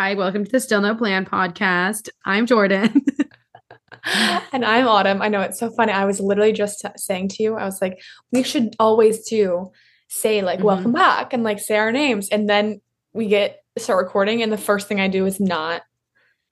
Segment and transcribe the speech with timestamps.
[0.00, 2.08] Hi, welcome to the Still No Plan podcast.
[2.24, 3.04] I'm Jordan.
[4.50, 5.20] and I'm Autumn.
[5.20, 5.92] I know it's so funny.
[5.92, 8.00] I was literally just saying to you, I was like,
[8.32, 9.70] we should always do
[10.08, 10.68] say like mm-hmm.
[10.68, 12.30] welcome back and like say our names.
[12.30, 12.80] And then
[13.12, 15.82] we get start recording, and the first thing I do is not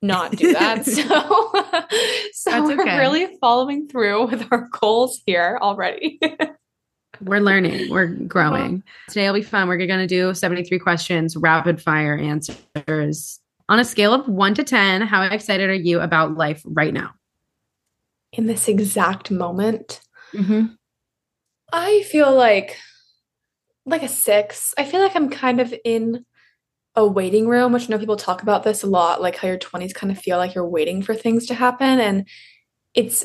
[0.02, 0.84] not do that.
[0.84, 1.02] so
[2.34, 2.98] so That's we're okay.
[2.98, 6.20] really following through with our goals here already.
[7.20, 8.82] We're learning, we're growing.
[9.08, 9.68] Today will be fun.
[9.68, 13.40] We're going to do 73 questions, rapid fire answers.
[13.68, 17.10] On a scale of one to 10, how excited are you about life right now?
[18.32, 20.00] In this exact moment,
[20.32, 20.66] mm-hmm.
[21.72, 22.76] I feel like
[23.84, 24.74] like a six.
[24.76, 26.24] I feel like I'm kind of in
[26.94, 29.58] a waiting room, which I know people talk about this a lot, like how your
[29.58, 32.00] 20s kind of feel like you're waiting for things to happen.
[32.00, 32.28] And
[32.94, 33.24] it's,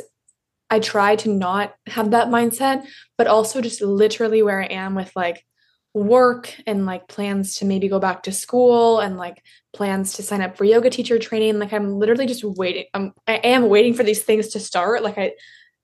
[0.73, 5.15] I try to not have that mindset, but also just literally where I am with
[5.15, 5.45] like
[5.93, 10.41] work and like plans to maybe go back to school and like plans to sign
[10.41, 11.59] up for yoga teacher training.
[11.59, 12.85] Like I'm literally just waiting.
[12.95, 15.03] I'm, I am waiting for these things to start.
[15.03, 15.33] Like I,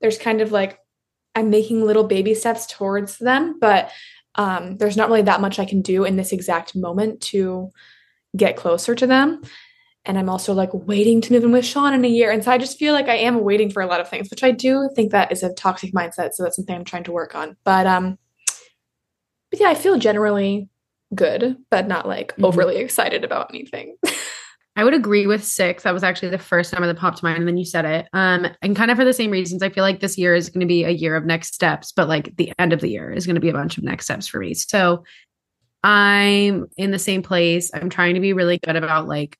[0.02, 0.80] there's kind of like,
[1.36, 3.92] I'm making little baby steps towards them, but
[4.34, 7.70] um, there's not really that much I can do in this exact moment to
[8.36, 9.44] get closer to them.
[10.06, 12.32] And I'm also like waiting to move in with Sean in a year.
[12.32, 14.44] And so I just feel like I am waiting for a lot of things, which
[14.44, 16.34] I do think that is a toxic mindset.
[16.34, 17.58] So that's something I'm trying to work on.
[17.64, 18.18] But um,
[19.52, 20.70] but yeah, I feel generally
[21.14, 22.46] good, but not like mm-hmm.
[22.46, 23.98] overly excited about anything.
[24.76, 25.84] I would agree with six.
[25.84, 28.08] That was actually the first time that popped to mind, and then you said it.
[28.14, 30.62] Um, and kind of for the same reasons, I feel like this year is going
[30.62, 33.26] to be a year of next steps, but like the end of the year is
[33.26, 34.54] going to be a bunch of next steps for me.
[34.54, 35.04] So
[35.84, 37.72] I'm in the same place.
[37.74, 39.38] I'm trying to be really good about like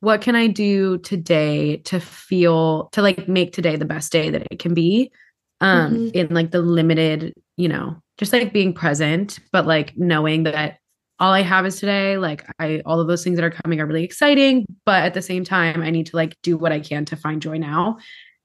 [0.00, 4.46] what can I do today to feel to like make today the best day that
[4.50, 5.12] it can be.
[5.60, 6.08] Um, mm-hmm.
[6.14, 10.78] in like the limited, you know, just like being present, but like knowing that
[11.18, 12.16] all I have is today.
[12.16, 15.22] Like I all of those things that are coming are really exciting, but at the
[15.22, 17.98] same time, I need to like do what I can to find joy now.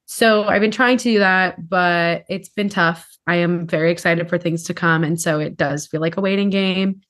[0.06, 3.08] So I've been trying to do that, but it's been tough.
[3.26, 5.02] I am very excited for things to come.
[5.02, 7.00] And so it does feel like a waiting game.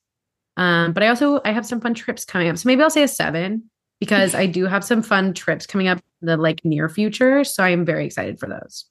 [0.56, 2.58] Um, but I also I have some fun trips coming up.
[2.58, 3.70] So maybe I'll say a seven
[4.04, 7.42] because I do have some fun trips coming up in the like near future.
[7.44, 8.84] So I am very excited for those.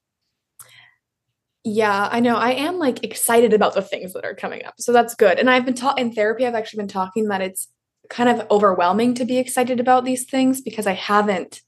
[1.63, 2.35] Yeah, I know.
[2.35, 4.75] I am like excited about the things that are coming up.
[4.79, 5.40] So that's good.
[5.40, 7.68] And I've been taught in therapy, I've actually been talking that it's
[8.09, 11.62] kind of overwhelming to be excited about these things because I haven't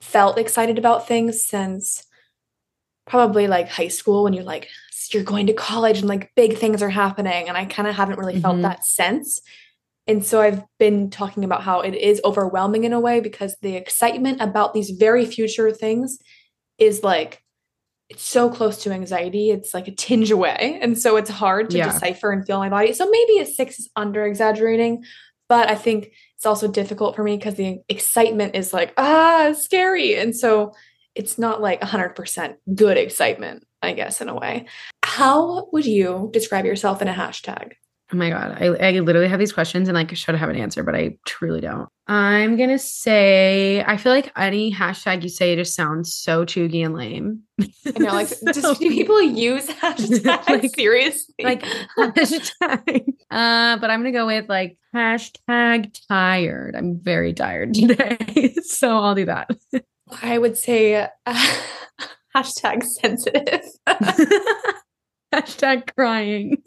[0.00, 2.04] felt excited about things since
[3.06, 4.68] probably like high school when you're like,
[5.12, 7.48] you're going to college and like big things are happening.
[7.48, 8.62] And I kind of haven't really felt mm-hmm.
[8.62, 9.40] that sense.
[10.06, 13.74] And so I've been talking about how it is overwhelming in a way because the
[13.74, 16.18] excitement about these very future things
[16.78, 17.42] is like
[18.08, 19.50] it's so close to anxiety.
[19.50, 20.78] It's like a tinge away.
[20.80, 21.92] And so it's hard to yeah.
[21.92, 22.92] decipher and feel my body.
[22.92, 25.02] So maybe a six is under exaggerating,
[25.48, 30.14] but I think it's also difficult for me because the excitement is like, ah, scary.
[30.14, 30.72] And so
[31.16, 34.66] it's not like 100% good excitement, I guess, in a way.
[35.02, 37.72] How would you describe yourself in a hashtag?
[38.12, 38.56] Oh my God.
[38.60, 41.18] I, I literally have these questions and like I should have an answer, but I
[41.26, 41.88] truly don't.
[42.06, 46.84] I'm going to say, I feel like any hashtag you say just sounds so cheugy
[46.84, 47.42] and lame.
[47.60, 51.34] I know, like, so, just, do people use hashtag like, seriously?
[51.42, 51.62] Like,
[51.98, 53.08] hashtag.
[53.28, 56.76] Uh, but I'm going to go with like hashtag tired.
[56.76, 58.54] I'm very tired today.
[58.62, 59.50] so I'll do that.
[60.22, 61.56] I would say uh,
[62.36, 63.64] hashtag sensitive.
[65.34, 66.62] hashtag crying.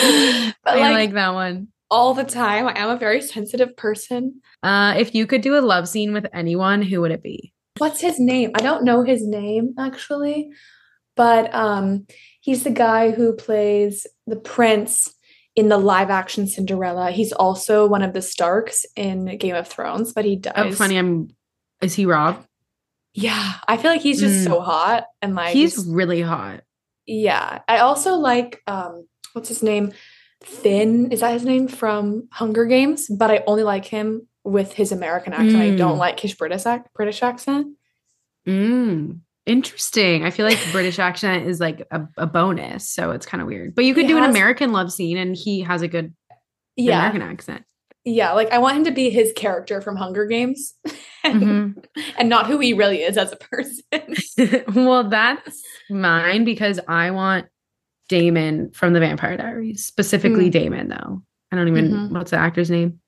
[0.64, 1.68] I like, like, that one.
[1.90, 2.68] All the time.
[2.68, 4.40] I am a very sensitive person.
[4.62, 7.52] Uh, if you could do a love scene with anyone, who would it be?
[7.78, 8.52] What's his name?
[8.54, 10.50] I don't know his name actually,
[11.16, 12.06] but um,
[12.40, 15.12] he's the guy who plays the prince
[15.56, 17.10] in the live action Cinderella.
[17.10, 20.54] He's also one of the Starks in Game of Thrones, but he dies.
[20.56, 20.96] Oh, funny.
[20.96, 21.28] I'm.
[21.80, 22.44] Is he Robb?
[23.14, 24.44] Yeah, I feel like he's just mm.
[24.44, 26.62] so hot and like he's really hot.
[27.06, 29.92] Yeah, I also like um what's his name?
[30.42, 33.08] Finn, is that his name from Hunger Games?
[33.08, 35.56] But I only like him with his American accent.
[35.56, 35.74] Mm.
[35.74, 35.98] I don't mm.
[35.98, 37.76] like his British ac- British accent.
[38.46, 39.20] Mm.
[39.46, 40.24] Interesting.
[40.24, 43.74] I feel like British accent is like a, a bonus, so it's kind of weird.
[43.74, 46.14] But you could he do has, an American love scene, and he has a good
[46.76, 46.98] yeah.
[46.98, 47.64] American accent.
[48.04, 50.74] Yeah, like I want him to be his character from Hunger Games,
[51.24, 52.00] and, mm-hmm.
[52.18, 54.64] and not who he really is as a person.
[54.74, 57.46] well, that's mine because I want
[58.10, 60.52] Damon from the Vampire Diaries, specifically mm.
[60.52, 61.22] Damon, though.
[61.50, 62.14] I don't even mm-hmm.
[62.14, 63.00] what's the actor's name.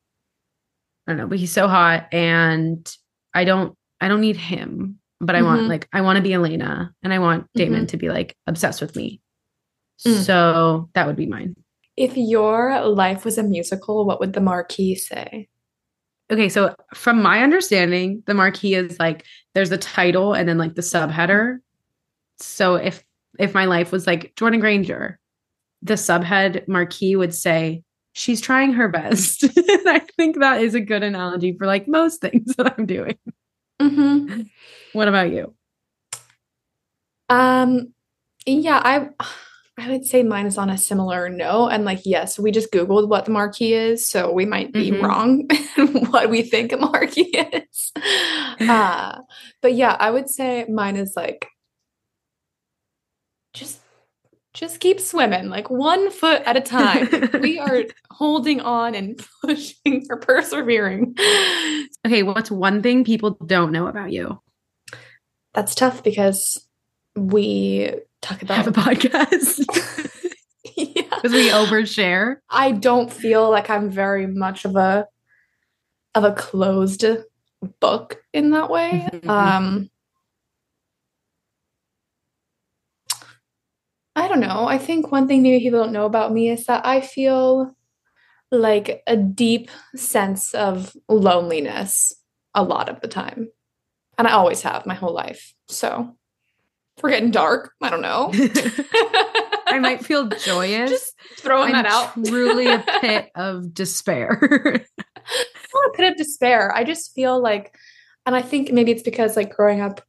[1.07, 2.91] I don't know, but he's so hot, and
[3.35, 5.47] I don't, I don't need him, but I mm-hmm.
[5.47, 7.87] want like I want to be Elena, and I want Damon mm-hmm.
[7.87, 9.21] to be like obsessed with me.
[10.07, 10.23] Mm.
[10.23, 11.57] So that would be mine.
[11.97, 15.49] If your life was a musical, what would the marquee say?
[16.33, 19.25] okay, so from my understanding, the marquee is like
[19.55, 21.59] there's the title and then like the subheader.
[22.39, 23.05] So if
[23.39, 25.19] if my life was like Jordan Granger,
[25.83, 27.83] the subhead marquee would say
[28.13, 29.45] she's trying her best.
[29.73, 33.19] And I think that is a good analogy for like most things that I'm doing.
[33.81, 34.43] Mm-hmm.
[34.93, 35.55] What about you?
[37.29, 37.95] Um,
[38.47, 39.09] yeah, I
[39.79, 41.69] I would say mine is on a similar note.
[41.69, 44.07] And like, yes, we just Googled what the marquee is.
[44.07, 45.05] So we might be mm-hmm.
[45.05, 45.49] wrong
[46.11, 47.93] what we think a marquee is.
[48.61, 49.19] uh,
[49.63, 51.49] but yeah, I would say mine is like
[53.53, 53.81] just
[54.55, 57.09] just keep swimming like one foot at a time.
[57.41, 61.15] we are holding on and pushing or persevering.
[62.07, 64.41] Okay, what's one thing people don't know about you?
[65.55, 66.67] That's tough because
[67.17, 69.65] we talk about have a podcast.
[70.77, 71.03] yeah.
[71.17, 72.37] Because we overshare.
[72.49, 75.07] I don't feel like I'm very much of a
[76.15, 77.05] of a closed
[77.81, 79.09] book in that way.
[79.13, 79.31] Mm-hmm.
[79.31, 79.91] Um
[84.23, 84.69] I don't know.
[84.69, 87.75] I think one thing maybe people don't know about me is that I feel
[88.53, 92.15] like a deep sense of loneliness
[92.55, 93.49] a lot of the time.
[94.17, 95.53] And I always have my whole life.
[95.67, 96.15] So
[97.03, 97.73] we're getting dark.
[97.81, 98.31] I don't know.
[99.67, 100.91] I might feel joyous.
[100.91, 102.25] Just throwing I'm that out.
[102.25, 104.39] truly a pit of despair.
[104.41, 106.73] Not a pit of despair.
[106.73, 107.75] I just feel like,
[108.25, 110.01] and I think maybe it's because like growing up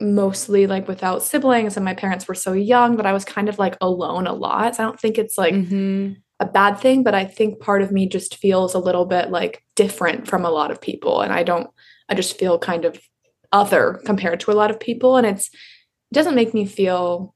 [0.00, 3.58] mostly like without siblings and my parents were so young that I was kind of
[3.58, 4.76] like alone a lot.
[4.76, 6.12] So I don't think it's like mm-hmm.
[6.40, 9.62] a bad thing, but I think part of me just feels a little bit like
[9.74, 11.22] different from a lot of people.
[11.22, 11.70] And I don't,
[12.08, 13.00] I just feel kind of
[13.52, 15.16] other compared to a lot of people.
[15.16, 17.34] And it's, it doesn't make me feel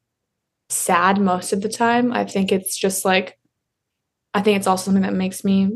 [0.69, 2.13] sad most of the time.
[2.13, 3.39] I think it's just like,
[4.35, 5.71] I think it's also something that makes me,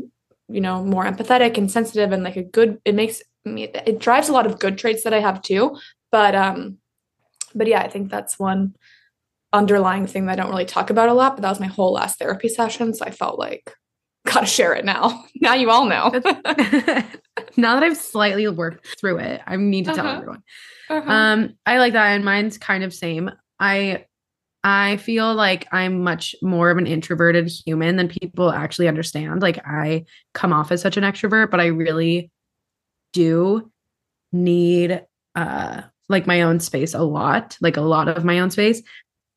[0.47, 4.29] you know, more empathetic and sensitive and like a good, it makes me, it drives
[4.29, 5.77] a lot of good traits that I have too.
[6.15, 6.77] But, um,
[7.53, 8.73] but yeah, I think that's one
[9.51, 11.91] underlying thing that I don't really talk about a lot, but that was my whole
[11.91, 12.93] last therapy session.
[12.93, 13.73] So I felt like,
[14.25, 15.25] gotta share it now.
[15.41, 16.11] now you all know.
[17.57, 20.01] now that I've slightly worked through it, I need to uh-huh.
[20.01, 20.43] tell everyone.
[20.89, 21.11] Uh-huh.
[21.11, 23.29] Um, I like that, and mine's kind of same.
[23.59, 24.05] I
[24.63, 29.41] I feel like I'm much more of an introverted human than people actually understand.
[29.41, 32.31] Like I come off as such an extrovert, but I really
[33.11, 33.69] do
[34.31, 35.03] need
[35.35, 38.81] uh like my own space a lot, like a lot of my own space.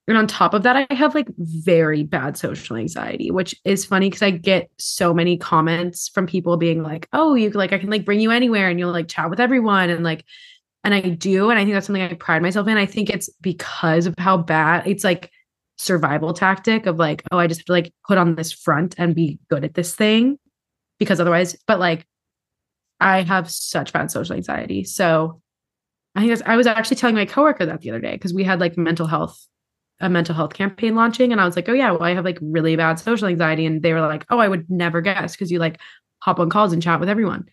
[0.07, 4.09] And on top of that, I have like very bad social anxiety, which is funny
[4.09, 7.91] because I get so many comments from people being like, "Oh, you like I can
[7.91, 10.25] like bring you anywhere and you'll like chat with everyone." And like
[10.85, 11.51] and I do.
[11.51, 12.79] And I think that's something I pride myself in.
[12.79, 15.31] I think it's because of how bad it's like
[15.77, 19.15] survival tactic of like, oh, I just have to like put on this front and
[19.15, 20.39] be good at this thing
[20.99, 22.07] because otherwise, but like
[23.01, 24.85] I have such bad social anxiety.
[24.85, 25.41] So
[26.19, 28.59] I think I was actually telling my coworker that the other day because we had
[28.59, 29.47] like mental health,
[30.01, 31.31] a mental health campaign launching.
[31.31, 33.65] And I was like, oh, yeah, well, I have like really bad social anxiety.
[33.67, 35.79] And they were like, oh, I would never guess because you like
[36.19, 37.49] hop on calls and chat with everyone.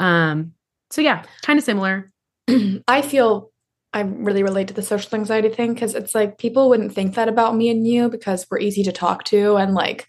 [0.00, 0.54] Um,
[0.90, 2.10] so yeah, kind of similar.
[2.88, 3.52] I feel
[3.92, 7.28] I really relate to the social anxiety thing because it's like people wouldn't think that
[7.28, 10.08] about me and you because we're easy to talk to and like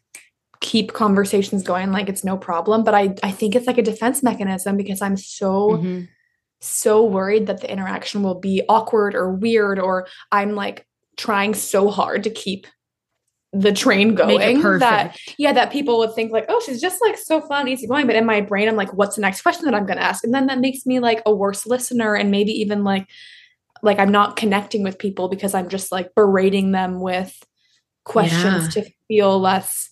[0.59, 2.83] keep conversations going like it's no problem.
[2.83, 6.05] But I I think it's like a defense mechanism because I'm so mm-hmm.
[6.61, 10.85] So worried that the interaction will be awkward or weird or I'm like
[11.17, 12.67] trying so hard to keep
[13.53, 17.41] the train going that yeah that people would think like oh she's just like so
[17.41, 19.85] fun easy going but in my brain i'm like what's the next question that i'm
[19.85, 20.23] going to ask?
[20.23, 23.09] And then that makes me like a worse listener and maybe even like
[23.81, 27.43] like i'm not connecting with people because i'm just like berating them with
[28.05, 28.83] questions yeah.
[28.83, 29.91] to feel less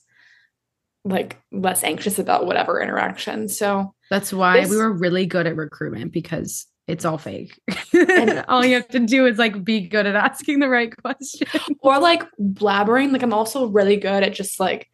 [1.05, 3.47] like less anxious about whatever interaction.
[3.47, 7.59] So that's why this, we were really good at recruitment because it's all fake.
[7.93, 11.47] and all you have to do is like be good at asking the right question.
[11.81, 13.11] Or like blabbering.
[13.11, 14.89] Like I'm also really good at just like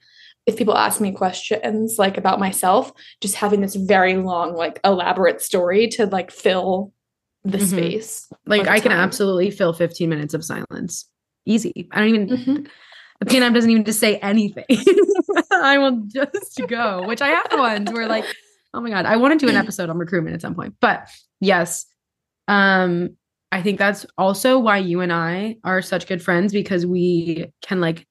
[0.46, 2.92] if people ask me questions like about myself,
[3.22, 6.94] just having this very long, like elaborate story to like fill
[7.44, 7.68] the mm-hmm.
[7.68, 8.30] space.
[8.46, 11.10] Like I can absolutely fill 15 minutes of silence.
[11.46, 11.88] Easy.
[11.92, 12.64] I don't even mm-hmm.
[13.20, 14.66] the PNM doesn't even just say anything.
[15.52, 18.26] I will just go, which I have ones where like
[18.76, 20.76] Oh my god, I want to do an episode on recruitment at some point.
[20.82, 21.08] But
[21.40, 21.86] yes,
[22.48, 23.16] um
[23.52, 27.80] I think that's also why you and I are such good friends because we can
[27.80, 28.06] like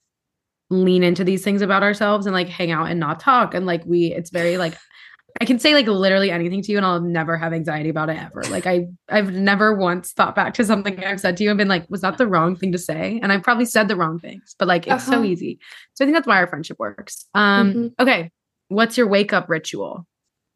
[0.70, 3.84] lean into these things about ourselves and like hang out and not talk and like
[3.84, 4.74] we it's very like
[5.40, 8.16] I can say like literally anything to you and I'll never have anxiety about it
[8.16, 8.42] ever.
[8.44, 11.68] Like I I've never once thought back to something I've said to you and been
[11.68, 13.18] like, was that the wrong thing to say?
[13.22, 15.18] And I've probably said the wrong things, but like it's uh-huh.
[15.18, 15.58] so easy.
[15.94, 17.26] So I think that's why our friendship works.
[17.34, 18.02] Um mm-hmm.
[18.02, 18.30] okay.
[18.68, 20.06] What's your wake up ritual?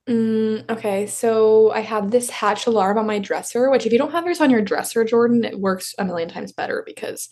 [0.08, 4.12] Mm, okay, so I have this hatch alarm on my dresser, which if you don't
[4.12, 7.28] have yours on your dresser, Jordan, it works a million times better because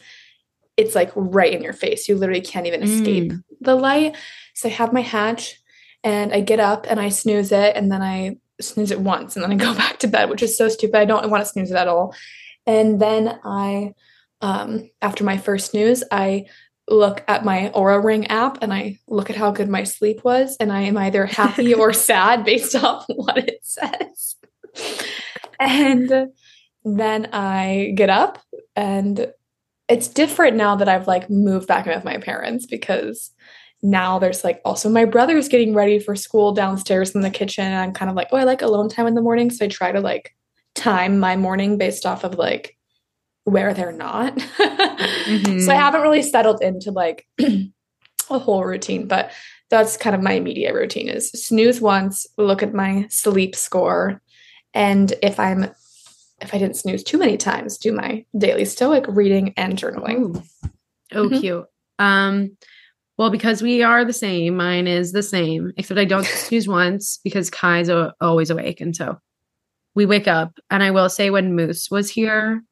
[0.77, 2.07] it's like right in your face.
[2.07, 3.43] You literally can't even escape mm.
[3.63, 4.15] the light.
[4.55, 5.59] So I have my hatch
[6.05, 9.43] and I get up and I snooze it and then I snooze it once and
[9.43, 10.97] then I go back to bed, which is so stupid.
[10.97, 12.15] I don't want to snooze it at all.
[12.67, 13.95] And then I
[14.43, 16.45] um after my first snooze, I
[16.89, 20.57] look at my Oura Ring app and I look at how good my sleep was,
[20.61, 24.37] and I am either happy or sad based off what it says.
[25.59, 26.31] and
[26.85, 28.39] then I get up,
[28.75, 29.33] and
[29.89, 33.33] it's different now that I've like moved back in with my parents because
[33.83, 37.65] now there's like also my brother's getting ready for school downstairs in the kitchen.
[37.65, 39.51] And I'm kind of like, oh, I like alone time in the morning.
[39.51, 40.35] So I try to like
[40.75, 42.76] time my morning based off of like
[43.47, 44.37] where they're not.
[44.37, 45.61] mm-hmm.
[45.65, 49.31] So I haven't really settled into like a whole routine, but
[49.71, 54.21] that's kind of my immediate routine is snooze once, look at my sleep score,
[54.75, 55.71] and if I'm
[56.41, 60.37] if I didn't snooze too many times, do my daily stoic reading and journaling.
[60.37, 60.43] Ooh.
[61.13, 61.41] Oh, mm-hmm.
[61.41, 61.67] cute.
[61.99, 62.57] Um
[63.17, 67.21] well, because we are the same, mine is the same, except I don't snooze once
[67.23, 67.89] because Kai's
[68.21, 68.81] always awake.
[68.81, 69.19] And so
[69.95, 70.59] we wake up.
[70.71, 72.63] And I will say, when Moose was here,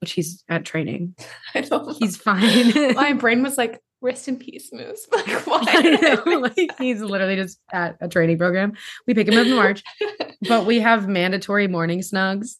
[0.00, 1.14] which he's at training.
[1.54, 2.72] I don't He's fine.
[2.94, 5.06] My brain was like, rest in peace, Moose.
[5.12, 6.36] Like, why?
[6.36, 8.72] like, he's literally just at a training program.
[9.06, 9.82] We pick him up in March,
[10.48, 12.56] but we have mandatory morning snugs.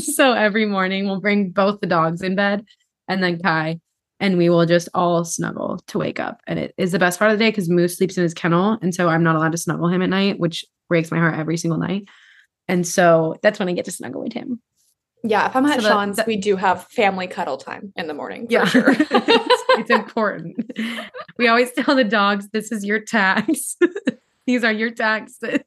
[0.00, 2.64] so every morning we'll bring both the dogs in bed
[3.08, 3.80] and then Kai,
[4.20, 6.40] and we will just all snuggle to wake up.
[6.46, 8.78] And it is the best part of the day because Moose sleeps in his kennel.
[8.80, 11.56] And so I'm not allowed to snuggle him at night, which breaks my heart every
[11.56, 12.08] single night.
[12.68, 14.60] And so that's when I get to snuggle with him.
[15.24, 18.14] Yeah, if I'm at so Sean's, that, we do have family cuddle time in the
[18.14, 18.46] morning.
[18.50, 18.90] yeah, sure.
[18.98, 20.72] it's, it's important.
[21.38, 23.76] We always tell the dogs, "This is your tax.
[24.46, 25.60] These are your taxes."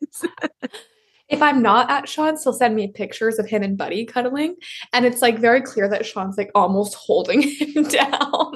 [1.30, 4.56] if I'm not at Sean's, he'll send me pictures of him and Buddy cuddling,
[4.92, 8.56] and it's like very clear that Sean's like almost holding him down.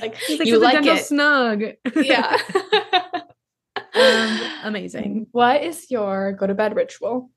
[0.00, 1.62] like, like you like it snug.
[1.96, 2.38] yeah.
[3.94, 5.26] Um, amazing.
[5.32, 7.30] What is your go to bed ritual?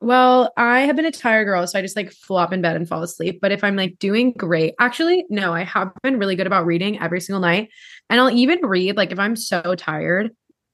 [0.00, 2.86] Well, I have been a tired girl, so I just like flop in bed and
[2.86, 3.38] fall asleep.
[3.40, 7.00] But if I'm like doing great, actually, no, I have been really good about reading
[7.00, 7.70] every single night.
[8.10, 10.30] And I'll even read, like, if I'm so tired,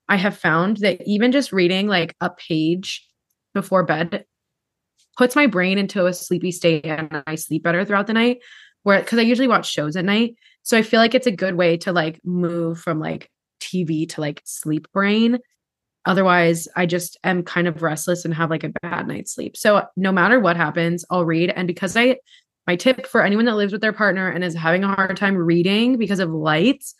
[0.09, 3.07] I have found that even just reading like a page
[3.53, 4.25] before bed
[5.17, 8.39] puts my brain into a sleepy state and I sleep better throughout the night.
[8.83, 10.35] Where, because I usually watch shows at night.
[10.63, 13.29] So I feel like it's a good way to like move from like
[13.61, 15.39] TV to like sleep brain
[16.05, 19.55] Otherwise, I just am kind of restless and have like a bad night's sleep.
[19.55, 21.49] So no matter what happens, I'll read.
[21.55, 22.17] And because I,
[22.67, 25.35] my tip for anyone that lives with their partner and is having a hard time
[25.35, 26.95] reading because of lights,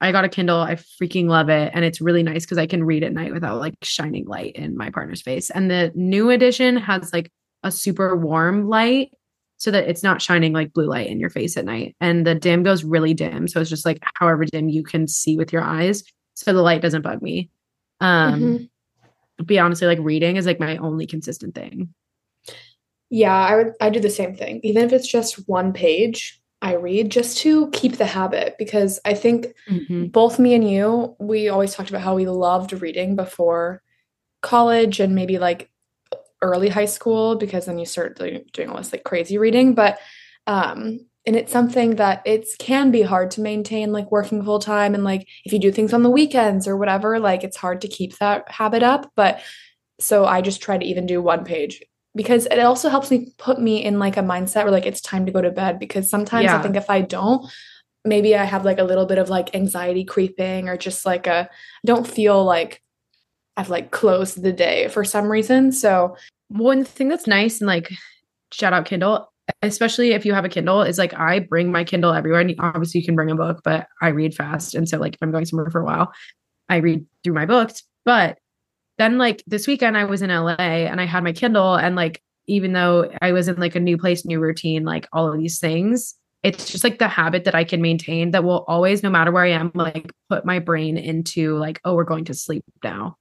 [0.00, 0.60] I got a Kindle.
[0.60, 1.70] I freaking love it.
[1.74, 4.76] And it's really nice because I can read at night without like shining light in
[4.76, 5.50] my partner's face.
[5.50, 7.30] And the new edition has like
[7.62, 9.10] a super warm light
[9.58, 11.96] so that it's not shining like blue light in your face at night.
[12.00, 13.48] And the dim goes really dim.
[13.48, 16.04] So it's just like however dim you can see with your eyes.
[16.34, 17.50] So the light doesn't bug me.
[18.00, 19.44] Um, mm-hmm.
[19.44, 21.94] be honestly, like reading is like my only consistent thing.
[23.10, 23.74] Yeah, I would.
[23.80, 26.40] I do the same thing, even if it's just one page.
[26.62, 30.06] I read just to keep the habit because I think mm-hmm.
[30.06, 33.82] both me and you, we always talked about how we loved reading before
[34.40, 35.70] college and maybe like
[36.40, 39.74] early high school because then you start doing, doing all this like crazy reading.
[39.74, 39.98] But
[40.46, 44.94] um, and it's something that it can be hard to maintain like working full time
[44.94, 47.88] and like if you do things on the weekends or whatever like it's hard to
[47.88, 49.40] keep that habit up but
[49.98, 51.82] so i just try to even do one page
[52.14, 55.26] because it also helps me put me in like a mindset where like it's time
[55.26, 56.58] to go to bed because sometimes yeah.
[56.58, 57.50] i think if i don't
[58.04, 61.48] maybe i have like a little bit of like anxiety creeping or just like a
[61.50, 62.82] I don't feel like
[63.56, 66.16] i've like closed the day for some reason so
[66.48, 67.90] one thing that's nice and like
[68.52, 72.12] shout out kindle especially if you have a Kindle, is like I bring my Kindle
[72.12, 72.40] everywhere.
[72.40, 74.74] And obviously, you can bring a book, but I read fast.
[74.74, 76.12] And so, like, if I'm going somewhere for a while,
[76.68, 77.82] I read through my books.
[78.04, 78.38] But
[78.98, 81.74] then, like, this weekend, I was in LA and I had my Kindle.
[81.74, 85.30] And, like, even though I was in like a new place, new routine, like all
[85.30, 89.02] of these things, it's just like the habit that I can maintain that will always,
[89.02, 92.34] no matter where I am, like put my brain into like, oh, we're going to
[92.34, 93.16] sleep now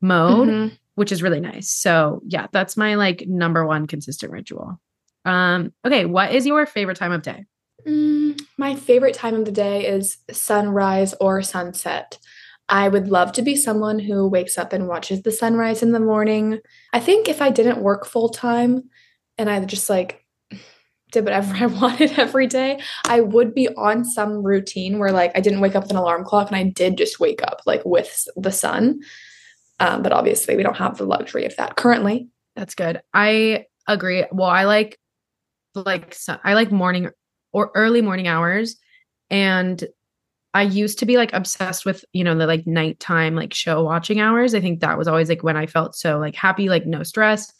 [0.00, 0.74] mode, mm-hmm.
[0.94, 1.70] which is really nice.
[1.70, 4.80] So, yeah, that's my like number one consistent ritual.
[5.24, 7.44] Um, okay, what is your favorite time of day?
[7.86, 12.18] Mm, my favorite time of the day is sunrise or sunset.
[12.68, 16.00] I would love to be someone who wakes up and watches the sunrise in the
[16.00, 16.60] morning.
[16.92, 18.90] I think if I didn't work full time
[19.36, 20.24] and I just like
[21.12, 25.40] did whatever I wanted every day, I would be on some routine where like I
[25.40, 28.28] didn't wake up with an alarm clock and I did just wake up like with
[28.36, 29.00] the sun.
[29.80, 32.28] Um, but obviously, we don't have the luxury of that currently.
[32.54, 33.00] That's good.
[33.14, 34.26] I agree.
[34.30, 34.99] Well, I like
[35.74, 37.10] like I like morning
[37.52, 38.76] or early morning hours,
[39.28, 39.82] and
[40.52, 44.20] I used to be like obsessed with you know the like nighttime like show watching
[44.20, 44.54] hours.
[44.54, 47.52] I think that was always like when I felt so like happy, like no stress.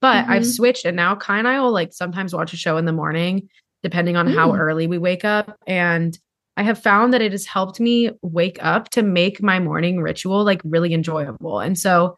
[0.00, 0.32] But mm-hmm.
[0.32, 2.92] I've switched, and now Kai and I will like sometimes watch a show in the
[2.92, 3.48] morning,
[3.82, 4.34] depending on mm.
[4.34, 6.18] how early we wake up, and
[6.56, 10.42] I have found that it has helped me wake up to make my morning ritual
[10.44, 11.60] like really enjoyable.
[11.60, 12.16] And so,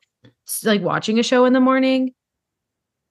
[0.64, 2.14] like watching a show in the morning,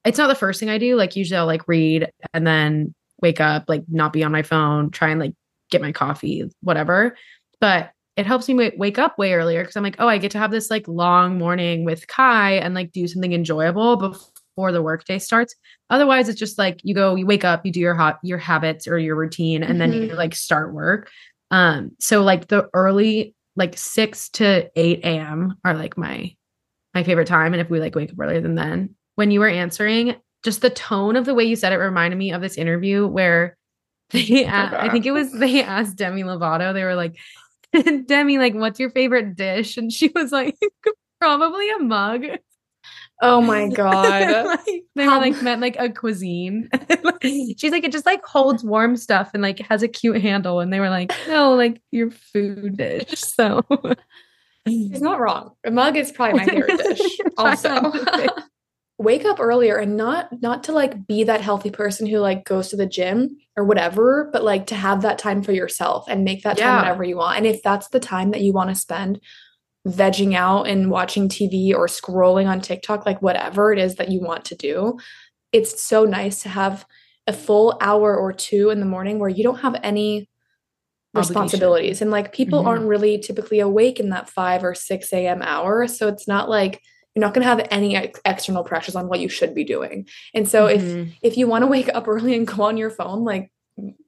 [0.08, 0.96] it's not the first thing I do.
[0.96, 4.90] Like, usually I'll like read and then wake up, like not be on my phone,
[4.90, 5.34] try and like
[5.70, 7.16] get my coffee, whatever.
[7.60, 10.40] But it helps me wake up way earlier because I'm like, oh, I get to
[10.40, 15.20] have this like long morning with Kai and like do something enjoyable before the workday
[15.20, 15.54] starts.
[15.90, 18.88] Otherwise, it's just like you go, you wake up, you do your hot your habits
[18.88, 19.92] or your routine, and mm-hmm.
[19.92, 21.10] then you like start work.
[21.52, 25.56] Um, so like the early like six to eight a.m.
[25.64, 26.34] are like my
[26.94, 27.54] my favorite time.
[27.54, 30.70] And if we like wake up earlier than then, when you were answering, just the
[30.70, 33.58] tone of the way you said it reminded me of this interview where
[34.12, 37.18] they asked, I think it was they asked Demi Lovato, they were like,
[38.06, 39.76] Demi, like, what's your favorite dish?
[39.76, 40.56] And she was like,
[41.20, 42.26] probably a mug.
[43.20, 44.46] Oh my god.
[44.46, 46.70] like, they were like meant like a cuisine.
[47.24, 50.60] She's like, it just like holds warm stuff and like has a cute handle.
[50.60, 53.20] And they were like, no, like your food dish.
[53.20, 53.64] So
[54.66, 55.56] he's not wrong.
[55.66, 57.18] A mug is probably my favorite dish.
[57.38, 57.92] also.
[59.00, 62.70] Wake up earlier and not not to like be that healthy person who like goes
[62.70, 66.44] to the gym or whatever, but like to have that time for yourself and make
[66.44, 67.38] that time whatever you want.
[67.38, 69.20] And if that's the time that you want to spend
[69.88, 74.20] vegging out and watching TV or scrolling on TikTok, like whatever it is that you
[74.20, 74.98] want to do,
[75.52, 76.86] it's so nice to have
[77.28, 80.30] a full hour or two in the morning where you don't have any
[81.14, 82.02] responsibilities.
[82.02, 82.68] And like people mm-hmm.
[82.68, 85.42] aren't really typically awake in that 5 or 6 a.m.
[85.42, 85.88] hour.
[85.88, 86.82] So it's not like
[87.18, 90.08] you're not going to have any ex- external pressures on what you should be doing.
[90.36, 91.10] And so mm-hmm.
[91.24, 93.52] if if you want to wake up early and go on your phone, like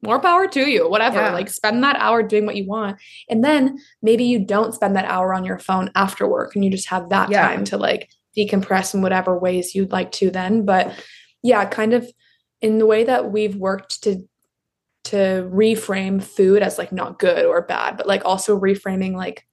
[0.03, 1.17] more power to you, whatever.
[1.17, 1.33] Yeah.
[1.33, 2.99] Like spend that hour doing what you want.
[3.27, 6.69] And then maybe you don't spend that hour on your phone after work and you
[6.69, 7.47] just have that yeah.
[7.47, 10.63] time to like decompress in whatever ways you'd like to then.
[10.63, 10.93] But
[11.41, 12.07] yeah, kind of
[12.61, 14.23] in the way that we've worked to
[15.05, 19.47] to reframe food as like not good or bad, but like also reframing like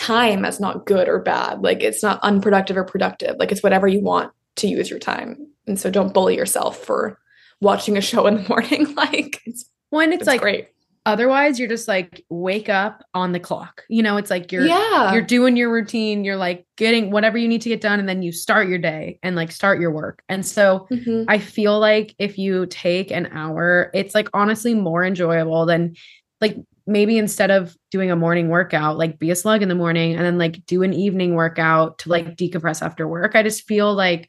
[0.00, 1.62] time as not good or bad.
[1.62, 3.36] Like it's not unproductive or productive.
[3.38, 5.46] Like it's whatever you want to use your time.
[5.66, 7.18] And so don't bully yourself for
[7.60, 8.94] watching a show in the morning.
[8.94, 10.68] like it's when it's, it's like great.
[11.06, 13.84] Otherwise, you're just like wake up on the clock.
[13.88, 15.12] You know, it's like you're yeah.
[15.12, 18.22] you're doing your routine, you're like getting whatever you need to get done, and then
[18.22, 20.22] you start your day and like start your work.
[20.28, 21.24] And so mm-hmm.
[21.26, 25.94] I feel like if you take an hour, it's like honestly more enjoyable than
[26.42, 26.56] like
[26.90, 30.24] maybe instead of doing a morning workout, like be a slug in the morning and
[30.24, 33.34] then like do an evening workout to like decompress after work.
[33.34, 34.28] I just feel like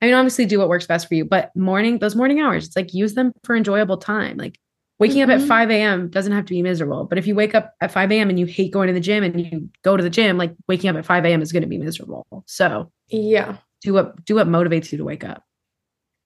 [0.00, 2.76] I mean, obviously do what works best for you, but morning, those morning hours, it's
[2.76, 4.36] like use them for enjoyable time.
[4.36, 4.58] Like
[4.98, 5.30] waking mm-hmm.
[5.30, 5.48] up at mm-hmm.
[5.48, 6.08] 5 a.m.
[6.10, 7.04] doesn't have to be miserable.
[7.04, 8.28] But if you wake up at 5 a.m.
[8.28, 10.90] and you hate going to the gym and you go to the gym, like waking
[10.90, 11.40] up at 5 a.m.
[11.40, 12.26] is going to be miserable.
[12.46, 15.42] So yeah, do what do what motivates you to wake up.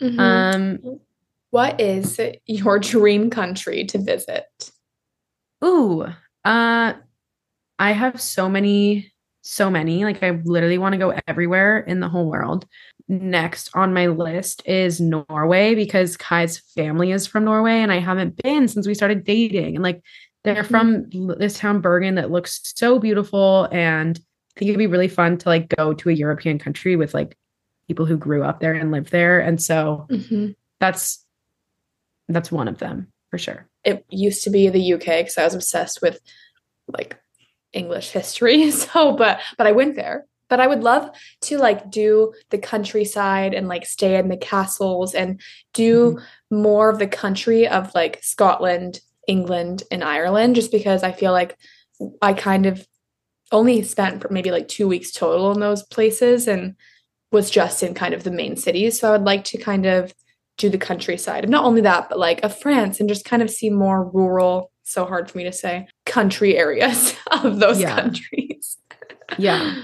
[0.03, 0.21] Mm-hmm.
[0.21, 1.01] Um,
[1.51, 4.47] what is your dream country to visit?
[5.65, 6.07] Ooh,
[6.45, 6.93] uh,
[7.79, 10.05] I have so many, so many.
[10.05, 12.67] Like I literally want to go everywhere in the whole world
[13.11, 18.41] next on my list is Norway because Kai's family is from Norway and I haven't
[18.41, 19.75] been since we started dating.
[19.75, 20.03] And like
[20.45, 25.09] they're from this town Bergen that looks so beautiful and I think it'd be really
[25.09, 27.37] fun to like go to a European country with like
[27.89, 29.41] people who grew up there and live there.
[29.41, 30.53] And so mm-hmm.
[30.79, 31.25] that's
[32.29, 33.70] that's one of them for sure.
[33.85, 36.21] It used to be the UK because I was obsessed with
[36.89, 37.19] like
[37.73, 38.71] English history.
[38.71, 41.11] So but but I went there but I would love
[41.43, 45.41] to like do the countryside and like stay in the castles and
[45.73, 46.17] do
[46.51, 46.63] mm-hmm.
[46.63, 51.57] more of the country of like Scotland, England, and Ireland, just because I feel like
[52.21, 52.87] I kind of
[53.53, 56.75] only spent maybe like two weeks total in those places and
[57.33, 58.99] was just in kind of the main cities.
[58.99, 60.13] So I would like to kind of
[60.61, 61.45] do the countryside.
[61.45, 64.71] And not only that, but like of France and just kind of see more rural,
[64.83, 67.95] so hard for me to say, country areas of those yeah.
[67.95, 68.79] countries.
[69.39, 69.83] yeah.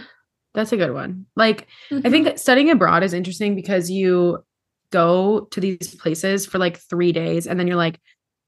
[0.55, 1.27] That's a good one.
[1.37, 2.07] Like, mm-hmm.
[2.07, 4.45] I think studying abroad is interesting because you
[4.91, 8.01] go to these places for like three days and then you're like,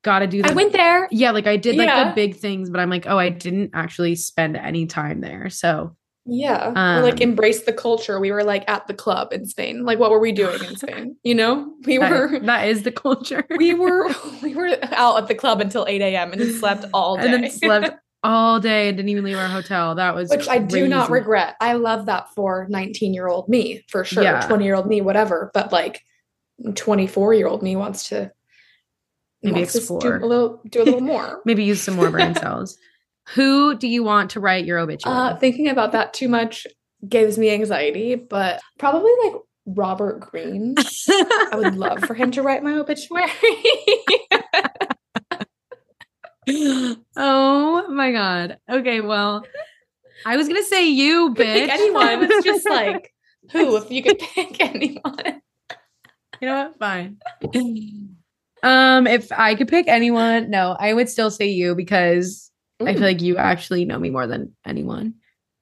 [0.02, 0.52] gotta do that.
[0.52, 1.08] I went there.
[1.10, 2.08] Yeah, like I did like yeah.
[2.08, 5.50] the big things, but I'm like, oh, I didn't actually spend any time there.
[5.50, 5.96] So
[6.28, 6.72] Yeah.
[6.76, 8.20] Um, like embrace the culture.
[8.20, 9.84] We were like at the club in Spain.
[9.84, 11.16] Like what were we doing in Spain?
[11.24, 11.72] You know?
[11.84, 13.44] We that, were that is the culture.
[13.56, 14.08] we were
[14.42, 16.32] we were out at the club until 8 a.m.
[16.32, 17.24] and then slept all day.
[17.24, 19.94] And then slept all day and didn't even leave our hotel.
[19.94, 20.50] That was which crazy.
[20.50, 21.56] I do not regret.
[21.60, 24.40] I love that for 19 year old me for sure.
[24.42, 25.50] 20 year old me, whatever.
[25.54, 26.02] But like
[26.74, 28.30] 24 year old me wants to
[29.42, 31.40] maybe wants explore to do a little do a little more.
[31.44, 32.76] maybe use some more brain cells.
[33.34, 35.16] Who do you want to write your obituary?
[35.16, 36.66] Uh, thinking about that too much
[37.06, 39.34] gives me anxiety, but probably like
[39.66, 40.74] Robert Greene.
[40.78, 43.30] I would love for him to write my obituary.
[47.16, 48.58] oh my god.
[48.70, 49.44] Okay, well,
[50.24, 51.68] I was gonna say you, bitch.
[51.68, 52.24] Anyone.
[52.24, 53.12] It's just like
[53.52, 53.76] who?
[53.76, 55.42] If you could pick anyone.
[56.40, 56.78] You know what?
[56.78, 57.18] Fine.
[58.62, 62.47] Um, if I could pick anyone, no, I would still say you because
[62.80, 65.14] I feel like you actually know me more than anyone.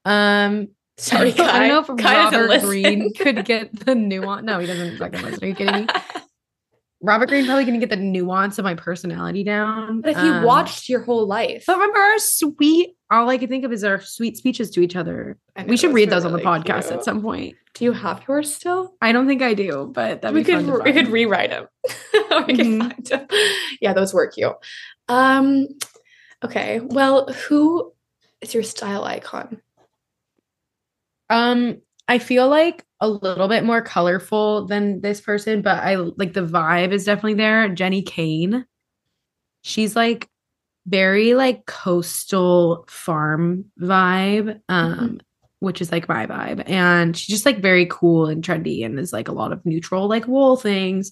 [0.05, 1.43] Um, sorry, Kai.
[1.49, 4.45] I don't know if Kai Robert Greene could get the nuance.
[4.45, 5.43] No, he doesn't fucking listen.
[5.43, 5.87] Are you kidding me?
[7.01, 10.01] Robert Greene probably gonna get the nuance of my personality down.
[10.01, 11.65] But if you um, watched your whole life.
[11.67, 14.95] But remember our sweet all I can think of is our sweet speeches to each
[14.95, 15.37] other.
[15.67, 16.93] We should read those really on the podcast cute.
[16.93, 17.55] at some point.
[17.75, 18.95] Do you have yours still?
[18.99, 21.67] I don't think I do, but we could we could rewrite them.
[22.13, 23.25] mm-hmm.
[23.79, 24.53] Yeah, those were cute.
[25.07, 25.67] Um
[26.43, 26.79] okay.
[26.79, 27.93] Well, who
[28.41, 29.61] is your style icon?
[31.29, 36.33] Um I feel like a little bit more colorful than this person, but I like
[36.33, 37.69] the vibe is definitely there.
[37.69, 38.65] Jenni Kayne.
[39.61, 40.29] She's like
[40.87, 45.15] very like coastal farm vibe, um, mm-hmm.
[45.59, 46.67] which is like my vibe.
[46.67, 50.07] And she's just like very cool and trendy and is like a lot of neutral,
[50.07, 51.11] like wool things.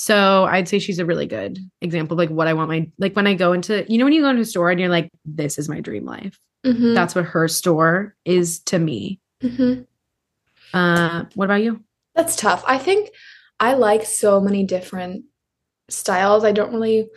[0.00, 3.14] So I'd say she's a really good example of like what I want my like
[3.14, 5.10] when I go into you know when you go into a store and you're like,
[5.26, 6.40] this is my dream life.
[6.64, 6.94] Mm-hmm.
[6.94, 9.20] That's what her store is to me.
[9.42, 9.82] Mm-hmm.
[10.72, 11.84] Uh, what about you?
[12.14, 12.64] That's tough.
[12.66, 13.10] I think
[13.60, 15.26] I like so many different
[15.90, 16.44] styles.
[16.44, 17.10] I don't really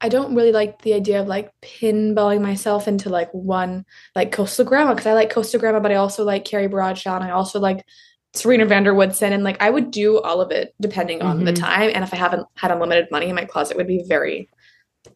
[0.00, 3.84] I don't really like the idea of like pinballing myself into like one
[4.16, 7.24] like coastal grandma because I like coastal grandma, but I also like Carrie Bradshaw and
[7.24, 7.84] I also like
[8.34, 11.28] Serena van der Woodsen and like I would do all of it depending mm-hmm.
[11.28, 11.64] on the mm-hmm.
[11.64, 11.90] time.
[11.94, 14.48] And if I haven't had unlimited money in my closet, would be very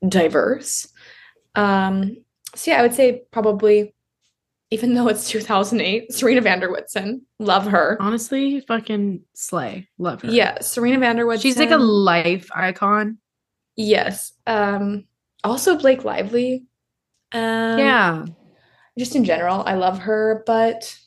[0.06, 0.88] diverse.
[1.54, 2.18] Um
[2.54, 3.94] so yeah, I would say probably
[4.70, 7.96] even though it's 2008, Serena van der Woodsen, love her.
[8.00, 9.88] Honestly, fucking slay.
[9.96, 10.30] Love her.
[10.30, 11.42] Yeah, Serena van der Woodsen.
[11.42, 13.18] She's like a life icon.
[13.76, 14.32] Yes.
[14.46, 15.04] Um
[15.42, 16.66] also Blake Lively.
[17.32, 18.26] Um Yeah.
[18.98, 20.98] Just in general, I love her, but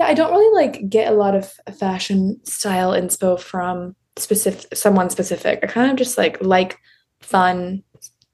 [0.00, 5.10] yeah, I don't really like get a lot of fashion style inspo from specific someone
[5.10, 5.60] specific.
[5.62, 6.78] I kind of just like like
[7.20, 7.82] fun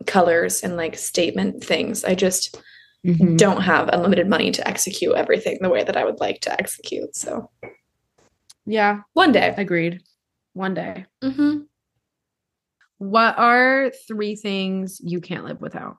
[0.07, 2.05] colors and like statement things.
[2.05, 2.57] I just
[3.07, 3.37] mm-hmm.
[3.37, 7.15] don't have unlimited money to execute everything the way that I would like to execute.
[7.15, 7.51] So,
[8.67, 9.55] yeah, one day.
[9.57, 10.01] Agreed.
[10.55, 11.07] One day.
[11.23, 11.61] Mm-hmm.
[12.99, 15.97] What are three things you can't live without?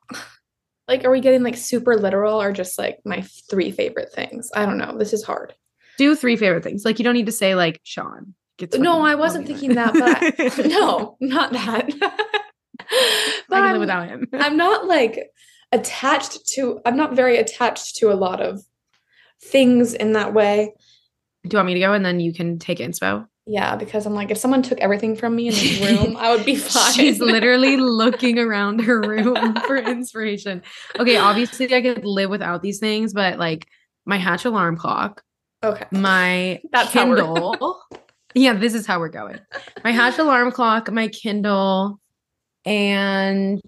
[0.87, 4.49] Like, are we getting like super literal or just like my three favorite things?
[4.55, 4.97] I don't know.
[4.97, 5.53] This is hard.
[5.97, 6.83] Do three favorite things.
[6.83, 8.33] Like, you don't need to say like Sean.
[8.77, 11.89] no, I wasn't thinking that, but I, no, not that.
[11.99, 14.27] but I can live without him.
[14.33, 15.31] I'm not like
[15.71, 18.61] attached to i'm not very attached to a lot of
[19.41, 20.73] things in that way
[21.43, 24.13] do you want me to go and then you can take inspo yeah because i'm
[24.13, 27.19] like if someone took everything from me in this room i would be fine she's
[27.19, 30.61] literally looking around her room for inspiration
[30.99, 33.67] okay obviously i could live without these things but like
[34.05, 35.23] my hatch alarm clock
[35.63, 37.81] okay my That's kindle
[38.35, 39.39] yeah this is how we're going
[39.83, 41.99] my hatch alarm clock my kindle
[42.63, 43.61] and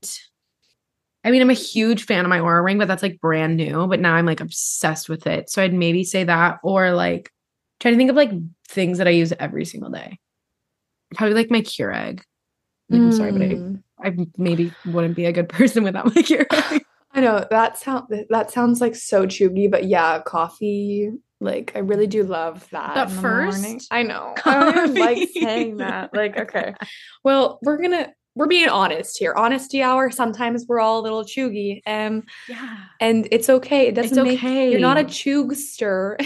[1.26, 3.88] I mean, I'm a huge fan of my Oura ring, but that's like brand new.
[3.88, 5.50] But now I'm like obsessed with it.
[5.50, 7.32] So I'd maybe say that, or like
[7.80, 8.32] trying to think of like
[8.74, 10.20] things that I use every single day.
[11.16, 12.22] Probably like my Keurig.
[12.90, 13.06] Like, mm.
[13.06, 13.76] I'm sorry, but I, hmm.
[14.04, 16.82] I maybe wouldn't be a good person without my Keurig.
[17.14, 21.12] I know that sound that sounds like so cheugy, but yeah, coffee.
[21.40, 22.96] Like I really do love that.
[22.96, 23.82] But first, morning.
[23.92, 24.80] I know coffee.
[24.80, 26.14] I like saying that.
[26.14, 26.74] Like okay,
[27.24, 29.34] well we're gonna we're being honest here.
[29.36, 30.10] Honesty hour.
[30.10, 31.82] Sometimes we're all a little cheugy.
[31.86, 32.78] Um, yeah.
[33.00, 33.88] And it's okay.
[33.88, 34.66] It doesn't it's okay.
[34.66, 36.18] make you're not a chugster.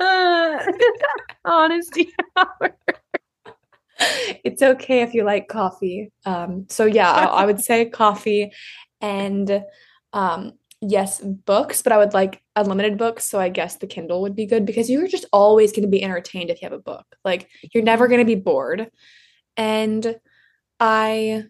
[1.44, 2.76] honesty hour.
[4.44, 6.10] It's okay if you like coffee.
[6.24, 8.50] Um, so yeah, I, I would say coffee
[9.00, 9.62] and
[10.12, 13.24] um yes, books, but I would like unlimited books.
[13.24, 16.02] So I guess the Kindle would be good because you're just always going to be
[16.02, 17.04] entertained if you have a book.
[17.24, 18.90] Like you're never going to be bored.
[19.56, 20.18] And
[20.78, 21.44] I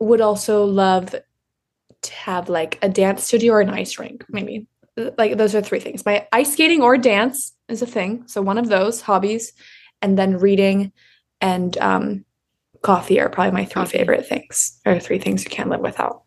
[0.00, 1.14] would also love
[2.02, 4.66] to have like a dance studio or an ice rink, maybe.
[5.16, 6.04] Like those are three things.
[6.04, 8.24] My ice skating or dance is a thing.
[8.26, 9.52] So one of those hobbies,
[10.02, 10.92] and then reading
[11.40, 12.24] and um,
[12.82, 13.98] coffee are probably my three coffee.
[13.98, 16.22] favorite things, or three things you can't live without.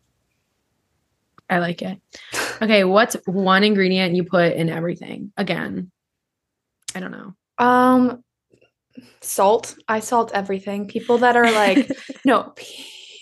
[1.50, 2.00] I like it.
[2.62, 5.32] Okay, what's one ingredient you put in everything?
[5.36, 5.90] Again,
[6.94, 7.34] I don't know.
[7.58, 8.24] Um,
[9.20, 9.76] salt.
[9.86, 10.88] I salt everything.
[10.88, 11.90] People that are like,
[12.24, 12.54] no,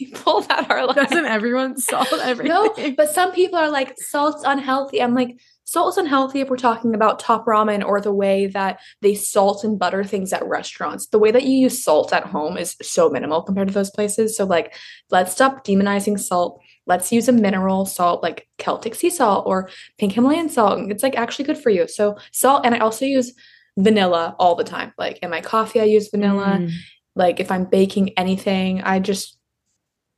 [0.01, 2.53] people that are like, doesn't everyone salt everything?
[2.53, 5.03] No, but some people are like, salt's unhealthy.
[5.03, 9.15] I'm like, salt's unhealthy if we're talking about top ramen or the way that they
[9.15, 11.07] salt and butter things at restaurants.
[11.07, 14.37] The way that you use salt at home is so minimal compared to those places.
[14.37, 14.75] So, like,
[15.11, 16.61] let's stop demonizing salt.
[16.87, 20.91] Let's use a mineral salt like Celtic sea salt or pink Himalayan salt.
[20.91, 21.87] It's like actually good for you.
[21.87, 23.33] So, salt, and I also use
[23.79, 24.93] vanilla all the time.
[24.99, 26.59] Like in my coffee, I use vanilla.
[26.61, 26.71] Mm.
[27.15, 29.37] Like if I'm baking anything, I just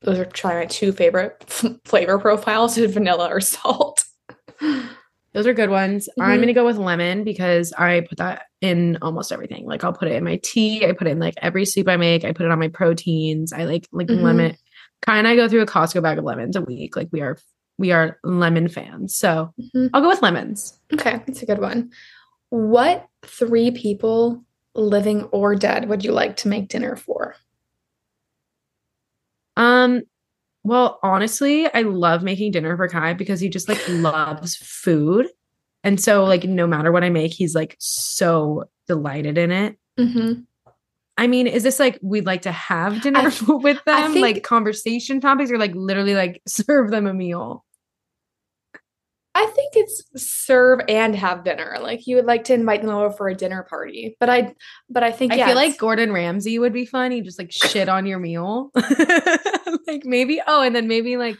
[0.02, 1.44] those are try my two favorite
[1.84, 4.04] flavor profiles: vanilla or salt.
[5.34, 6.08] Those are good ones.
[6.10, 6.30] Mm-hmm.
[6.30, 9.66] I'm gonna go with lemon because I put that in almost everything.
[9.66, 10.86] Like I'll put it in my tea.
[10.86, 12.24] I put it in like every soup I make.
[12.24, 13.52] I put it on my proteins.
[13.52, 14.22] I like like mm-hmm.
[14.22, 14.56] lemon.
[15.00, 16.96] Kind of go through a Costco bag of lemons a week.
[16.96, 17.38] Like we are
[17.78, 19.16] we are lemon fans.
[19.16, 19.86] So mm-hmm.
[19.94, 20.78] I'll go with lemons.
[20.92, 21.90] Okay, that's a good one.
[22.50, 27.36] What three people, living or dead, would you like to make dinner for?
[29.56, 30.02] Um,
[30.64, 35.28] well, honestly, I love making dinner for Kai because he just like loves food.
[35.84, 39.76] And so, like, no matter what I make, he's like so delighted in it.
[39.98, 40.42] Mm-hmm.
[41.18, 44.42] I mean, is this like we'd like to have dinner I, with them, think, like
[44.42, 47.64] conversation topics, or like literally like serve them a meal?
[49.34, 51.78] I think it's serve and have dinner.
[51.80, 54.16] Like you would like to invite them over for a dinner party.
[54.20, 54.54] But I
[54.90, 55.48] but I think I yes.
[55.48, 57.12] feel like Gordon Ramsay would be fun.
[57.12, 58.70] He just like shit on your meal.
[59.86, 61.38] like maybe oh, and then maybe like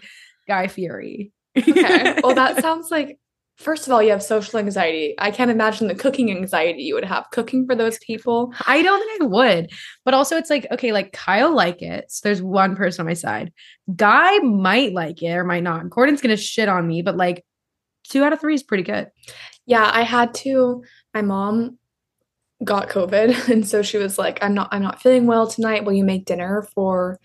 [0.48, 1.32] Guy Fieri.
[1.56, 2.18] okay.
[2.22, 3.18] Well, that sounds like
[3.56, 5.14] first of all, you have social anxiety.
[5.18, 8.52] I can't imagine the cooking anxiety you would have cooking for those people.
[8.66, 9.70] I don't think I would.
[10.04, 12.10] But also it's like, okay, like Kyle like it.
[12.10, 13.52] So there's one person on my side.
[13.94, 15.90] Guy might like it or might not.
[15.90, 17.44] Gordon's gonna shit on me, but like
[18.12, 19.10] two out of three is pretty good.
[19.66, 20.84] Yeah, I had to.
[21.14, 21.78] My mom
[22.62, 25.84] got COVID, and so she was like, "I'm not, I'm not feeling well tonight.
[25.84, 27.18] Will you make dinner for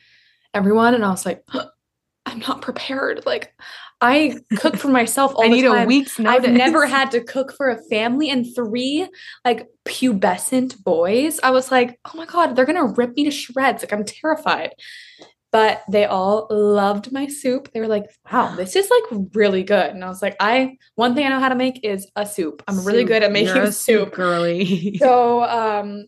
[0.53, 1.43] everyone?" And I was like,
[2.25, 3.25] "I'm not prepared.
[3.25, 3.53] Like,
[3.99, 5.83] I cook for myself all I need time.
[5.83, 6.45] a week's notice.
[6.45, 9.07] I've never had to cook for a family and three
[9.43, 11.39] like pubescent boys.
[11.43, 13.83] I was like, oh my god, they're gonna rip me to shreds.
[13.83, 14.73] Like I'm terrified
[15.57, 17.71] but they all loved my soup.
[17.73, 21.15] They were like, "Wow, this is like really good." And I was like, "I one
[21.15, 22.61] thing I know how to make is a soup.
[22.67, 22.85] I'm soup.
[22.85, 26.05] really good at making soup, soup, girly." so, um,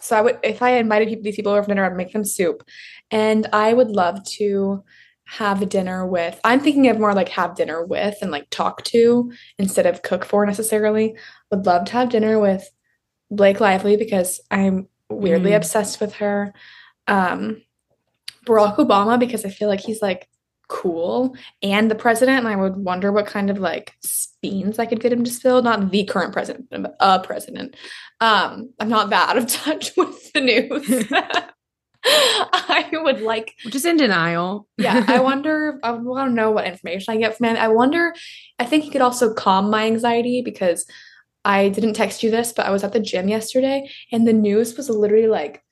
[0.00, 2.24] so I would if I invited people, these people over for dinner, I'd make them
[2.24, 2.62] soup,
[3.10, 4.82] and I would love to
[5.26, 6.40] have dinner with.
[6.42, 10.24] I'm thinking of more like have dinner with and like talk to instead of cook
[10.24, 11.16] for necessarily.
[11.50, 12.66] Would love to have dinner with
[13.30, 15.56] Blake Lively because I'm weirdly mm.
[15.56, 16.54] obsessed with her.
[17.06, 17.60] Um,
[18.46, 20.28] Barack Obama because I feel like he's like
[20.68, 23.94] cool and the president and I would wonder what kind of like
[24.42, 25.62] beans I could get him to spill.
[25.62, 27.76] Not the current president but a president.
[28.20, 31.12] Um I'm not that out of touch with the news.
[32.08, 34.68] I would like just in denial.
[34.78, 37.56] Yeah I wonder I want to know what information I get from him.
[37.56, 38.14] I wonder
[38.58, 40.86] I think he could also calm my anxiety because
[41.44, 44.76] I didn't text you this but I was at the gym yesterday and the news
[44.76, 45.62] was literally like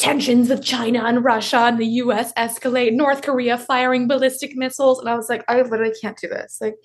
[0.00, 4.98] tensions with China and Russia and the US escalate, North Korea firing ballistic missiles.
[4.98, 6.58] And I was like, I literally can't do this.
[6.60, 6.76] Like,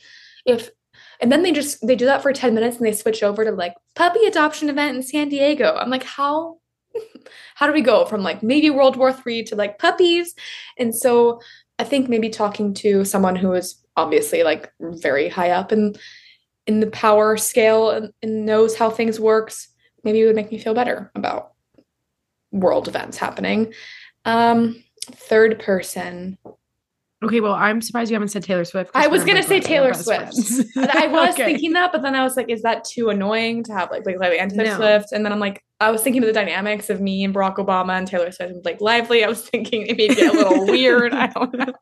[0.45, 0.69] if,
[1.21, 3.51] and then they just, they do that for 10 minutes and they switch over to
[3.51, 5.75] like puppy adoption event in San Diego.
[5.75, 6.57] I'm like, how,
[7.55, 10.35] how do we go from like maybe World War Three to like puppies?
[10.77, 11.39] And so
[11.79, 15.95] I think maybe talking to someone who is obviously like very high up in,
[16.67, 19.69] in the power scale and, and knows how things works,
[20.03, 21.54] maybe it would make me feel better about
[22.55, 23.73] world events happening.
[24.25, 26.37] Um, third person.
[27.23, 28.91] Okay, well, I'm surprised you haven't said Taylor Swift.
[28.93, 30.33] I was gonna say Taylor Swift.
[30.77, 31.45] I was okay.
[31.45, 34.19] thinking that, but then I was like, is that too annoying to have like Blake
[34.19, 34.75] Lively and Taylor no.
[34.75, 35.11] Swift?
[35.11, 37.97] And then I'm like, I was thinking of the dynamics of me and Barack Obama
[37.97, 39.23] and Taylor Swift and Blake Lively.
[39.23, 41.13] I was thinking it may get a little weird.
[41.13, 41.73] I don't know.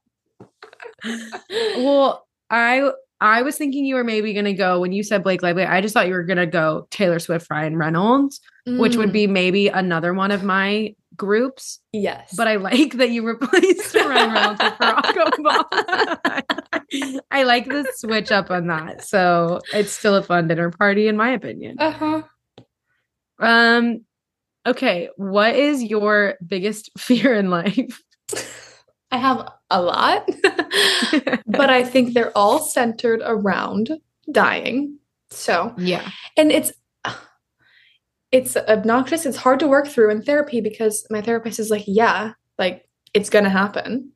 [1.78, 5.42] well, I I was thinking you were maybe going to go when you said Blake
[5.42, 5.64] Lively.
[5.64, 8.80] I just thought you were going to go Taylor Swift, Ryan Reynolds, mm.
[8.80, 9.32] which would be mm.
[9.32, 11.80] maybe another one of my groups.
[11.92, 17.22] Yes, but I like that you replaced Ryan Reynolds with Barack Obama.
[17.32, 21.18] I like the switch up on that, so it's still a fun dinner party, in
[21.18, 21.78] my opinion.
[21.80, 22.22] Uh huh.
[23.40, 24.06] Um.
[24.66, 28.02] Okay, what is your biggest fear in life?
[29.12, 30.28] I have a lot,
[31.46, 33.92] but I think they're all centered around
[34.32, 34.98] dying.
[35.30, 36.10] So, yeah.
[36.38, 36.72] And it's
[38.34, 39.28] it's obnoxious.
[39.28, 43.30] It's hard to work through in therapy because my therapist is like, "Yeah, like it's
[43.30, 44.12] going to happen."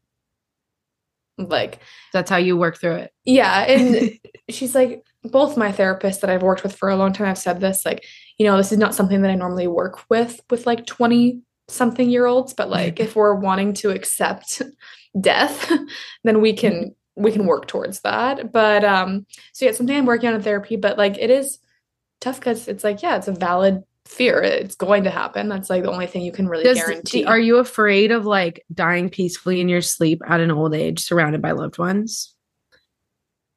[1.37, 1.79] Like
[2.13, 3.13] that's how you work through it.
[3.23, 7.27] Yeah, and she's like both my therapists that I've worked with for a long time
[7.27, 8.03] have said this like,
[8.39, 12.09] you know, this is not something that I normally work with with like 20 something
[12.09, 14.63] year olds, but like if we're wanting to accept
[15.21, 15.71] death,
[16.23, 18.51] then we can we can work towards that.
[18.51, 21.59] But um so yeah, something I'm working on in therapy, but like it is
[22.19, 24.41] tough cuz it's like yeah, it's a valid fear.
[24.41, 25.49] It's going to happen.
[25.49, 27.25] That's like the only thing you can really Does, guarantee.
[27.25, 31.41] Are you afraid of like dying peacefully in your sleep at an old age surrounded
[31.41, 32.33] by loved ones?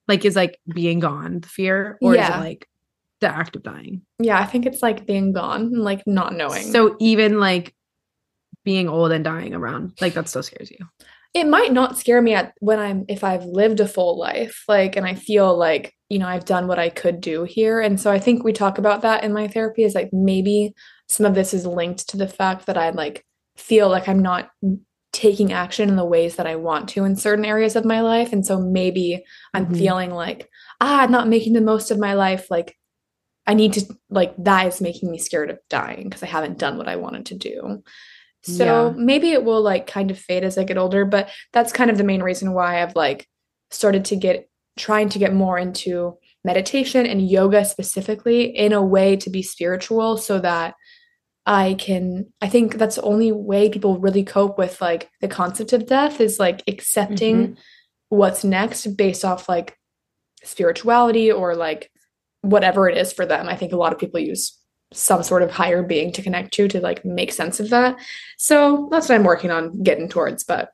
[0.09, 2.29] Like is like being gone the fear or yeah.
[2.29, 2.69] is it like
[3.21, 4.03] the act of dying?
[4.19, 6.65] Yeah, I think it's like being gone and like not knowing.
[6.65, 7.75] So even like
[8.65, 10.87] being old and dying around, like that still scares you.
[11.33, 14.97] It might not scare me at when I'm if I've lived a full life, like
[14.97, 17.81] and I feel like you know, I've done what I could do here.
[17.81, 20.75] And so I think we talk about that in my therapy is like maybe
[21.09, 23.25] some of this is linked to the fact that I like
[23.57, 24.51] feel like I'm not
[25.13, 28.33] taking action in the ways that I want to in certain areas of my life.
[28.33, 29.75] And so maybe I'm mm-hmm.
[29.75, 30.49] feeling like,
[30.81, 32.51] ah, I'm not making the most of my life.
[32.51, 32.77] Like
[33.47, 36.77] I need to like that is making me scared of dying because I haven't done
[36.77, 37.83] what I wanted to do.
[38.43, 38.95] So yeah.
[38.97, 41.99] maybe it will like kind of fade as I get older, but that's kind of
[41.99, 43.27] the main reason why I've like
[43.71, 44.49] started to get
[44.79, 50.17] trying to get more into meditation and yoga specifically in a way to be spiritual
[50.17, 50.75] so that
[51.45, 55.73] I can I think that's the only way people really cope with like the concept
[55.73, 57.55] of death is like accepting mm-hmm.
[58.09, 59.77] what's next based off like
[60.43, 61.91] spirituality or like
[62.43, 63.49] whatever it is for them.
[63.49, 64.57] I think a lot of people use
[64.93, 67.97] some sort of higher being to connect to to like make sense of that.
[68.39, 70.73] So that's what I'm working on getting towards, but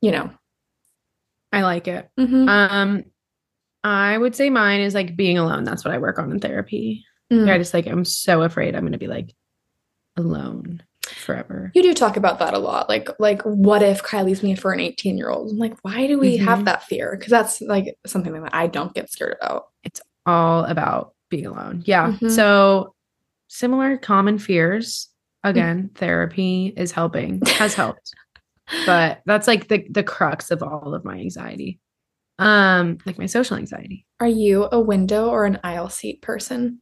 [0.00, 0.30] you know,
[1.52, 2.08] I like it.
[2.18, 2.48] Mm-hmm.
[2.48, 3.04] Um,
[3.84, 5.64] I would say mine is like being alone.
[5.64, 7.04] That's what I work on in therapy.
[7.32, 7.50] Mm.
[7.50, 9.34] I just like I'm so afraid I'm going to be like
[10.16, 11.72] alone forever.
[11.74, 12.88] You do talk about that a lot.
[12.88, 15.50] Like like what if leaves me for an 18 year old?
[15.50, 16.46] I'm like, why do we mm-hmm.
[16.46, 17.16] have that fear?
[17.16, 19.68] Because that's like something that I don't get scared about.
[19.82, 21.82] It's all about being alone.
[21.84, 22.12] Yeah.
[22.12, 22.28] Mm-hmm.
[22.28, 22.94] So
[23.48, 25.08] similar common fears.
[25.44, 25.94] Again, mm-hmm.
[25.96, 28.14] therapy is helping, has helped
[28.86, 31.78] but that's like the the crux of all of my anxiety
[32.38, 36.80] um like my social anxiety are you a window or an aisle seat person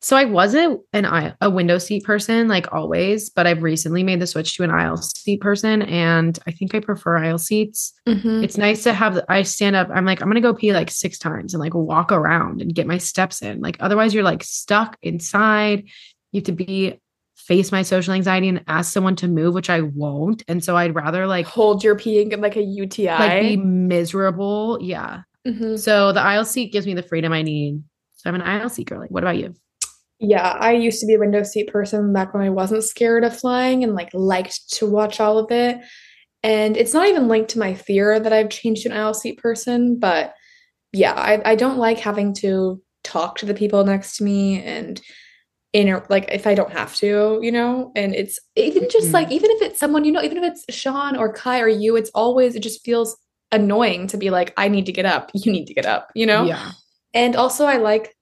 [0.00, 4.20] so I wasn't an aisle, a window seat person like always, but I've recently made
[4.20, 7.92] the switch to an aisle seat person, and I think I prefer aisle seats.
[8.06, 8.44] Mm-hmm.
[8.44, 9.20] It's nice to have.
[9.28, 9.88] I stand up.
[9.92, 12.86] I'm like I'm gonna go pee like six times and like walk around and get
[12.86, 13.60] my steps in.
[13.60, 15.84] Like otherwise, you're like stuck inside.
[16.32, 17.00] You have to be
[17.36, 20.42] face my social anxiety and ask someone to move, which I won't.
[20.48, 24.78] And so I'd rather like hold your peeing and like a UTI, like be miserable.
[24.80, 25.22] Yeah.
[25.46, 25.76] Mm-hmm.
[25.76, 27.82] So the aisle seat gives me the freedom I need.
[28.16, 29.00] So I'm an aisle seat girl.
[29.00, 29.54] Like, what about you?
[30.18, 33.38] Yeah, I used to be a window seat person back when I wasn't scared of
[33.38, 35.78] flying and like liked to watch all of it.
[36.42, 39.38] And it's not even linked to my fear that I've changed to an aisle seat
[39.38, 40.34] person, but
[40.92, 45.00] yeah, I, I don't like having to talk to the people next to me and
[45.72, 49.14] in like if I don't have to, you know, and it's even just mm-hmm.
[49.14, 51.96] like even if it's someone you know, even if it's Sean or Kai or you,
[51.96, 53.16] it's always it just feels
[53.52, 56.24] annoying to be like, I need to get up, you need to get up, you
[56.24, 56.44] know?
[56.44, 56.70] Yeah.
[57.12, 58.14] And also I like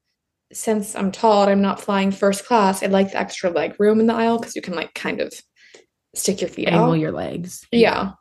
[0.55, 4.01] since I'm tall and I'm not flying first class, I like the extra leg room
[4.01, 5.33] in the aisle because you can like kind of
[6.15, 6.99] stick your feet Angle out.
[6.99, 7.67] your legs.
[7.73, 8.13] Yeah.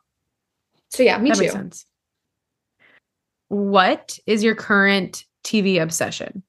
[0.90, 1.70] So yeah, me that too.
[3.48, 6.42] What is your current TV obsession?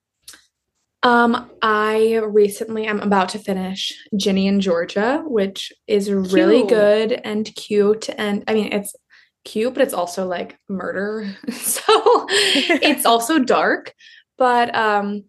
[1.04, 7.54] Um, I recently I'm about to finish Ginny and Georgia, which is really good and
[7.56, 8.10] cute.
[8.17, 8.95] And I mean it's
[9.43, 11.32] cute, but it's also like murder.
[11.52, 11.84] so
[12.30, 13.93] it's also dark.
[14.38, 15.26] But um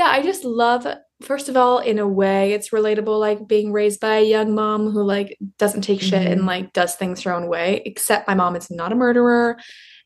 [0.00, 0.86] yeah, I just love
[1.20, 4.90] first of all, in a way, it's relatable, like being raised by a young mom
[4.90, 6.32] who like doesn't take shit mm-hmm.
[6.32, 9.58] and like does things her own way, except my mom is not a murderer.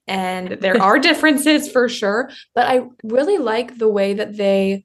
[0.08, 2.28] And there are differences for sure.
[2.56, 4.82] But I really like the way that they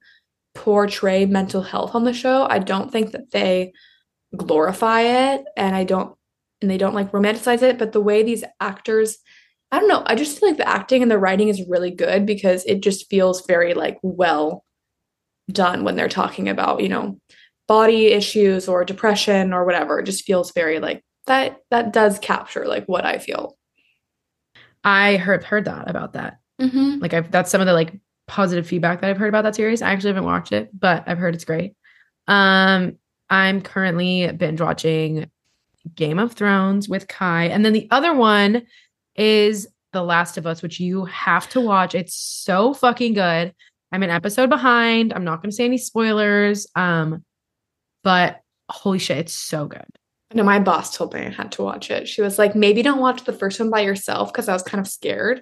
[0.54, 2.46] portray mental health on the show.
[2.48, 3.74] I don't think that they
[4.38, 6.16] glorify it and I don't
[6.62, 9.18] and they don't like romanticize it, but the way these actors
[9.72, 12.28] I don't know, I just feel like the acting and the writing is really good
[12.28, 14.64] because it just feels very like well
[15.52, 17.20] done when they're talking about, you know,
[17.68, 20.00] body issues or depression or whatever.
[20.00, 23.58] It just feels very like that that does capture like what I feel.
[24.84, 26.40] I heard heard that about that.
[26.62, 27.00] Mm-hmm.
[27.00, 29.82] Like I've that's some of the like positive feedback that I've heard about that series.
[29.82, 31.76] I actually haven't watched it, but I've heard it's great.
[32.28, 32.98] Um,
[33.30, 35.30] I'm currently binge watching
[35.96, 37.46] Game of Thrones with Kai.
[37.46, 38.64] And then the other one
[39.16, 41.96] is The Last of Us, which you have to watch.
[41.96, 43.54] It's so fucking good.
[43.92, 45.14] I'm an episode behind.
[45.14, 46.68] I'm not going to say any spoilers.
[46.76, 47.24] Um,
[48.04, 49.86] but holy shit, it's so good.
[50.34, 52.08] No, my boss told me I had to watch it.
[52.08, 54.80] She was like, maybe don't watch the first one by yourself because I was kind
[54.80, 55.42] of scared.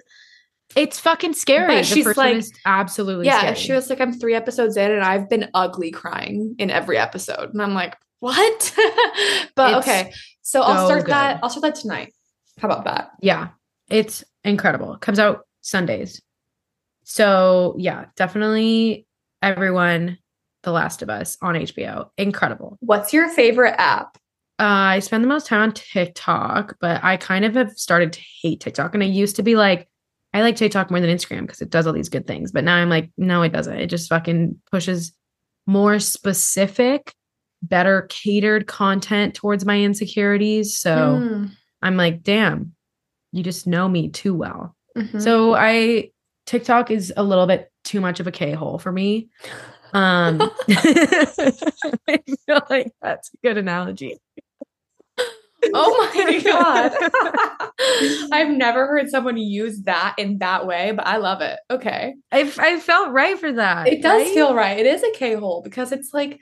[0.74, 1.66] It's fucking scary.
[1.76, 3.54] But the she's like- absolutely yeah, scary.
[3.56, 7.50] she was like, I'm three episodes in and I've been ugly crying in every episode.
[7.52, 8.74] And I'm like, what?
[9.54, 10.12] but It's okay.
[10.42, 11.12] So I'll start good.
[11.12, 11.40] that.
[11.42, 12.14] I'll start that tonight.
[12.58, 13.10] How about that?
[13.20, 13.48] yeah,
[13.88, 14.94] it's incredible.
[14.94, 16.20] It comes out Sundays.
[17.10, 19.06] So yeah, definitely
[19.40, 20.18] everyone,
[20.62, 22.10] The Last of Us on HBO.
[22.18, 22.76] Incredible.
[22.80, 24.18] What's your favorite app?
[24.60, 28.20] Uh, I spend the most time on TikTok, but I kind of have started to
[28.42, 28.92] hate TikTok.
[28.92, 29.88] And I used to be like,
[30.34, 32.52] I like TikTok more than Instagram because it does all these good things.
[32.52, 33.78] But now I'm like, no, it doesn't.
[33.78, 35.12] It just fucking pushes
[35.66, 37.14] more specific,
[37.62, 40.76] better catered content towards my insecurities.
[40.76, 41.46] So Hmm.
[41.80, 42.72] I'm like, damn,
[43.32, 44.76] you just know me too well.
[44.94, 45.22] Mhm.
[45.22, 46.10] So I
[46.48, 49.28] TikTok is a little bit too much of a K hole for me.
[49.92, 50.40] Um
[50.70, 54.16] I feel like that's a good analogy.
[55.74, 58.32] Oh my god.
[58.32, 61.60] I've never heard someone use that in that way, but I love it.
[61.70, 62.14] Okay.
[62.32, 63.88] I I felt right for that.
[63.88, 64.34] It does right?
[64.34, 64.78] feel right.
[64.78, 66.40] It is a K-hole because it's like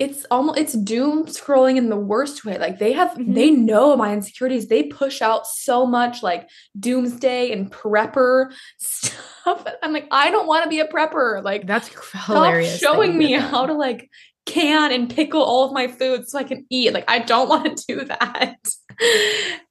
[0.00, 2.58] it's almost it's doom scrolling in the worst way.
[2.58, 3.34] Like they have Mhm.
[3.34, 4.66] they know my insecurities.
[4.66, 6.48] They push out so much like
[6.78, 9.64] doomsday and prepper stuff.
[9.82, 11.44] I'm like, I don't want to be a prepper.
[11.44, 11.90] Like that's
[12.26, 12.78] hilarious.
[12.78, 13.50] showing me that.
[13.50, 14.08] how to like
[14.46, 16.94] can and pickle all of my food so I can eat.
[16.94, 18.56] Like I don't want to do that.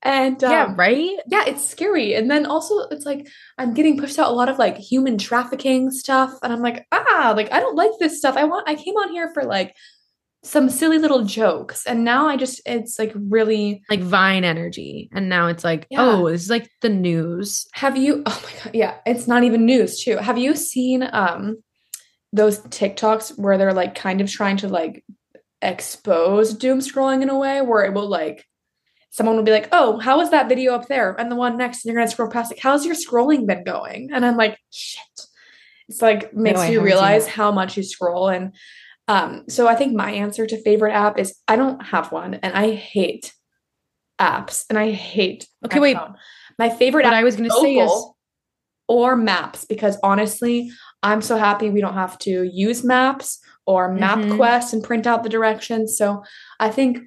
[0.04, 1.10] and um, Yeah, right?
[1.28, 2.14] yeah, it's scary.
[2.14, 3.28] And then also it's like
[3.58, 6.34] I'm getting pushed out a lot of like human trafficking stuff.
[6.44, 8.38] And I'm like, ah, like I don't like this stuff.
[8.38, 9.76] I want I came on here for like
[10.44, 11.86] some silly little jokes.
[11.86, 15.10] And now I just it's like really Like Vine energy.
[15.14, 16.00] And now it's like, Yeah.
[16.02, 17.68] oh, this is like the news.
[17.74, 20.18] have you oh my god, yeah, it's not even news too.
[20.18, 21.58] Have you seen um
[22.32, 25.04] those TikToks where they're like kind of trying to like
[25.62, 28.46] expose doom scrolling in a way where it will like
[29.12, 31.84] someone will be like, "Oh, how is that video up there?" and the one next,
[31.84, 35.02] and you're gonna scroll past like, "How's your scrolling been going?" And I'm like, "Shit."
[35.90, 38.54] It's like makes I you realize how much you scroll, and
[39.10, 42.53] um, so I think my answer to favorite app is I don't have one, and
[42.53, 43.34] I hate
[44.22, 45.47] apps, and I hate.
[45.66, 45.97] Okay, my wait.
[45.97, 46.16] phone.
[46.57, 47.91] My favorite What app I was gonna say is
[48.88, 50.72] or maps because honestly
[51.03, 55.30] i'm so happy we don't have to use maps or mapquest and print out the
[55.30, 56.24] directions so
[56.60, 56.97] i think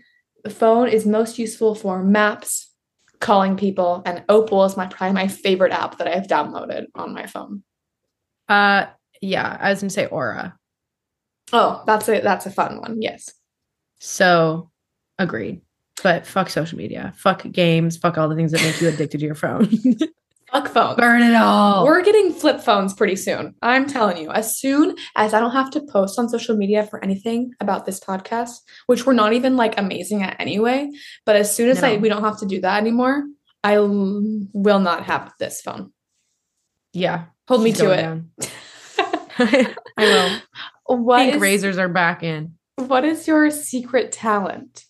[0.44, 2.70] the phone is most useful for maps
[3.18, 7.26] calling people and opal is my probably my favorite app that i've downloaded on my
[7.26, 7.64] phone
[8.48, 8.86] uh
[9.22, 10.54] yeah, I was gonna say Oura.
[11.52, 13.30] Oh that's a that's a fun one yes
[13.98, 14.70] So
[15.18, 15.60] agreed.
[16.02, 17.12] But fuck social media.
[17.16, 17.96] Fuck games.
[17.96, 19.68] Fuck all the things that make you addicted to your phone.
[20.50, 20.96] fuck phone.
[20.96, 21.84] Burn it all.
[21.84, 23.54] We're getting flip phones pretty soon.
[23.62, 26.98] I'm telling you, as soon as I don't have to post on social media for
[27.04, 28.54] anything about this podcast,
[28.86, 30.90] which we're not even like amazing at anyway,
[31.24, 33.22] but as soon as I we don't have to do that anymore,
[33.62, 35.92] I l- will not have this phone.
[36.92, 37.26] yeah.
[37.46, 38.22] Hold me to it.
[39.38, 40.40] I will.
[40.96, 42.54] What Pink is, razors are back in.
[42.76, 44.84] what is your secret talent?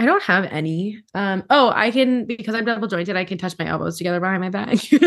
[0.00, 1.02] I don't have any.
[1.12, 4.40] Um, oh, I can because I'm double jointed, I can touch my elbows together behind
[4.40, 4.68] my back.
[4.92, 4.98] I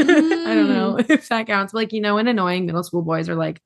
[0.53, 1.74] don't know if that counts.
[1.74, 3.62] Like, you know, when annoying middle school boys are like,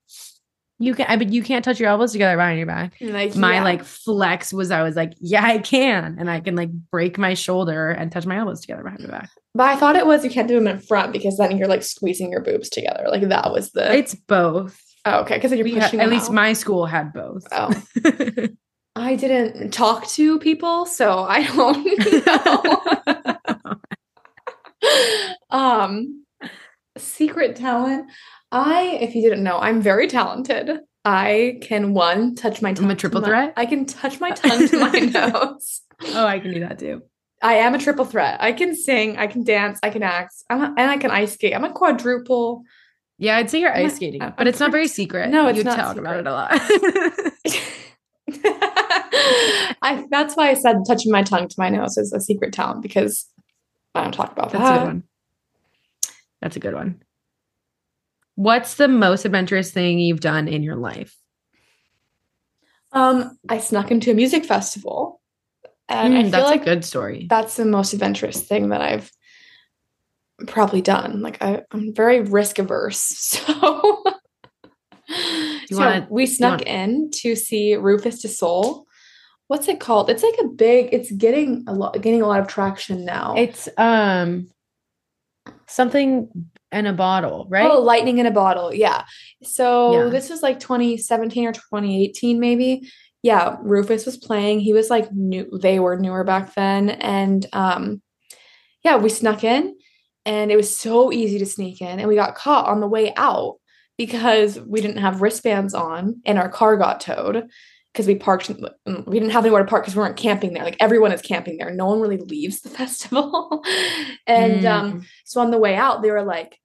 [0.77, 2.97] you can I but you can't touch your elbows together behind your back.
[3.01, 3.63] Like My yeah.
[3.63, 6.17] like flex was I was like, yeah, I can.
[6.19, 9.29] And I can like break my shoulder and touch my elbows together behind my back.
[9.55, 11.81] but I thought it was you can't do them in front because then you're like
[11.81, 13.05] squeezing your boobs together.
[13.09, 14.79] Like that was the It's both.
[15.05, 17.45] Oh, okay because you're We ha- pushing at them least my school had both.
[17.51, 17.71] Oh.
[18.97, 21.85] I didn't talk to people, so I don't
[23.65, 23.75] know.
[25.49, 26.23] um
[26.97, 28.09] secret talent.
[28.51, 30.79] I, if you didn't know, I'm very talented.
[31.03, 32.85] I can one touch my tongue.
[32.85, 33.53] I'm a to triple my- threat?
[33.57, 35.81] I can touch my tongue to my nose.
[36.13, 37.01] oh, I can do that too.
[37.41, 38.37] I am a triple threat.
[38.41, 41.33] I can sing, I can dance, I can act, I'm a, and I can ice
[41.33, 41.53] skate.
[41.53, 42.63] I'm a quadruple.
[43.17, 45.29] Yeah, I'd say you're ice skating, I'm but it's not very secret.
[45.29, 46.01] No, it's you not talk secret.
[46.01, 46.51] about it a lot.
[49.81, 52.81] I, that's why I said touching my tongue to my nose is a secret talent
[52.81, 53.27] because
[53.93, 54.75] I don't talk about That's that.
[54.75, 55.03] a good one.
[56.41, 57.01] That's a good one.
[58.35, 61.15] What's the most adventurous thing you've done in your life?
[62.91, 65.21] Um, I snuck into a music festival,
[65.87, 67.27] and I Mm, feel that's like a good story.
[67.29, 69.11] that's the most adventurous thing that I've
[70.47, 71.21] probably done.
[71.21, 74.03] Like I, I'm very risk averse, so.
[75.07, 78.85] You so wanna- we snuck wanna- in to see Rüfüs Du Sol
[79.47, 80.09] what's it called?
[80.09, 80.89] It's like a big.
[80.91, 83.35] It's getting a lot, getting a lot of traction now.
[83.37, 84.47] It's um
[85.67, 86.29] something
[86.71, 87.69] in a bottle, right?
[87.69, 88.73] Oh, lightning in a bottle.
[88.73, 89.05] Yeah.
[89.43, 90.09] So yeah.
[90.09, 92.89] this was like 2017 or 2018, maybe.
[93.23, 94.59] Yeah, Rufus was playing.
[94.59, 95.49] He was like new.
[95.59, 98.01] They were newer back then, and um,
[98.83, 99.75] yeah, we snuck in,
[100.25, 103.13] and it was so easy to sneak in, and we got caught on the way
[103.15, 103.57] out
[103.97, 107.47] because we didn't have wristbands on, and our car got towed
[107.95, 110.65] because we parked we didn't have anywhere to park because we weren't camping there.
[110.65, 111.71] Like everyone is camping there.
[111.71, 113.63] No one really leaves the festival.
[114.27, 114.69] And mm.
[114.69, 116.59] um so on the way out they were like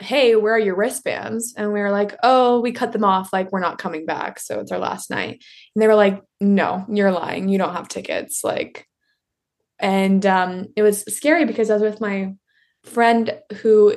[0.00, 1.54] hey where are your wristbands?
[1.56, 3.32] And we were like oh we cut them off.
[3.32, 4.40] Like we're not coming back.
[4.40, 5.44] So it's our last night.
[5.74, 7.48] And they were like no you're lying.
[7.48, 8.42] You don't have tickets.
[8.42, 8.88] Like
[9.78, 12.32] and um it was scary because i was with my
[12.84, 13.96] friend who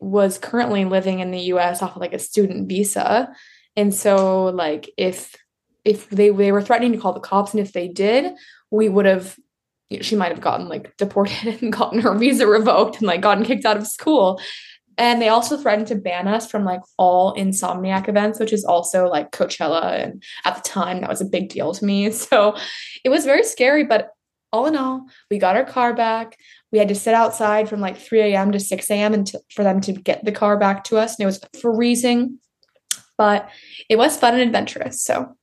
[0.00, 3.32] was currently living in the us off of like a student visa
[3.78, 5.36] and so like if
[5.84, 8.32] if they they were threatening to call the cops, and if they did,
[8.72, 9.36] we would have
[10.00, 13.64] she might have gotten like deported and gotten her visa revoked and like gotten kicked
[13.64, 14.40] out of school.
[14.98, 19.06] And they also threatened to ban us from like all Insomniac events, which is also
[19.06, 19.92] like Coachella.
[19.92, 22.10] And at the time, that was a big deal to me.
[22.12, 22.56] So
[23.04, 23.84] it was very scary.
[23.84, 24.10] But
[24.52, 26.36] all in all, we got our car back.
[26.72, 28.52] We had to sit outside from like 3 a.m.
[28.52, 29.14] to 6 a.m.
[29.14, 31.16] and for them to get the car back to us.
[31.16, 32.38] And it was freezing,
[33.16, 33.48] but
[33.88, 35.02] it was fun and adventurous.
[35.02, 35.34] So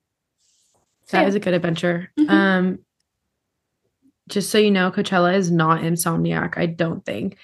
[1.11, 1.25] that yeah.
[1.25, 2.11] was a good adventure.
[2.19, 2.29] Mm-hmm.
[2.29, 2.79] Um,
[4.27, 6.57] just so you know, Coachella is not Insomniac.
[6.57, 7.37] I don't think.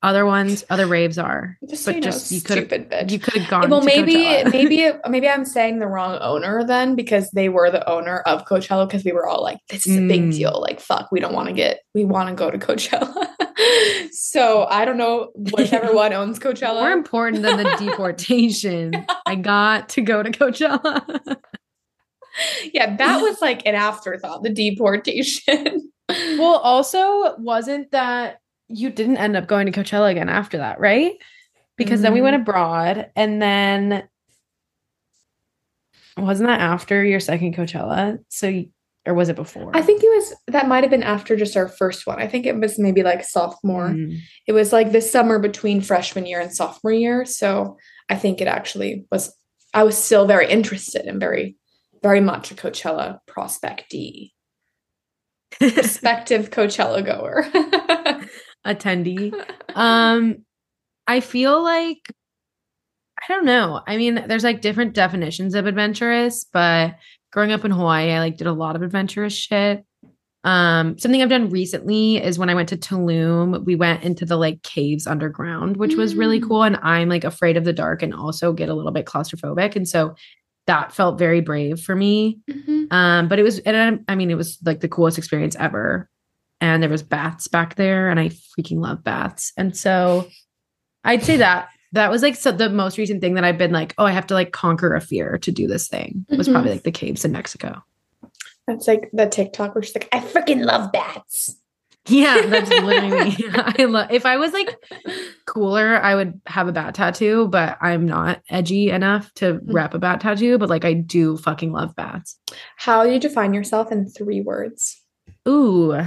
[0.00, 1.58] Other ones, other raves are.
[1.68, 3.68] Just but so you just know, you could you could have gone.
[3.68, 4.52] Well, maybe Coachella.
[4.52, 8.86] maybe maybe I'm saying the wrong owner then because they were the owner of Coachella
[8.88, 10.32] because we were all like, this is a big mm.
[10.32, 10.60] deal.
[10.60, 13.28] Like, fuck, we don't want to get, we want to go to Coachella.
[14.12, 16.80] so I don't know whichever one owns Coachella.
[16.80, 19.04] More important than the deportation.
[19.26, 21.38] I got to go to Coachella
[22.72, 25.90] yeah, that was like an afterthought, the deportation.
[26.08, 31.14] well, also, wasn't that you didn't end up going to Coachella again after that, right?
[31.76, 32.02] Because mm-hmm.
[32.04, 32.50] then we went mm-hmm.
[32.50, 34.08] abroad and then
[36.16, 38.18] wasn't that after your second Coachella?
[38.28, 38.64] So
[39.06, 39.70] or was it before?
[39.74, 42.20] I think it was that might have been after just our first one.
[42.20, 43.88] I think it was maybe like sophomore.
[43.88, 44.18] Mm.
[44.46, 47.24] It was like the summer between freshman year and sophomore year.
[47.24, 47.78] So
[48.10, 49.34] I think it actually was
[49.72, 51.56] I was still very interested and very
[52.02, 54.32] very much a Coachella prospectee,
[55.58, 57.44] prospective Coachella goer,
[58.66, 59.32] attendee.
[59.74, 60.44] Um,
[61.06, 62.10] I feel like
[63.16, 63.80] I don't know.
[63.86, 66.96] I mean, there's like different definitions of adventurous, but
[67.32, 69.84] growing up in Hawaii, I like did a lot of adventurous shit.
[70.44, 74.36] Um, something I've done recently is when I went to Tulum, we went into the
[74.36, 76.48] like caves underground, which was really mm.
[76.48, 76.62] cool.
[76.62, 79.76] And I'm like afraid of the dark and also get a little bit claustrophobic.
[79.76, 80.14] And so
[80.66, 82.38] that felt very brave for me.
[82.48, 82.84] Mm-hmm.
[82.92, 86.08] Um, but it was, and I, I mean, it was like the coolest experience ever.
[86.60, 89.52] And there was bats back there, and I freaking love bats.
[89.56, 90.28] And so
[91.04, 93.94] I'd say that that was like so the most recent thing that I've been like,
[93.98, 96.54] oh, I have to like conquer a fear to do this thing was mm-hmm.
[96.54, 97.82] probably like the caves in Mexico.
[98.66, 101.56] That's like the TikTok where she's like, I freaking love bats.
[102.06, 104.76] Yeah, that's literally I love if I was like
[105.46, 109.72] cooler, I would have a bat tattoo, but I'm not edgy enough to mm-hmm.
[109.72, 112.38] rep a bat tattoo, but like I do fucking love bats.
[112.76, 115.02] How do you define yourself in three words?
[115.46, 116.02] Ooh.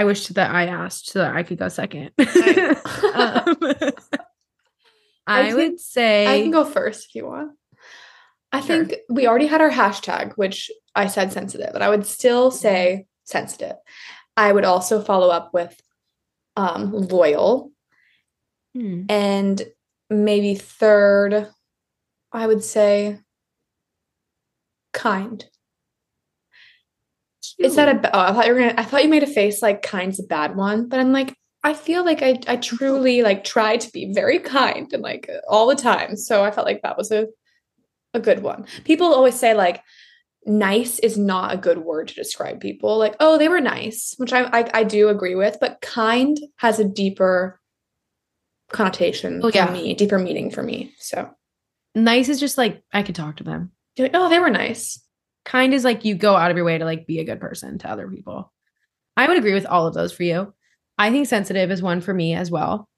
[0.00, 2.12] I wish that I asked so that I could go second.
[2.18, 2.24] um,
[5.26, 7.50] I, I would say I can go first if you want.
[8.50, 8.86] I sure.
[8.86, 13.08] think we already had our hashtag, which I said sensitive, but I would still say
[13.24, 13.76] sensitive.
[14.38, 15.78] I would also follow up with
[16.56, 17.70] um, loyal.
[18.74, 19.02] Hmm.
[19.10, 19.62] And
[20.08, 21.46] maybe third,
[22.32, 23.18] I would say
[24.94, 25.44] kind.
[27.60, 29.60] Is that a oh, I thought you were gonna I thought you made a face
[29.60, 33.44] like kind's a bad one, but I'm like, I feel like I I truly like
[33.44, 36.16] try to be very kind and like all the time.
[36.16, 37.26] So I felt like that was a
[38.14, 38.66] a good one.
[38.84, 39.82] People always say like
[40.46, 42.96] nice is not a good word to describe people.
[42.96, 46.78] Like, oh, they were nice, which I I, I do agree with, but kind has
[46.80, 47.60] a deeper
[48.72, 49.66] connotation oh, yeah.
[49.66, 50.94] for me, deeper meaning for me.
[50.98, 51.30] So
[51.94, 53.72] nice is just like I could talk to them.
[53.98, 54.98] Like, oh, they were nice.
[55.50, 57.76] Kind is like you go out of your way to like be a good person
[57.78, 58.52] to other people.
[59.16, 60.54] I would agree with all of those for you.
[60.96, 62.88] I think sensitive is one for me as well.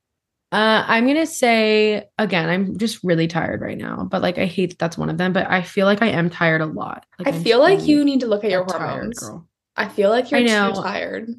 [0.52, 4.68] Uh, I'm gonna say again, I'm just really tired right now, but like I hate
[4.68, 5.32] that that's one of them.
[5.32, 7.06] But I feel like I am tired a lot.
[7.18, 9.18] Like, I feel like you need to look at your hormones.
[9.18, 9.40] Tired,
[9.76, 11.30] I feel like you're too tired.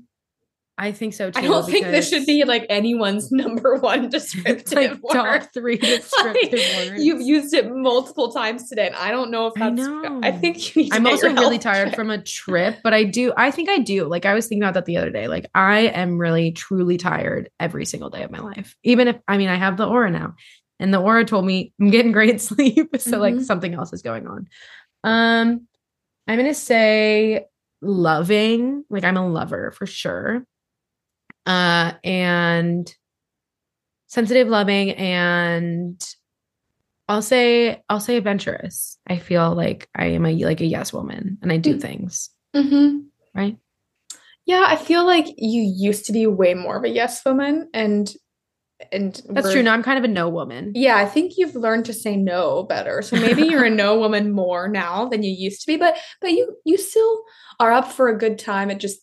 [0.76, 1.40] I think so too.
[1.40, 5.14] I don't think this should be like anyone's number one descriptive like word.
[5.14, 7.06] top three descriptive like, words.
[7.06, 9.80] You've used it multiple times today, and I don't know if that's.
[9.80, 10.20] I, know.
[10.24, 11.96] I think you I'm also really tired check.
[11.96, 13.34] from a trip, but I do.
[13.38, 14.06] I think I do.
[14.06, 15.28] Like I was thinking about that the other day.
[15.28, 18.76] Like I am really truly tired every single day of my life.
[18.84, 20.34] Even if I mean I have the Oura now,
[20.80, 23.20] and the Oura told me I'm getting great sleep, so mm-hmm.
[23.20, 24.48] like something else is going on.
[25.04, 25.68] Um,
[26.28, 27.46] I'm gonna say
[27.84, 28.86] loving.
[28.90, 30.48] Like I'm a lover for sure
[31.46, 32.94] uh, and
[34.08, 36.02] sensitive, loving, and
[37.08, 38.98] I'll say I'll say adventurous.
[39.08, 41.80] I feel like I am a like a yes woman, and I do mm-hmm.
[41.80, 42.30] things.
[42.56, 43.00] Mm-hmm.
[43.36, 43.58] Right.
[44.46, 48.14] Yeah, I feel like you used to be way more of a yes woman, and
[48.92, 49.64] and that's true.
[49.64, 50.74] Now I'm kind of a no woman.
[50.76, 53.02] Yeah, I think you've learned to say no better.
[53.02, 55.78] So maybe you're a no woman more now than you used to be.
[55.78, 57.24] But but you you still
[57.60, 58.70] are up for a good time.
[58.70, 59.00] It just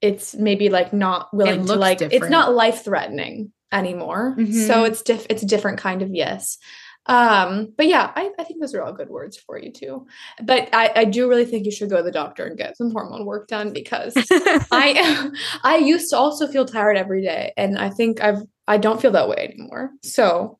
[0.00, 2.24] it's maybe like not willing to like different.
[2.24, 4.36] it's not life threatening anymore.
[4.38, 4.66] Mm-hmm.
[4.66, 6.58] So it's diff it's a different kind of yes.
[7.06, 10.06] Um, but yeah, I, I think those are all good words for you too.
[10.42, 12.90] But I, I do really think you should go to the doctor and get some
[12.90, 14.12] hormone work done because
[14.70, 15.30] I
[15.64, 19.12] I used to also feel tired every day and I think I've I don't feel
[19.12, 19.90] that way anymore.
[20.02, 20.58] So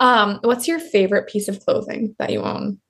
[0.00, 2.80] um what's your favorite piece of clothing that you own?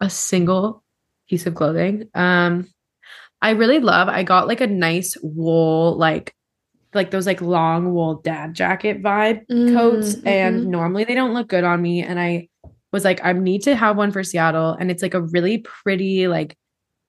[0.00, 0.84] A single
[1.28, 2.10] piece of clothing.
[2.14, 2.68] Um
[3.44, 4.08] I really love.
[4.08, 6.34] I got like a nice wool, like
[6.94, 10.28] like those like long wool dad jacket vibe mm, coats, mm-hmm.
[10.28, 12.02] and normally they don't look good on me.
[12.02, 12.48] And I
[12.90, 16.26] was like, I need to have one for Seattle, and it's like a really pretty
[16.26, 16.56] like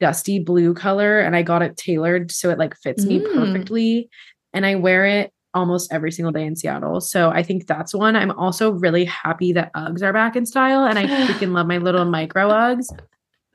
[0.01, 3.07] dusty blue color, and I got it tailored so it like fits mm.
[3.07, 4.09] me perfectly,
[4.51, 6.99] and I wear it almost every single day in Seattle.
[6.99, 8.17] So I think that's one.
[8.17, 11.77] I'm also really happy that Uggs are back in style, and I freaking love my
[11.77, 12.87] little micro Uggs.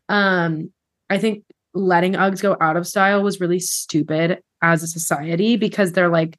[0.08, 0.72] Um,
[1.10, 1.44] I think
[1.74, 6.38] letting Uggs go out of style was really stupid as a society because they're like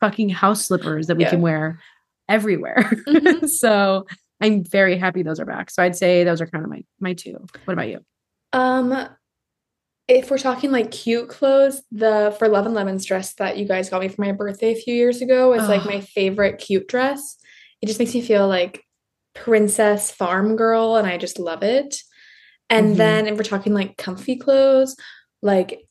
[0.00, 1.30] fucking house slippers that we yeah.
[1.30, 1.80] can wear
[2.28, 2.90] everywhere.
[3.06, 3.46] Mm-hmm.
[3.46, 4.06] so
[4.40, 5.70] I'm very happy those are back.
[5.70, 7.44] So I'd say those are kind of my my two.
[7.64, 8.00] What about you?
[8.52, 9.08] Um
[10.06, 13.88] if we're talking like cute clothes, the for Love and Lemons dress that you guys
[13.88, 15.68] got me for my birthday a few years ago is oh.
[15.68, 17.36] like my favorite cute dress.
[17.80, 18.82] It just makes me feel like
[19.34, 21.96] princess farm girl and I just love it.
[22.70, 22.96] And mm-hmm.
[22.96, 24.96] then if we're talking like comfy clothes,
[25.42, 25.86] like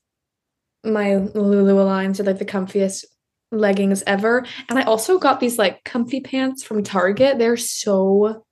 [0.83, 3.05] my Lulu Aligns are like the comfiest
[3.51, 4.45] leggings ever.
[4.67, 7.37] And I also got these like comfy pants from Target.
[7.37, 8.43] They're so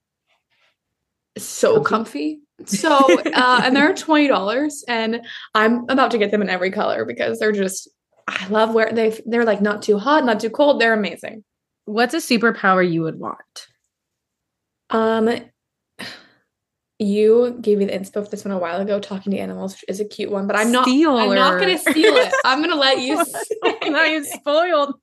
[1.37, 2.41] so comfy.
[2.57, 2.77] comfy.
[2.77, 7.05] So uh and they're twenty dollars and I'm about to get them in every color
[7.05, 7.89] because they're just
[8.27, 10.79] I love where they they're like not too hot, not too cold.
[10.79, 11.43] They're amazing.
[11.85, 13.67] What's a superpower you would want?
[14.91, 15.29] Um
[17.01, 19.85] you gave me the inspo of this one a while ago, talking to animals, which
[19.87, 20.85] is a cute one, but I'm not.
[20.85, 22.33] Steal I'm not going to steal it.
[22.45, 23.23] I'm going to let you.
[23.91, 24.93] now you spoiled.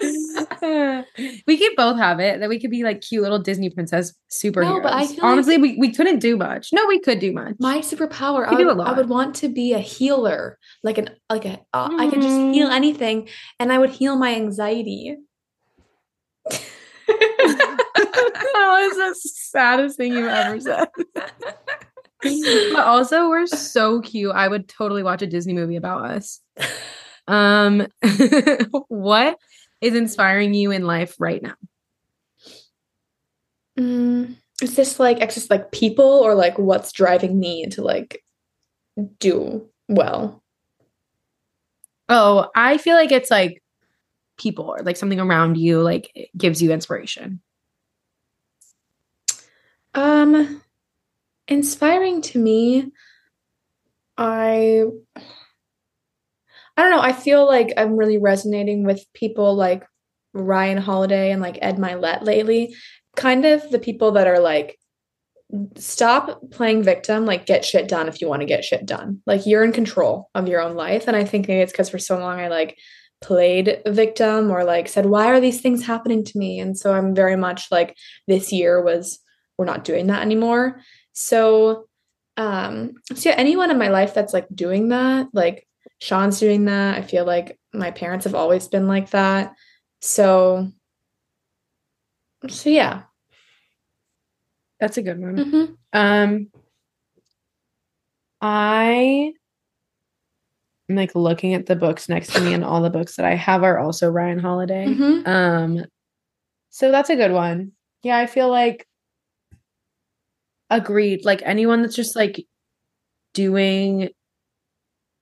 [1.46, 2.40] we could both have it.
[2.40, 4.76] That we could be like cute little Disney princess superheroes.
[4.76, 6.70] No, but I honestly like we, we couldn't do much.
[6.72, 7.54] No, we could do much.
[7.60, 11.60] My superpower, I would, I would, want to be a healer, like an like a.
[11.74, 12.00] Uh, mm.
[12.00, 12.74] I could just heal mm.
[12.74, 13.28] anything,
[13.60, 15.18] and I would heal my anxiety.
[18.62, 20.88] That was the saddest thing you've ever said.
[22.22, 24.32] but also, we're so cute.
[24.32, 26.40] I would totally watch a Disney movie about us.
[27.26, 27.86] Um,
[28.88, 29.38] what
[29.80, 31.54] is inspiring you in life right now?
[33.78, 38.22] Mm, is this like just like people or like what's driving me to like
[39.18, 40.42] do well?
[42.08, 43.62] Oh, I feel like it's like
[44.38, 47.40] people or like something around you like gives you inspiration.
[49.94, 50.62] Um,
[51.48, 52.90] inspiring to me,
[54.16, 54.84] I
[56.76, 57.00] I don't know.
[57.00, 59.84] I feel like I'm really resonating with people like
[60.32, 62.74] Ryan Holiday and like Ed Mylett lately.
[63.16, 64.78] Kind of the people that are like,
[65.76, 69.20] stop playing victim, like get shit done if you want to get shit done.
[69.26, 71.06] Like you're in control of your own life.
[71.06, 72.78] And I think maybe it's because for so long I like
[73.20, 76.58] played victim or like said, why are these things happening to me?
[76.58, 77.94] And so I'm very much like
[78.26, 79.18] this year was
[79.58, 80.80] we're not doing that anymore.
[81.12, 81.86] So
[82.36, 85.66] um so yeah, anyone in my life that's like doing that, like
[86.00, 86.96] Sean's doing that.
[86.96, 89.54] I feel like my parents have always been like that.
[90.00, 90.68] So
[92.48, 93.02] so yeah.
[94.80, 95.36] That's a good one.
[95.36, 95.72] Mm-hmm.
[95.92, 96.48] Um
[98.40, 99.32] I
[100.88, 103.36] am like looking at the books next to me and all the books that I
[103.36, 104.86] have are also Ryan Holiday.
[104.86, 105.28] Mm-hmm.
[105.28, 105.84] Um
[106.70, 107.72] so that's a good one.
[108.02, 108.86] Yeah, I feel like
[110.76, 112.46] agreed like anyone that's just like
[113.34, 114.08] doing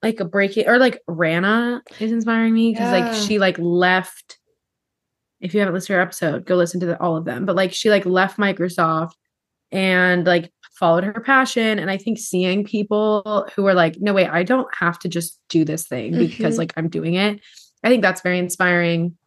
[0.03, 2.99] like a breaking or like Rana is inspiring me because Yeah.
[3.05, 4.39] like she like left.
[5.39, 7.45] If you haven't listened to her episode, go listen to the, all of them.
[7.45, 9.13] But like she like left Microsoft
[9.71, 11.79] and like followed her passion.
[11.79, 15.39] And I think seeing people who are like, no, wait, I don't have to just
[15.49, 16.59] do this thing because Mhm.
[16.59, 17.39] like I'm doing it.
[17.83, 19.17] I think that's very inspiring.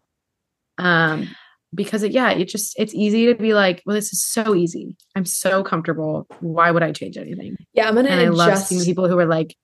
[0.79, 1.29] Um,
[1.75, 4.97] because it, yeah, it just it's easy to be like, well, this is so easy.
[5.15, 6.27] I'm so comfortable.
[6.41, 7.57] Why would I change anything?
[7.73, 8.69] Yeah, I'm gonna And I love adjust.
[8.69, 9.57] seeing people who are like,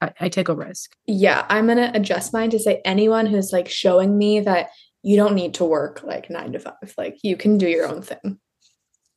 [0.00, 0.92] I, I take a risk.
[1.06, 4.68] yeah, I'm gonna adjust mine to say anyone who's like showing me that
[5.02, 6.74] you don't need to work like nine to five.
[6.96, 8.38] Like you can do your own thing.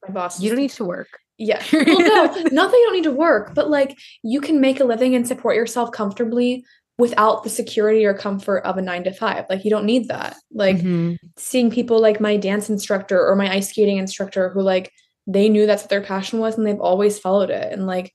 [0.07, 0.41] My boss.
[0.41, 1.07] You don't need to work.
[1.37, 1.61] Yeah.
[1.73, 4.83] Well, no, not that you don't need to work, but like you can make a
[4.83, 6.63] living and support yourself comfortably
[7.01, 9.45] without the security or comfort of a nine to five.
[9.49, 10.35] Like you don't need that.
[10.53, 11.17] Like Mhm.
[11.37, 14.91] seeing people like my dance instructor or my ice skating instructor who like
[15.27, 18.13] they knew that's what their passion was and they've always followed it and like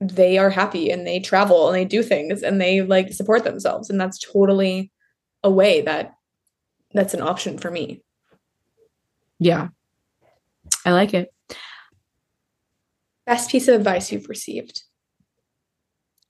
[0.00, 3.88] they are happy and they travel and they do things and they like support themselves
[3.88, 4.90] and that's totally
[5.42, 6.12] a way that
[6.92, 8.02] that's an option for me.
[9.38, 9.68] yeah,
[10.84, 11.32] I like it.
[13.26, 14.82] Best piece of advice you've received.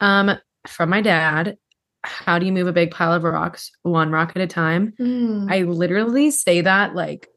[0.00, 1.56] Um, from my dad,
[2.04, 4.92] how do you move a big pile of rocks one rock at a time?
[4.98, 5.50] Mm.
[5.50, 7.28] I literally say that like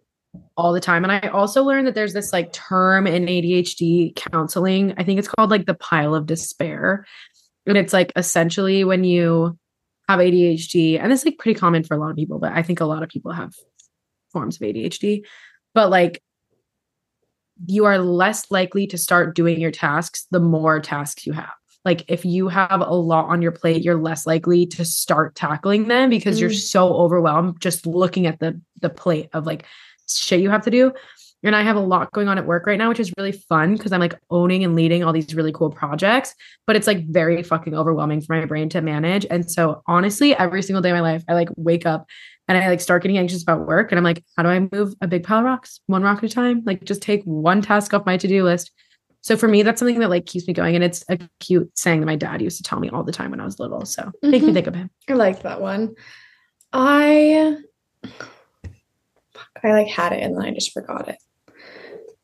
[0.58, 1.04] all the time.
[1.04, 4.94] And I also learned that there's this like term in ADHD counseling.
[4.98, 7.06] I think it's called like the pile of despair.
[7.66, 9.58] And it's like essentially when you
[10.08, 12.80] have ADHD, and it's like pretty common for a lot of people, but I think
[12.80, 13.54] a lot of people have
[14.32, 15.24] forms of ADHD.
[15.74, 16.22] But like
[17.66, 21.54] you are less likely to start doing your tasks the more tasks you have.
[21.86, 25.88] Like if you have a lot on your plate, you're less likely to start tackling
[25.88, 26.60] them because you're Mm.
[26.60, 29.66] so overwhelmed just looking at the the plate of like
[30.10, 30.92] shit you have to do.
[31.44, 33.76] And I have a lot going on at work right now, which is really fun
[33.76, 36.34] because I'm like owning and leading all these really cool projects,
[36.66, 39.28] but it's like very fucking overwhelming for my brain to manage.
[39.30, 42.08] And so honestly, every single day of my life, I like wake up
[42.48, 43.92] and I like start getting anxious about work.
[43.92, 46.32] And I'm like, how do I move a big pile of rocks one rock at
[46.32, 46.64] a time?
[46.66, 48.72] Like just take one task off my to-do list.
[49.26, 50.76] So for me, that's something that like keeps me going.
[50.76, 53.32] And it's a cute saying that my dad used to tell me all the time
[53.32, 53.84] when I was little.
[53.84, 54.92] So make me think of him.
[55.10, 55.96] I like that one.
[56.72, 57.58] I
[59.64, 61.18] I like had it and then I just forgot it.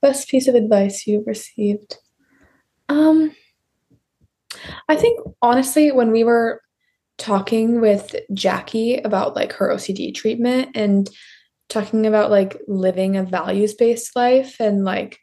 [0.04, 1.98] Best piece of advice you received.
[2.88, 3.36] Um
[4.88, 6.62] I think honestly when we were
[7.18, 11.10] talking with Jackie about like her OCD treatment and
[11.68, 15.18] talking about like living a values-based life and like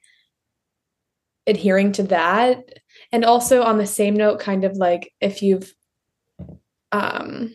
[1.48, 2.64] adhering to that.
[3.10, 5.72] And also on the same note kind of like if you've
[6.92, 7.54] um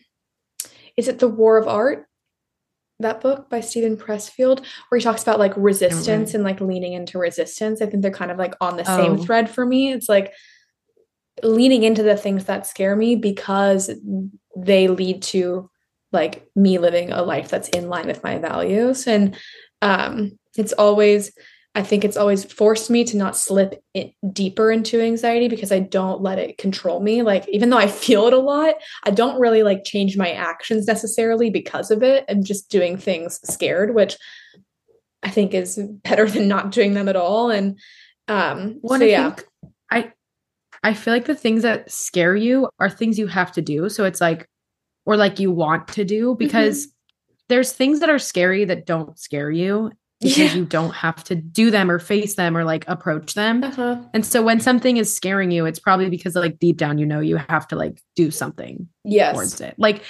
[0.97, 2.05] is it the war of art?
[2.99, 7.17] That book by Steven Pressfield where he talks about like resistance and like leaning into
[7.17, 7.81] resistance.
[7.81, 9.17] I think they're kind of like on the same Oh.
[9.17, 9.91] thread for me.
[9.91, 10.33] It's like
[11.41, 13.89] leaning into the things that scare me because
[14.55, 15.69] they lead to
[16.11, 19.07] like me living a life that's in line with my values.
[19.07, 19.35] And
[19.81, 21.31] um it's always
[21.75, 23.83] I think it's always forced me to not slip
[24.31, 27.23] deeper into anxiety because I don't let it control me.
[27.23, 30.85] Like, even though I feel it a lot, I don't really like change my actions
[30.85, 32.25] necessarily because of it.
[32.29, 34.17] I'm just doing things scared, which
[35.23, 37.49] I think is better than not doing them at all.
[37.49, 37.79] And
[38.27, 39.35] um, Well, so I yeah,
[39.89, 40.13] I
[40.83, 43.89] I feel like the things that scare you are things you have to do.
[43.89, 44.47] So it's like
[45.05, 46.87] or like you want to do because
[47.49, 49.91] there's things that are scary that don't scare you
[50.23, 50.53] because Yeah.
[50.55, 53.63] you don't have to do them or face them or like approach them.
[53.63, 53.97] uh-huh.
[54.13, 57.19] And so when something is scaring you, it's probably because like deep down you know
[57.19, 59.75] you have to like do something yes, towards it.
[59.77, 60.03] Like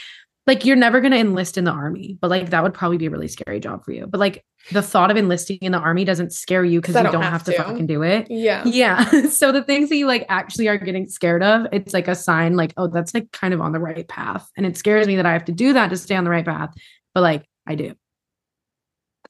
[0.45, 3.05] like you're never going to enlist in the army, but like that would probably be
[3.05, 4.05] a really scary job for you.
[4.07, 7.13] But like the thought of enlisting in the army doesn't scare you because you don't
[7.13, 7.63] don't have have to to.
[7.63, 8.27] fucking do it.
[8.29, 9.27] yeah, Yeah.
[9.29, 12.57] so the things that you like actually are getting scared of, it's like a sign
[12.57, 14.49] like, oh, that's like kind of on the right path.
[14.57, 16.43] And it scares me that I have to do that to stay on the right
[16.45, 16.73] path.
[17.13, 17.95] But like I do.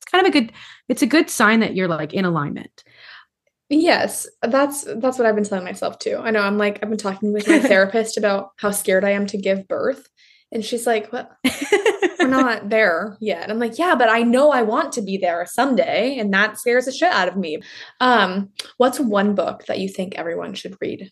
[0.03, 0.51] It's kind of a good,
[0.89, 2.83] it's a good sign that you're like in alignment.
[3.69, 6.17] Yes, that's that's what I've been telling myself too.
[6.21, 9.25] I know I'm like I've been talking with my therapist about how scared I am
[9.27, 10.07] to give birth,
[10.51, 11.31] and she's like, "What?
[12.19, 15.45] We're not there yet." I'm like, "Yeah, but I know I want to be there
[15.45, 17.61] someday, and that scares the shit out of me."
[17.99, 21.09] Um, what's one book that you think everyone should read?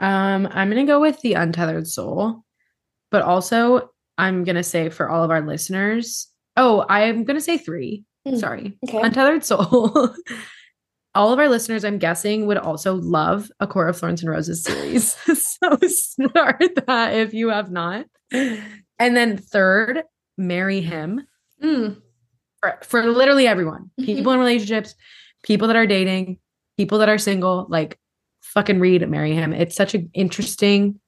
[0.00, 2.44] Um, I'm gonna go with the untethered soul,
[3.10, 8.04] but also I'm gonna say for all of our listeners, oh, I'm gonna say three.
[8.26, 8.78] Mm, Sorry.
[8.88, 9.00] okay.
[9.02, 10.14] Untethered Soul.
[11.14, 14.62] all of our listeners, I'm guessing, would also love a Court of Thorns and Roses
[14.64, 15.12] series.
[15.60, 18.06] so start that if you have not.
[18.32, 20.02] And then third,
[20.38, 21.26] marry him
[21.62, 22.00] Mm,
[22.60, 23.90] for, for literally everyone.
[24.00, 24.06] Mhm.
[24.06, 24.94] People in relationships,
[25.44, 26.38] people that are dating,
[26.76, 27.98] people that are single, like
[28.42, 29.52] fucking read Marry Him.
[29.52, 30.98] It's such an interesting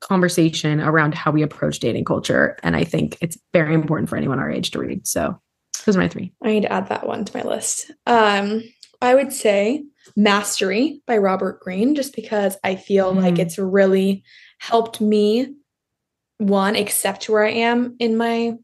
[0.00, 2.56] conversation around how we approach dating culture.
[2.62, 5.06] And I think it's very important for anyone our age to read.
[5.06, 5.40] So
[5.84, 6.32] those are my three.
[6.42, 7.90] I need to add that one to my list.
[8.06, 8.62] Um,
[9.02, 9.84] I would say
[10.16, 13.22] Mastery by Robert Greene, just because I feel mm.
[13.22, 14.24] like it's really
[14.58, 15.54] helped me,
[16.38, 18.54] one, accept where I am in my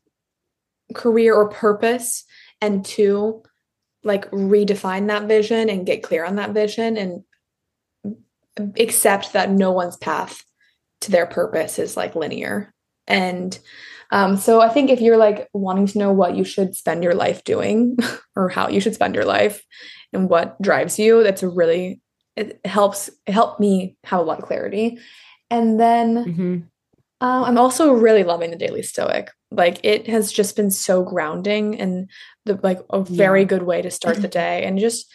[0.95, 2.25] career or purpose,
[2.61, 3.43] and two,
[4.05, 7.25] like redefine that vision and get clear on that vision and
[8.79, 10.45] accept that no one's path
[11.03, 12.73] to their purpose is like linear.
[13.07, 13.59] And
[14.11, 17.15] um, so I think if you're like wanting to know what you should spend your
[17.15, 17.97] life doing
[18.37, 19.63] or how you should spend your life
[20.13, 22.01] and what drives you, that's a really
[22.37, 24.99] it helps it helped me have a lot of clarity.
[25.51, 26.57] And then mm-hmm.
[27.21, 29.31] um, I'm also really loving the Daily Stoic.
[29.51, 32.11] Like it has just been so grounding and
[32.45, 33.47] the like a very yeah.
[33.47, 35.13] good way to start the day and just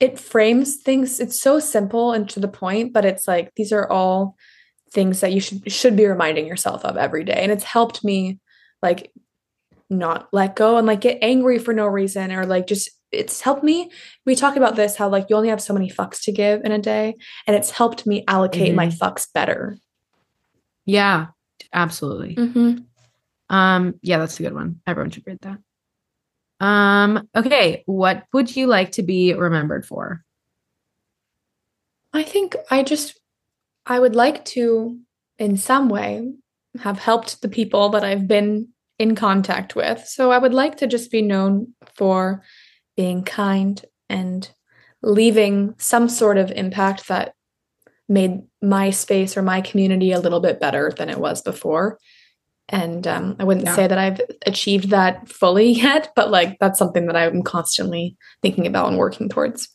[0.00, 1.20] it frames things.
[1.20, 4.36] It's so simple and to the point, but it's like these are all
[4.94, 7.34] things that you should should be reminding yourself of every day.
[7.34, 8.38] And it's helped me
[8.80, 9.12] like
[9.90, 13.62] not let go and like get angry for no reason or like just it's helped
[13.62, 13.90] me
[14.24, 16.72] we talk about this how like you only have so many fucks to give in
[16.72, 17.14] a day
[17.46, 18.76] and it's helped me allocate mm-hmm.
[18.76, 19.76] my fucks better.
[20.86, 21.26] Yeah
[21.72, 22.36] absolutely.
[22.36, 23.54] Mm-hmm.
[23.54, 24.80] um yeah that's a good one.
[24.86, 25.58] Everyone should read that.
[26.64, 30.22] Um okay what would you like to be remembered for?
[32.12, 33.18] I think i just
[33.86, 34.98] I would like to,
[35.38, 36.32] in some way,
[36.80, 38.68] have helped the people that I've been
[38.98, 40.06] in contact with.
[40.06, 42.42] So I would like to just be known for
[42.96, 44.48] being kind and
[45.02, 47.34] leaving some sort of impact that
[48.08, 51.98] made my space or my community a little bit better than it was before.
[52.68, 53.76] And um, I wouldn't yeah.
[53.76, 58.66] say that I've achieved that fully yet, but like that's something that I'm constantly thinking
[58.66, 59.68] about and working towards.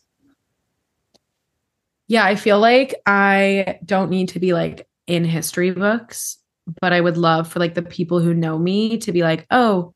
[2.10, 6.40] Yeah, I feel like I don't need to be like in history books,
[6.82, 9.94] but I would love for like the people who know me to be like, "Oh,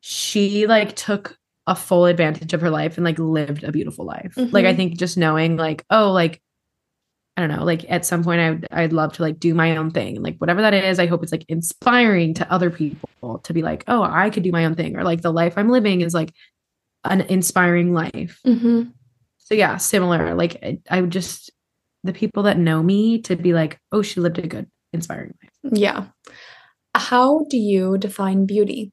[0.00, 4.34] she like took a full advantage of her life and like lived a beautiful life."
[4.36, 4.54] Mm-hmm.
[4.54, 6.40] Like I think just knowing like, "Oh, like
[7.36, 9.76] I don't know, like at some point I would I'd love to like do my
[9.76, 10.22] own thing.
[10.22, 13.84] Like whatever that is, I hope it's like inspiring to other people to be like,
[13.86, 16.32] "Oh, I could do my own thing," or like the life I'm living is like
[17.04, 18.40] an inspiring life.
[18.46, 18.92] Mm-hmm
[19.48, 20.34] so yeah, similar.
[20.34, 21.50] Like I, I would just
[22.04, 25.72] the people that know me to be like, oh, she lived a good, inspiring life.
[25.72, 26.06] Yeah.
[26.94, 28.92] How do you define beauty?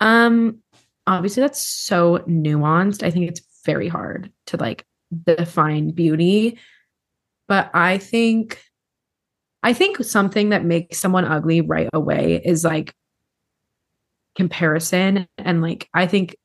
[0.00, 0.62] Um,
[1.06, 3.02] obviously that's so nuanced.
[3.02, 4.86] I think it's very hard to like
[5.26, 6.58] define beauty.
[7.46, 8.62] But I think
[9.62, 12.94] I think something that makes someone ugly right away is like
[14.34, 16.36] comparison and like I think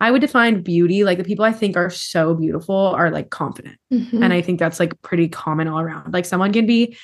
[0.00, 3.78] I would define beauty like the people I think are so beautiful are like confident.
[3.92, 4.22] Mm-hmm.
[4.22, 6.12] And I think that's like pretty common all around.
[6.12, 6.96] Like someone can be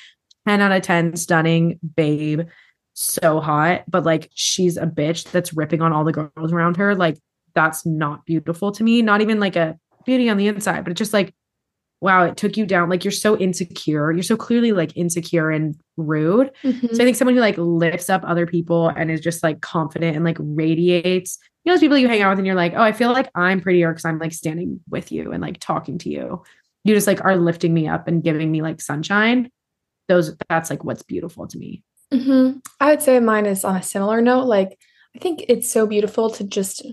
[0.47, 2.41] 10 out of 10 stunning babe,
[2.93, 6.95] so hot, but like she's a bitch that's ripping on all the girls around her.
[6.95, 7.17] Like
[7.55, 9.01] that's not beautiful to me.
[9.01, 11.33] Not even like a beauty on the inside, but it's just like,
[12.01, 12.89] wow, it took you down.
[12.89, 14.11] Like you're so insecure.
[14.11, 16.51] You're so clearly like insecure and rude.
[16.63, 16.87] Mm-hmm.
[16.87, 20.15] So I think someone who like lifts up other people and is just like confident
[20.15, 22.81] and like radiates you know those people you hang out with and you're like, oh,
[22.81, 26.09] I feel like I'm prettier because I'm like standing with you and like talking to
[26.09, 26.43] you.
[26.83, 29.51] You just like are lifting me up and giving me like sunshine.
[30.07, 31.83] Those that's like what's beautiful to me.
[32.11, 32.59] Mm-hmm.
[32.79, 34.45] I would say mine is on a similar note.
[34.45, 34.79] Like
[35.15, 36.85] I think it's so beautiful to just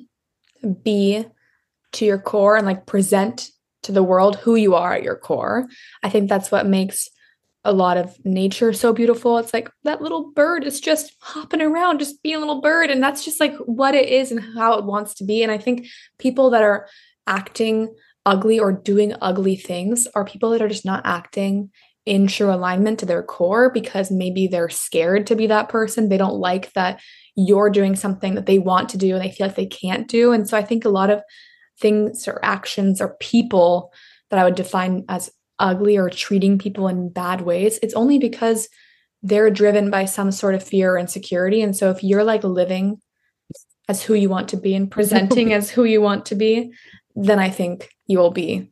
[0.83, 1.25] be
[1.93, 3.51] to your core and like present
[3.85, 5.66] to the world who you are at your core.
[6.03, 7.09] I think that's what makes
[7.69, 9.37] a lot of nature so beautiful.
[9.37, 12.91] It's like that little bird is just hopping around, just being a little bird.
[12.91, 15.43] And that's just like what it is and how it wants to be.
[15.43, 15.87] And I think
[16.19, 16.89] people that are
[17.27, 17.95] acting
[18.25, 21.71] ugly or doing ugly things are people that are just not acting
[22.07, 26.09] in true alignment to their core because maybe they're scared to be that person.
[26.09, 27.01] They don't like that
[27.37, 30.33] you're doing something that they want to do and they feel like they can't do.
[30.33, 31.23] And so I think a lot of
[31.79, 33.93] things or actions or people
[34.31, 38.69] that I would define as ugly or treating people in bad ways, it's only because
[39.23, 41.61] they're driven by some sort of fear or insecurity.
[41.63, 43.01] And so if you're like living
[43.89, 46.73] as who you want to be and presenting as who you want to be,
[47.17, 48.69] then I think you will be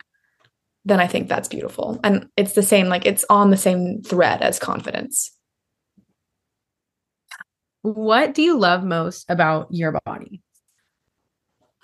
[0.87, 1.99] then I think that's beautiful.
[2.05, 5.33] And it's the same like it's on the same thread as confidence.
[7.83, 10.43] What do you love most about your body?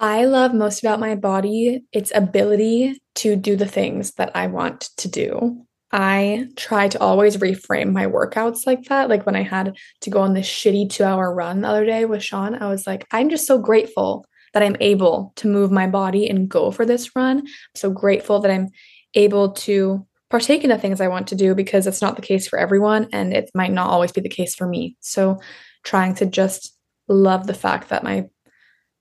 [0.03, 4.91] I love most about my body its ability to do the things that I want
[4.97, 5.65] to do.
[5.93, 9.09] I try to always reframe my workouts like that.
[9.09, 12.05] Like when I had to go on this shitty two hour run the other day
[12.05, 15.87] with Sean, I was like, I'm just so grateful that I'm able to move my
[15.87, 17.39] body and go for this run.
[17.39, 17.47] I'm
[17.77, 18.71] so grateful that I'm
[19.15, 22.49] able to partake in the things I want to do because it's not the case
[22.49, 24.97] for everyone and it might not always be the case for me.
[24.99, 25.41] So
[25.85, 26.77] trying to just
[27.07, 28.27] love the fact that my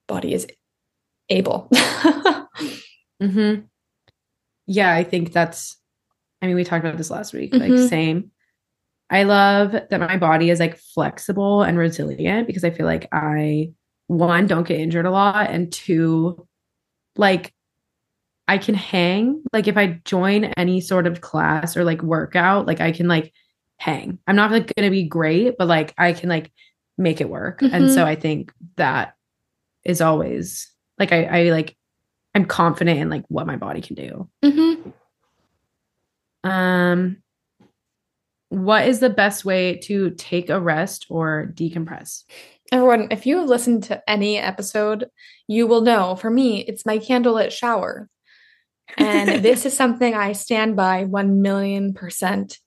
[0.08, 0.46] body is
[1.32, 1.68] able.
[3.22, 3.62] mm-hmm.
[4.68, 5.78] Yeah, I think that's
[6.42, 7.72] I mean, we talked about this last week, mm-hmm.
[7.72, 8.32] like same.
[9.10, 13.72] I love that my body is like flexible and resilient because I feel like I
[14.08, 16.48] one don't get injured a lot and two
[17.18, 17.54] like
[18.48, 22.80] I can hang like if I join any sort of class or like workout like
[22.80, 23.34] I can like
[23.78, 24.18] hang.
[24.28, 26.52] I'm not like going to be great but like I can like
[26.98, 27.60] make it work.
[27.60, 27.76] Mm-hmm.
[27.76, 28.08] And so mm-hmm.
[28.08, 29.16] I think that
[29.84, 30.71] is always
[31.02, 31.76] like I I like
[32.34, 34.30] I'm confident in like what my body can do.
[34.44, 34.90] Mm-hmm.
[36.50, 37.18] Um
[38.50, 42.26] what is the best way to take a rest or decompress?
[42.72, 45.10] Everyone, if you have listened to any episode,
[45.48, 48.10] you will know for me, it's my candlelit shower.
[48.98, 52.60] And this is something I stand by 1 million percent.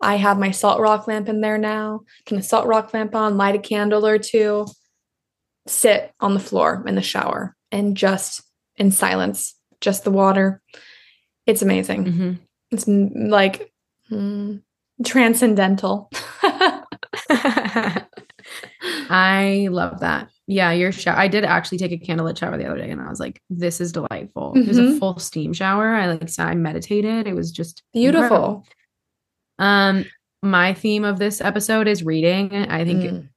[0.00, 2.00] I have my salt rock lamp in there now.
[2.24, 4.66] Turn the salt rock lamp on, light a candle or two,
[5.66, 8.42] sit on the floor in the shower and just
[8.76, 10.62] in silence, just the water.
[11.46, 12.04] It's amazing.
[12.04, 12.32] Mm-hmm.
[12.70, 13.72] It's like
[14.10, 14.62] mm,
[15.04, 16.10] transcendental.
[19.10, 20.28] I love that.
[20.46, 21.16] Yeah, your shower.
[21.16, 23.80] I did actually take a candlelit shower the other day, and I was like, "This
[23.80, 24.62] is delightful." Mm-hmm.
[24.62, 25.94] It was a full steam shower.
[25.94, 27.26] I like I meditated.
[27.26, 28.22] It was just beautiful.
[28.24, 28.66] Incredible.
[29.58, 30.04] Um,
[30.42, 32.52] my theme of this episode is reading.
[32.52, 33.28] I think mm.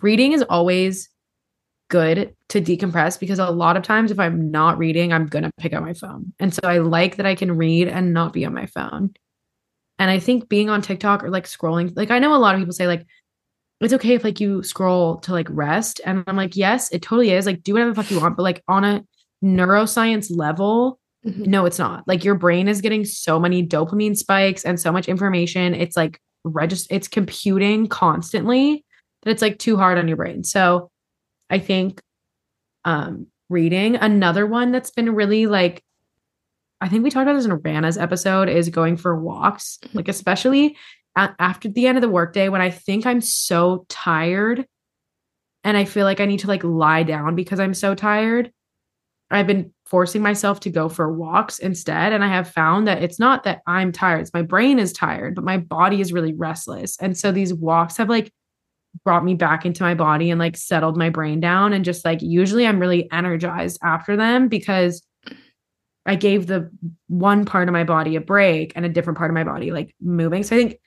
[0.00, 1.08] reading is always
[1.92, 5.74] good to decompress because a lot of times if I'm not reading, I'm gonna pick
[5.74, 8.54] up my phone, and so I like that I can read and not be on
[8.54, 9.14] my phone.
[9.98, 12.60] And I think being on TikTok or like scrolling, like I know a lot of
[12.60, 13.06] people say like
[13.82, 16.00] it's okay if like you scroll to like rest.
[16.04, 17.46] And I'm like, yes, it totally is.
[17.46, 18.36] Like do whatever the fuck you want.
[18.36, 19.04] But like on a
[19.44, 21.42] neuroscience level, mm-hmm.
[21.44, 22.06] no, it's not.
[22.06, 25.74] Like your brain is getting so many dopamine spikes and so much information.
[25.74, 28.84] It's like register it's computing constantly
[29.22, 30.44] that it's like too hard on your brain.
[30.44, 30.90] So
[31.52, 32.02] I think
[32.84, 35.84] um reading another one that's been really like
[36.80, 39.98] I think we talked about this in Rana's episode is going for walks, mm-hmm.
[39.98, 40.76] like especially
[41.14, 44.66] after the end of the workday when I think I'm so tired
[45.62, 48.50] and I feel like I need to like lie down because I'm so tired.
[49.30, 52.12] I've been forcing myself to go for walks instead.
[52.12, 55.34] And I have found that it's not that I'm tired, it's my brain is tired,
[55.34, 56.96] but my body is really restless.
[56.98, 58.32] And so these walks have like
[59.04, 61.72] brought me back into my body and like settled my brain down.
[61.72, 65.02] And just like usually I'm really energized after them because
[66.04, 66.70] I gave the
[67.08, 69.94] one part of my body a break and a different part of my body like
[70.00, 70.42] moving.
[70.42, 70.78] So I think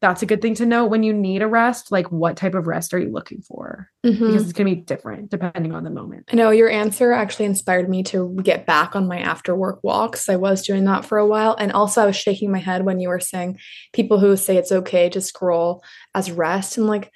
[0.00, 2.66] that's a good thing to know when you need a rest like what type of
[2.66, 4.26] rest are you looking for mm-hmm.
[4.26, 7.46] because it's going to be different depending on the moment i know your answer actually
[7.46, 11.18] inspired me to get back on my after work walks i was doing that for
[11.18, 13.58] a while and also i was shaking my head when you were saying
[13.92, 15.82] people who say it's okay to scroll
[16.14, 17.12] as rest and like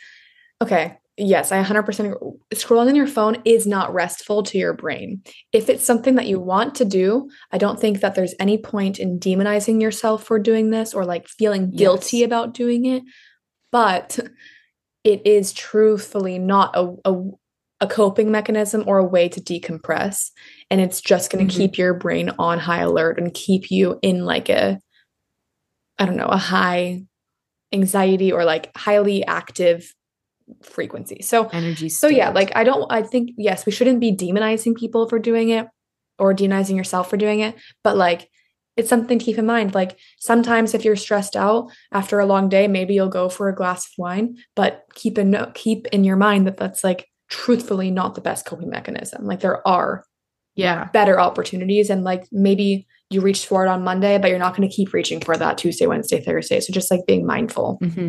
[0.62, 2.16] okay yes, I 100%
[2.54, 5.22] scrolling on your phone is not restful to your brain.
[5.52, 8.98] If it's something that you want to do, I don't think that there's any point
[8.98, 12.26] in demonizing yourself for doing this or like feeling guilty yes.
[12.26, 13.02] about doing it.
[13.70, 14.18] But
[15.04, 17.22] it is truthfully not a, a,
[17.82, 20.30] a coping mechanism or a way to decompress.
[20.70, 21.60] And it's just going to mm-hmm.
[21.60, 24.78] keep your brain on high alert and keep you in like a,
[25.98, 27.02] I don't know, a high
[27.72, 29.92] anxiety or like highly active
[30.62, 31.22] frequency.
[31.22, 31.88] So energy.
[31.88, 31.98] State.
[31.98, 35.50] So yeah, like I don't I think yes, we shouldn't be demonizing people for doing
[35.50, 35.66] it
[36.18, 38.30] or demonizing yourself for doing it, but like
[38.76, 39.74] it's something to keep in mind.
[39.74, 43.54] Like sometimes if you're stressed out after a long day, maybe you'll go for a
[43.54, 48.14] glass of wine, but keep in keep in your mind that that's like truthfully not
[48.14, 49.26] the best coping mechanism.
[49.26, 50.04] Like there are
[50.54, 54.56] yeah, better opportunities and like maybe you reached for it on Monday, but you're not
[54.56, 56.60] going to keep reaching for that Tuesday, Wednesday, Thursday.
[56.60, 57.78] So just like being mindful.
[57.82, 58.08] Mm-hmm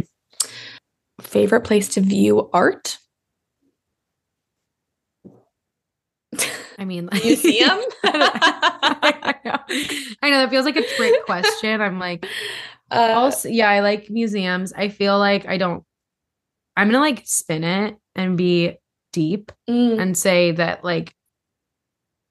[1.21, 2.97] favorite place to view art?
[6.77, 7.79] I mean, like, museum.
[8.03, 9.59] I, know.
[10.21, 11.81] I know that feels like a trick question.
[11.81, 12.25] I'm like,
[12.91, 14.73] uh, also, yeah, I like museums.
[14.73, 15.83] I feel like I don't.
[16.75, 18.77] I'm gonna like spin it and be
[19.11, 19.99] deep mm.
[19.99, 21.15] and say that like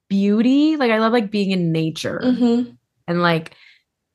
[0.08, 2.72] beauty, like I love like being in nature mm-hmm.
[3.06, 3.54] and like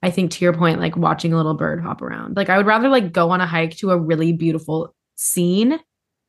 [0.08, 2.38] I think to your point, like watching a little bird hop around.
[2.38, 5.82] Like I would rather like go on a hike to a really beautiful scene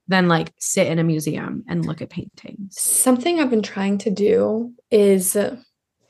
[0.08, 2.76] than like sit in a museum and look at paintings.
[2.76, 5.36] Something I've been trying to do is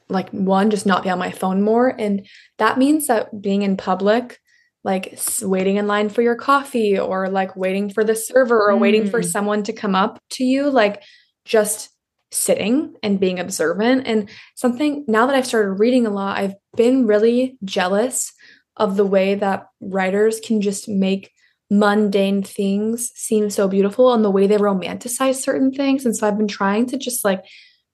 [0.09, 1.89] like one, just not be on my phone more.
[1.89, 4.41] And that means that being in public,
[4.83, 8.81] like waiting in line for your coffee or like waiting for the server or mm.
[8.81, 9.27] waiting for mm.
[9.27, 11.03] someone to come up to you, like
[11.45, 11.91] just
[12.31, 14.07] sitting and being observant.
[14.07, 18.33] And something now that I've started reading a lot, I've been really jealous
[18.77, 21.31] of the way that writers can just make
[21.71, 26.07] mundane things seem so beautiful and the way they romanticize certain things.
[26.07, 27.45] And so I've been trying to just like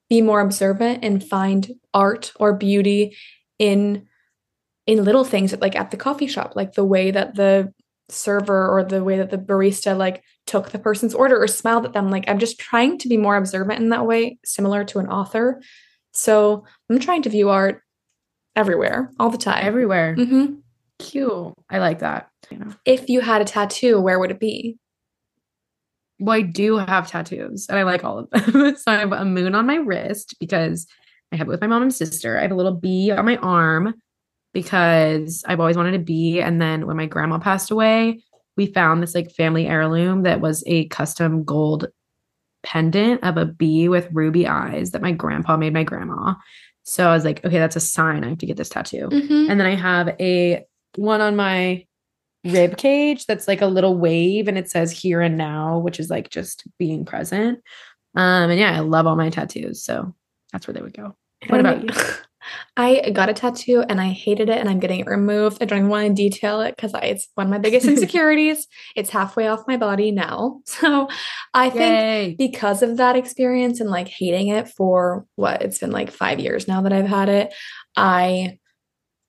[0.09, 3.15] be more observant and find art or beauty
[3.59, 4.07] in
[4.85, 7.73] in little things like at the coffee shop like the way that the
[8.09, 11.93] server or the way that the barista like took the person's order or smiled at
[11.93, 12.09] them.
[12.09, 15.61] Like i'm just trying to be more observant in that way similar to an author.
[16.11, 17.81] So i'm trying to view art
[18.55, 19.65] everywhere all the time.
[19.65, 20.15] Everywhere.
[20.17, 20.55] Mm-hmm.
[20.99, 21.53] cute.
[21.69, 22.29] I like that.
[22.51, 22.73] You know.
[22.85, 24.77] If you had a tattoo where would it be?
[26.19, 28.75] Well i do have tattoos and i like all of them.
[28.77, 30.87] So i have a moon on my wrist because
[31.31, 32.37] i have it with my mom and sister.
[32.37, 33.95] I have a little bee on my arm
[34.55, 36.39] because I've always wanted a bee.
[36.39, 38.23] And then when my grandma passed away,
[38.55, 41.87] we found this like family heirloom that was a custom gold
[42.63, 46.35] pendant of a bee with ruby eyes that my grandpa made my grandma.
[46.83, 49.09] So I was like, okay, that's a sign I have to get this tattoo.
[49.11, 49.51] Mm-hmm.
[49.51, 51.85] And then I have a one on my
[52.45, 56.09] rib cage that's like a little wave and it says here and now, which is
[56.09, 57.59] like just being present.
[58.15, 59.83] Um and yeah, I love all my tattoos.
[59.83, 60.15] So
[60.53, 61.13] that's where they would go.
[61.47, 61.89] What about you?
[62.77, 65.61] I got a tattoo and I hated it and I'm getting it removed.
[65.61, 68.67] I don't even want to detail it because it's one of my biggest insecurities.
[68.95, 70.61] it's halfway off my body now.
[70.85, 71.07] So
[71.53, 76.11] I think because of that experience and like hating it for what it's been like
[76.11, 77.53] five years now that I've had it,
[77.95, 78.59] I,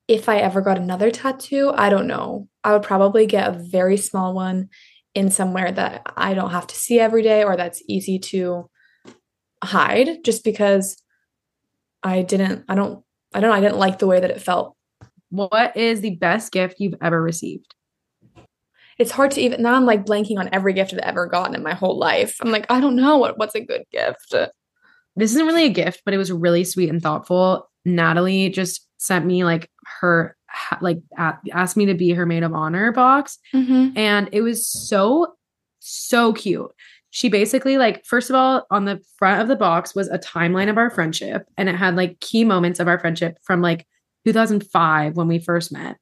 [0.08, 2.48] if I ever got another tattoo, I don't know.
[2.64, 4.68] I would probably get a very small one
[5.14, 8.68] in somewhere that I don't have to see every day or that's easy to
[9.64, 11.02] hide just because
[12.02, 13.02] I didn't, I don't
[13.35, 13.57] I don't know.
[13.57, 14.77] I didn't like the way that it felt.
[15.31, 17.74] What is the best gift you've ever received?
[18.99, 19.74] It's hard to even now.
[19.74, 22.37] I'm like blanking on every gift I've ever gotten in my whole life.
[22.41, 24.35] I'm like, I don't know what what's a good gift.
[25.16, 27.68] This isn't really a gift, but it was really sweet and thoughtful.
[27.85, 29.70] Natalie just sent me like
[30.01, 30.37] her
[30.81, 33.97] like asked me to be her maid of honor box, mm-hmm.
[33.97, 35.35] and it was so
[35.79, 36.70] so cute
[37.16, 40.68] she basically like first of all on the front of the box was a timeline
[40.68, 43.86] of our friendship and it had like key moments of our friendship from like
[44.26, 45.96] 2005 when we first met.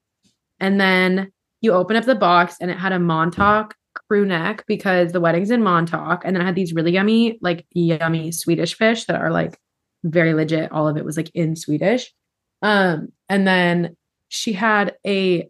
[0.59, 3.77] And then you open up the box and it had a montauk
[4.09, 7.65] crew neck because the wedding's in montauk and then it had these really yummy like
[7.71, 9.57] yummy swedish fish that are like
[10.03, 10.73] very legit.
[10.73, 12.13] All of it was like in swedish.
[12.61, 13.97] Um and then
[14.31, 15.49] she had a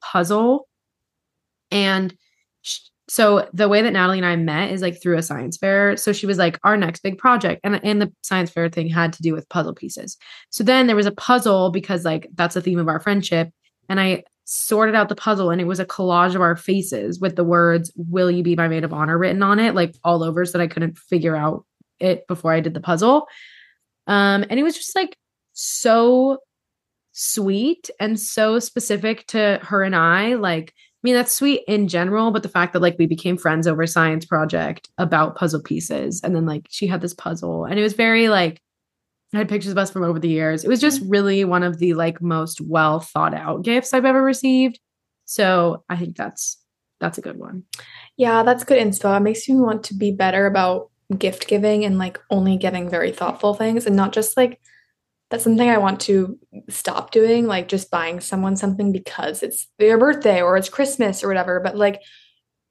[0.00, 0.68] puzzle
[1.70, 2.16] and
[3.08, 5.96] so the way that Natalie and I met is like through a science fair.
[5.96, 9.12] So she was like our next big project and and the science fair thing had
[9.14, 10.16] to do with puzzle pieces.
[10.50, 13.50] So then there was a puzzle because like that's the theme of our friendship
[13.88, 17.36] and I sorted out the puzzle and it was a collage of our faces with
[17.36, 20.44] the words will you be my maid of honor written on it like all over
[20.44, 21.64] so that I couldn't figure out
[21.98, 23.28] it before I did the puzzle.
[24.08, 25.16] Um and it was just like
[25.52, 26.38] so
[27.12, 30.74] sweet and so specific to her and I like
[31.06, 34.26] mean, that's sweet in general, but the fact that like we became friends over science
[34.26, 36.20] project about puzzle pieces.
[36.24, 38.60] And then like she had this puzzle and it was very like
[39.32, 40.64] I had pictures of us from over the years.
[40.64, 41.10] It was just mm-hmm.
[41.10, 44.80] really one of the like most well thought out gifts I've ever received.
[45.26, 46.60] So I think that's
[46.98, 47.62] that's a good one.
[48.16, 49.16] Yeah, that's good inspo.
[49.16, 53.12] It makes me want to be better about gift giving and like only giving very
[53.12, 54.60] thoughtful things and not just like
[55.30, 59.98] that's something I want to stop doing, like just buying someone something because it's their
[59.98, 61.60] birthday or it's Christmas or whatever.
[61.60, 62.00] But like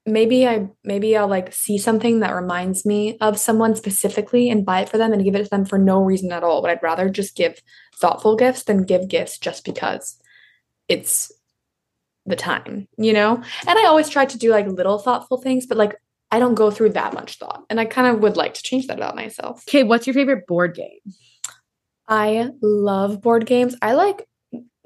[0.06, 4.82] maybe I maybe I'll like see something that reminds me of someone specifically and buy
[4.82, 6.62] it for them and give it to them for no reason at all.
[6.62, 7.62] But I'd rather just give
[8.00, 10.18] thoughtful gifts than give gifts just because
[10.88, 11.32] it's
[12.26, 13.36] the time, you know?
[13.68, 15.96] And I always try to do like little thoughtful things, but like
[16.32, 17.66] I don't go through that much thought.
[17.70, 19.64] And I kind of would like to change that about myself.
[19.68, 21.00] Okay, what's your favorite board game?
[22.08, 23.76] I love board games.
[23.82, 24.28] I like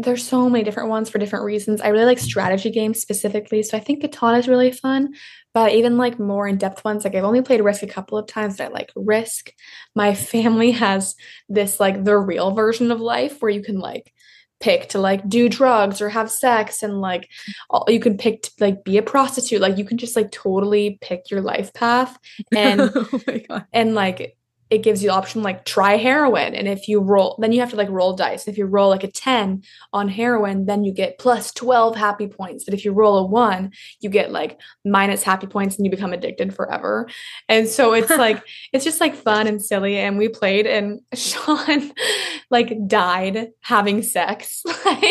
[0.02, 1.82] there's so many different ones for different reasons.
[1.82, 3.62] I really like strategy games specifically.
[3.64, 5.14] So I think Catan is really fun,
[5.54, 8.58] but even like more in-depth ones, like I've only played Risk a couple of times,
[8.58, 9.52] but I like Risk.
[9.96, 11.16] My family has
[11.50, 14.14] this like the real version of life where you can like
[14.62, 17.30] pick to like do drugs or have sex and like
[17.70, 20.98] all, you can pick to like be a prostitute like you can just like totally
[21.00, 22.18] pick your life path
[22.54, 22.82] and
[23.50, 24.36] oh and like
[24.70, 26.54] it gives you the option like try heroin.
[26.54, 28.48] And if you roll then you have to like roll dice.
[28.48, 29.64] If you roll like a 10
[29.94, 32.66] on heroin then you get plus 12 happy points.
[32.66, 36.14] But if you roll a 1 you get like minus happy points and you become
[36.14, 37.10] addicted forever.
[37.48, 39.98] And so it's like it's just like fun and silly.
[39.98, 41.92] And we played and Sean
[42.50, 44.64] like died having sex.
[44.90, 45.10] Like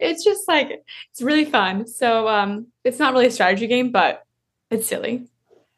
[0.00, 1.86] it's just like it's really fun.
[1.86, 4.22] So um it's not really a strategy game but
[4.70, 5.28] it's silly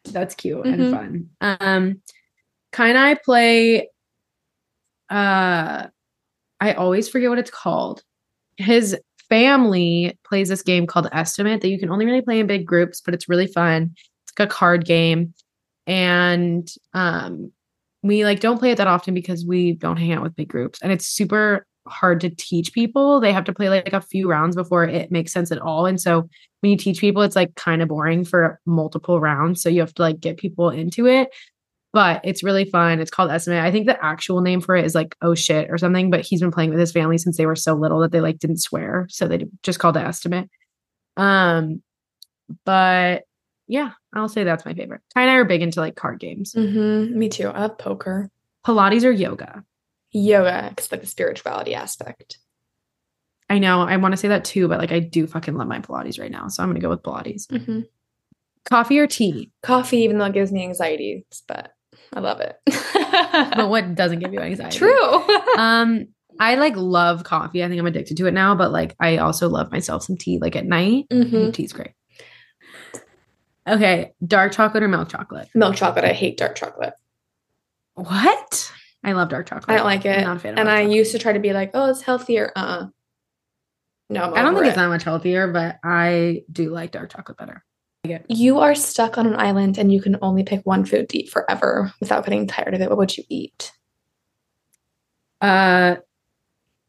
[0.04, 0.80] That's cute mm-hmm.
[0.80, 1.30] and fun.
[1.40, 2.02] Um,
[2.96, 3.88] I play.
[5.08, 5.88] Uh,
[6.60, 8.02] I always forget what it's called.
[8.56, 8.96] His
[9.28, 13.00] family plays this game called Estimate that you can only really play in big groups,
[13.00, 13.94] but it's really fun.
[13.94, 15.34] It's like a card game,
[15.86, 17.52] and um,
[18.02, 20.80] we like don't play it that often because we don't hang out with big groups,
[20.82, 23.20] and it's super hard to teach people.
[23.20, 25.86] They have to play like a few rounds before it makes sense at all.
[25.86, 26.28] And so
[26.60, 29.62] when you teach people, it's like kind of boring for multiple rounds.
[29.62, 31.30] So you have to like get people into it.
[31.92, 33.00] But it's really fun.
[33.00, 33.64] It's called Estimate.
[33.64, 36.10] I think the actual name for it is like oh shit or something.
[36.10, 38.38] But he's been playing with his family since they were so little that they like
[38.38, 39.06] didn't swear.
[39.10, 40.48] So they just called it Estimate.
[41.16, 41.82] Um,
[42.64, 43.24] but
[43.66, 45.00] yeah, I'll say that's my favorite.
[45.14, 46.54] Ty and I are big into like card games.
[46.54, 47.18] Mm-hmm.
[47.18, 47.48] Me too.
[47.48, 48.30] I love poker.
[48.66, 49.64] Pilates or yoga?
[50.12, 52.38] Yoga because like the spirituality aspect.
[53.48, 53.80] I know.
[53.82, 56.30] I want to say that too, but like I do fucking love my Pilates right
[56.30, 57.46] now, so I'm gonna go with Pilates.
[57.48, 57.80] Mm-hmm.
[58.64, 59.50] Coffee or tea?
[59.62, 61.72] Coffee, even though it gives me anxiety, but
[62.12, 62.56] I love it.
[63.56, 64.78] but what doesn't give you anxiety?
[64.78, 65.12] True.
[65.58, 66.06] um,
[66.38, 67.64] I like love coffee.
[67.64, 70.38] I think I'm addicted to it now, but like I also love myself some tea.
[70.38, 71.50] Like at night, mm-hmm.
[71.50, 71.92] tea's great.
[73.66, 75.48] Okay, dark chocolate or milk chocolate?
[75.54, 76.04] Milk chocolate.
[76.04, 76.94] I hate dark chocolate.
[77.94, 78.72] What?
[79.02, 79.70] I love dark chocolate.
[79.70, 80.18] I don't like it.
[80.18, 80.96] I'm not a fan and I chocolate.
[80.96, 82.52] used to try to be like, oh, it's healthier.
[82.54, 82.86] Uh uh
[84.10, 84.68] No, I'm I do not think it.
[84.68, 87.64] it's that much healthier, but I do like dark chocolate better.
[88.28, 91.30] You are stuck on an island and you can only pick one food to eat
[91.30, 92.88] forever without getting tired of it.
[92.88, 93.72] What would you eat?
[95.40, 95.96] Uh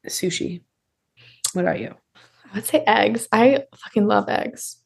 [0.07, 0.61] sushi.
[1.53, 1.95] What about you?
[2.51, 3.27] I would say eggs.
[3.31, 4.77] I fucking love eggs.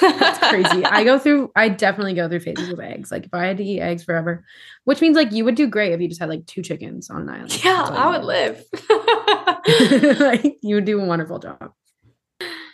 [0.00, 0.84] That's crazy.
[0.84, 3.10] I go through, I definitely go through phases of eggs.
[3.10, 4.44] Like if I had to eat eggs forever,
[4.84, 7.22] which means like you would do great if you just had like two chickens on
[7.22, 7.64] an island.
[7.64, 8.64] Yeah, I would live.
[10.20, 11.72] like you would do a wonderful job.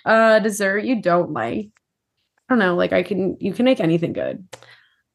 [0.04, 1.68] Uh dessert you don't like.
[2.48, 4.48] I don't know, like I can you can make anything good.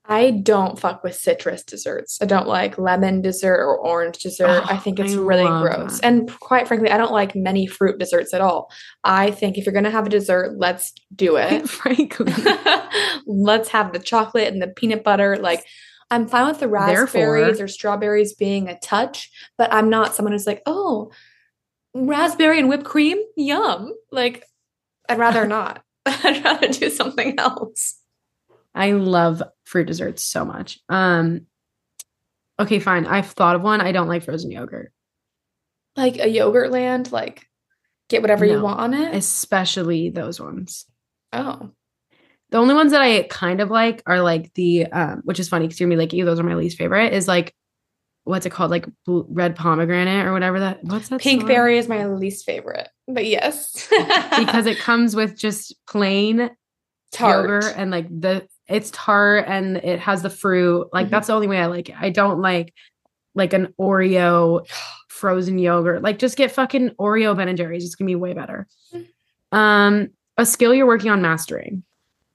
[0.06, 2.20] I don't fuck with citrus desserts.
[2.22, 4.64] I don't like lemon dessert or orange dessert.
[4.64, 6.02] Oh, I think it's oh, I really gross.
[6.02, 6.06] That.
[6.06, 8.70] And quite frankly, I don't like many fruit desserts at all.
[9.06, 11.70] I think if you're going to have a dessert, let's do it.
[11.70, 12.34] frankly,
[13.26, 15.38] let's have the chocolate and the peanut butter.
[15.38, 15.64] Like,
[16.12, 20.34] I'm fine with the raspberries Therefore, or strawberries being a touch, but I'm not someone
[20.34, 21.12] who's like, oh,
[21.96, 23.94] raspberry and whipped cream, yum.
[24.12, 24.46] Like,
[25.08, 25.82] I'd rather not.
[26.06, 28.00] I'd rather do something else.
[28.76, 30.80] I love fruit desserts so much.
[30.90, 31.48] Um
[32.60, 33.06] okay, fine.
[33.06, 33.82] I've thought of one.
[33.82, 34.92] I don't like frozen yogurt.
[35.96, 37.48] Like a Yogurtland, like
[38.10, 39.16] get whatever no, you want on it.
[39.16, 40.86] Especially those ones.
[41.32, 41.72] Oh.
[42.50, 45.66] The only ones that I kind of like are like the um, which is funny
[45.66, 47.54] because you're gonna be like, those are my least favorite, is like
[48.26, 48.72] what's it called?
[48.72, 51.22] Like red pomegranate or whatever that what's that?
[51.22, 51.48] Pink song?
[51.48, 52.88] berry is my least favorite.
[53.08, 53.88] But yes.
[54.38, 56.50] because it comes with just plain
[57.12, 57.44] Tart.
[57.44, 60.88] yogurt and like the it's tart and it has the fruit.
[60.94, 61.12] Like mm-hmm.
[61.12, 61.96] that's the only way I like it.
[62.00, 62.74] I don't like
[63.36, 64.68] like an Oreo
[65.08, 66.02] frozen yogurt.
[66.02, 67.86] Like just get fucking Oreo Ben and Jerry's.
[67.86, 68.68] It's gonna be way better.
[68.94, 69.58] Mm-hmm.
[69.58, 71.84] Um, a skill you're working on mastering.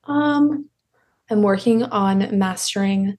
[0.05, 0.69] Um,
[1.31, 3.19] I'm working on mastering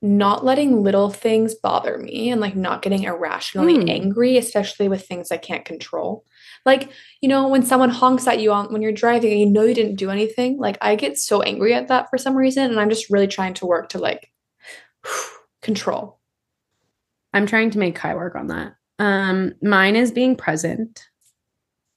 [0.00, 3.90] not letting little things bother me and like not getting irrationally mm.
[3.90, 6.24] angry, especially with things I can't control.
[6.68, 6.90] Like,
[7.22, 9.72] you know, when someone honks at you on when you're driving and you know you
[9.72, 12.64] didn't do anything, like I get so angry at that for some reason.
[12.70, 14.30] And I'm just really trying to work to like
[15.62, 16.18] control.
[17.32, 18.74] I'm trying to make Kai work on that.
[18.98, 21.08] Um, mine is being present.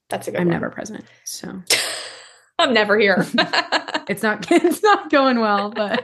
[0.08, 0.54] That's a good I'm one.
[0.54, 1.04] never present.
[1.24, 1.62] So
[2.58, 3.26] I'm never here.
[4.08, 6.02] it's not it's not going well, but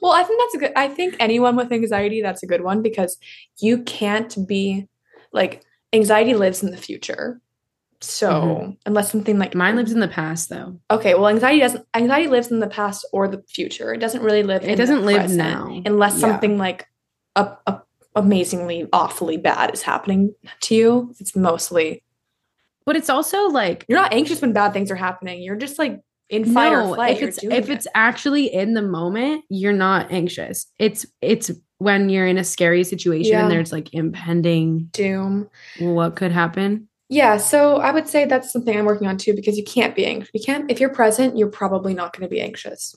[0.00, 2.80] well, I think that's a good I think anyone with anxiety, that's a good one
[2.80, 3.18] because
[3.58, 4.88] you can't be
[5.30, 5.62] like
[5.92, 7.42] anxiety lives in the future.
[8.00, 8.70] So mm-hmm.
[8.86, 10.78] unless something like mine lives in the past though.
[10.90, 13.94] Okay, well anxiety doesn't anxiety lives in the past or the future.
[13.94, 15.82] It doesn't really live It doesn't live now.
[15.84, 16.20] Unless yeah.
[16.20, 16.86] something like
[17.34, 17.82] a, a
[18.14, 21.14] amazingly awfully bad is happening to you.
[21.20, 22.02] It's mostly
[22.84, 25.42] But it's also like you're not anxious when bad things are happening.
[25.42, 27.16] You're just like in fight no, or flight.
[27.16, 27.70] If it's if it.
[27.70, 30.66] it's actually in the moment, you're not anxious.
[30.78, 33.42] It's it's when you're in a scary situation yeah.
[33.42, 35.48] and there's like impending doom.
[35.78, 36.88] What could happen?
[37.08, 40.06] Yeah, so I would say that's something I'm working on too because you can't be
[40.06, 40.30] anxious.
[40.34, 42.96] You can't if you're present, you're probably not going to be anxious.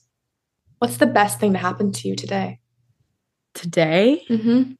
[0.80, 2.60] What's the best thing to happen to you today?
[3.54, 4.24] Today?
[4.30, 4.74] Mm-hmm.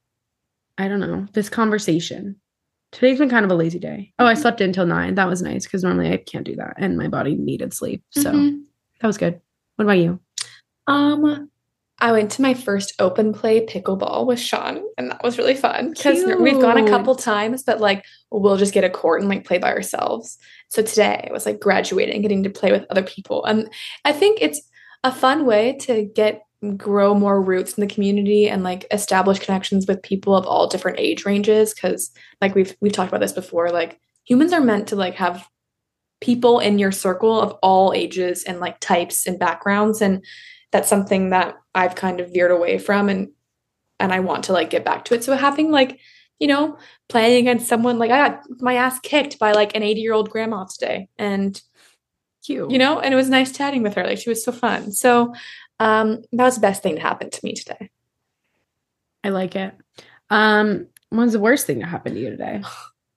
[0.78, 1.26] I don't know.
[1.32, 2.36] This conversation.
[2.90, 4.12] Today's been kind of a lazy day.
[4.18, 4.40] Oh, I mm-hmm.
[4.42, 5.14] slept until nine.
[5.14, 8.02] That was nice because normally I can't do that, and my body needed sleep.
[8.10, 8.62] So mm-hmm.
[9.00, 9.40] that was good.
[9.76, 10.18] What about you?
[10.88, 11.50] Um,
[12.00, 15.90] I went to my first open play pickleball with Sean, and that was really fun
[15.90, 19.44] because we've gone a couple times, but like we'll just get a court and like
[19.44, 20.38] play by ourselves.
[20.68, 23.70] So today was like graduating, getting to play with other people, and
[24.04, 24.60] I think it's
[25.04, 26.42] a fun way to get
[26.76, 31.00] grow more roots in the community and like establish connections with people of all different
[31.00, 32.10] age ranges because
[32.42, 35.48] like we've we've talked about this before like humans are meant to like have
[36.20, 40.22] people in your circle of all ages and like types and backgrounds and
[40.72, 43.28] that's something that I've kind of veered away from and
[43.98, 46.00] and I want to like get back to it so having like
[46.38, 46.78] you know
[47.08, 50.30] playing against someone like I got my ass kicked by like an 80 year old
[50.30, 51.60] grandma today and
[52.44, 54.92] cute you know and it was nice chatting with her like she was so fun
[54.92, 55.34] so
[55.80, 57.90] um, that was the best thing to happen to me today.
[59.24, 59.74] I like it.
[60.28, 62.62] Um, what's the worst thing that happened to you today?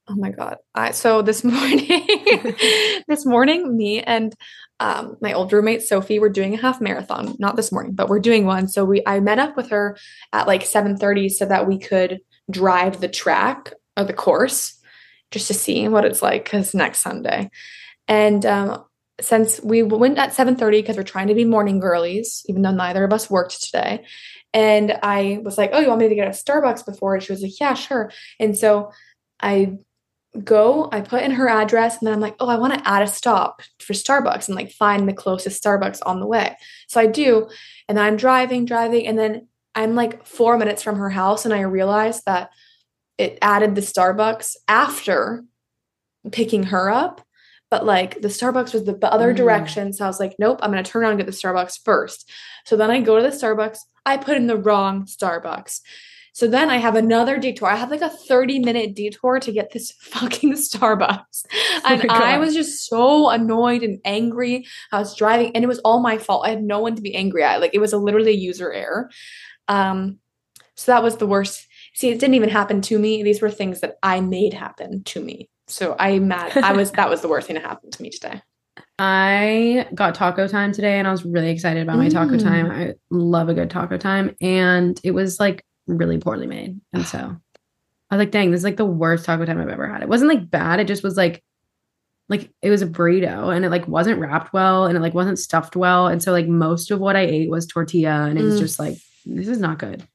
[0.05, 0.57] Oh my god!
[0.75, 1.87] I so this morning,
[3.07, 4.35] this morning, me and
[4.79, 7.35] um, my old roommate Sophie were doing a half marathon.
[7.39, 8.67] Not this morning, but we're doing one.
[8.67, 9.97] So we I met up with her
[10.31, 12.19] at like seven thirty so that we could
[12.49, 14.79] drive the track or the course
[15.31, 17.49] just to see what it's like because next Sunday.
[18.07, 18.83] And um,
[19.21, 23.03] since we went at 7:30 because we're trying to be morning girlies, even though neither
[23.03, 24.05] of us worked today.
[24.53, 27.31] And I was like, "Oh, you want me to get a Starbucks before?" And she
[27.31, 28.91] was like, "Yeah, sure." And so
[29.41, 29.77] I
[30.43, 33.03] go, I put in her address, and then I'm like, "Oh, I want to add
[33.03, 36.55] a stop for Starbucks and like find the closest Starbucks on the way."
[36.87, 37.49] So I do,
[37.87, 41.53] and then I'm driving, driving, and then I'm like 4 minutes from her house and
[41.53, 42.51] I realized that
[43.17, 45.43] it added the Starbucks after
[46.31, 47.25] picking her up
[47.73, 49.35] but like the Starbucks was the other mm.
[49.35, 49.93] direction.
[49.93, 52.31] So I was like, nope, I'm going to turn around and get the Starbucks first.
[52.65, 53.79] So then I go to the Starbucks.
[54.05, 55.79] I put in the wrong Starbucks.
[56.33, 57.69] So then I have another detour.
[57.69, 61.45] I have like a 30 minute detour to get this fucking Starbucks.
[61.85, 64.65] And oh I was just so annoyed and angry.
[64.91, 66.45] I was driving and it was all my fault.
[66.45, 67.59] I had no one to be angry at.
[67.59, 69.09] Like it was a literally user error.
[69.67, 70.19] Um,
[70.75, 71.67] so that was the worst.
[71.93, 73.21] See, it didn't even happen to me.
[73.21, 75.49] These were things that I made happen to me.
[75.67, 76.57] So I'm mad.
[76.57, 78.41] I was that was the worst thing that happened to me today.
[78.97, 82.43] I got taco time today and I was really excited about my taco mm.
[82.43, 82.71] time.
[82.71, 84.35] I love a good taco time.
[84.41, 86.79] And it was like really poorly made.
[86.93, 89.87] And so I was like, dang, this is like the worst taco time I've ever
[89.87, 90.01] had.
[90.01, 90.79] It wasn't like bad.
[90.79, 91.43] It just was like
[92.29, 95.39] like it was a burrito and it like wasn't wrapped well and it like wasn't
[95.39, 96.07] stuffed well.
[96.07, 98.59] And so like most of what I ate was tortilla and it was mm.
[98.59, 100.07] just like, this is not good.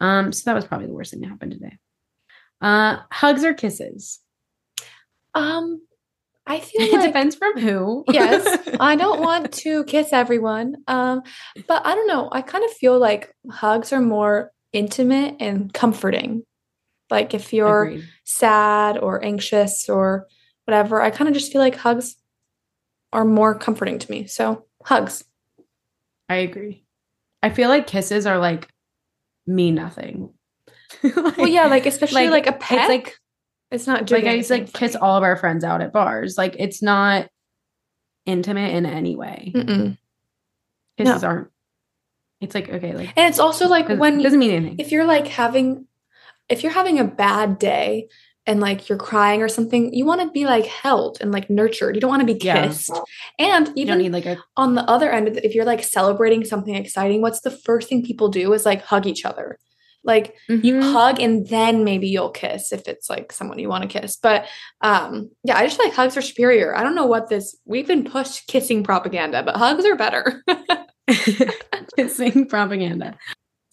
[0.00, 1.78] Um, so that was probably the worst thing that happened today.
[2.60, 4.20] Uh hugs or kisses?
[5.34, 5.82] Um,
[6.46, 8.04] I feel it like, depends from who.
[8.08, 10.76] yes, I don't want to kiss everyone.
[10.88, 11.22] Um,
[11.66, 12.28] but I don't know.
[12.32, 16.42] I kind of feel like hugs are more intimate and comforting.
[17.10, 18.08] Like if you're Agreed.
[18.24, 20.26] sad or anxious or
[20.64, 22.16] whatever, I kind of just feel like hugs
[23.12, 24.26] are more comforting to me.
[24.26, 25.24] So hugs.
[26.28, 26.84] I agree.
[27.42, 28.68] I feel like kisses are like
[29.46, 30.30] mean nothing.
[31.02, 32.78] like, well, yeah, like especially like, like a pet.
[32.80, 33.16] It's like
[33.70, 35.00] it's not like I to like kiss me.
[35.00, 36.36] all of our friends out at bars.
[36.38, 37.28] Like it's not
[38.24, 39.52] intimate in any way.
[39.54, 39.98] Mm-mm.
[40.98, 41.28] Kisses no.
[41.28, 41.48] aren't.
[42.40, 44.76] It's like okay, like and it's also like when doesn't mean anything.
[44.78, 45.86] If you're like having,
[46.48, 48.08] if you're having a bad day
[48.46, 51.94] and like you're crying or something, you want to be like held and like nurtured.
[51.94, 52.90] You don't want to be kissed.
[53.38, 53.56] Yeah.
[53.56, 57.22] And even need like a on the other end, if you're like celebrating something exciting,
[57.22, 59.58] what's the first thing people do is like hug each other.
[60.04, 60.64] Like mm-hmm.
[60.64, 64.16] you hug and then maybe you'll kiss if it's like someone you want to kiss.
[64.16, 64.46] But
[64.82, 66.76] um yeah, I just like hugs are superior.
[66.76, 70.44] I don't know what this we've been pushed kissing propaganda, but hugs are better.
[71.96, 73.16] kissing propaganda.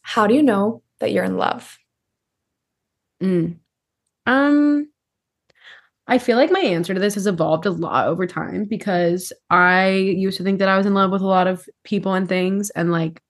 [0.01, 1.77] How do you know that you're in love?
[3.21, 3.57] Mm.
[4.25, 4.89] Um
[6.05, 9.89] I feel like my answer to this has evolved a lot over time because I
[9.89, 12.69] used to think that I was in love with a lot of people and things
[12.71, 13.21] and like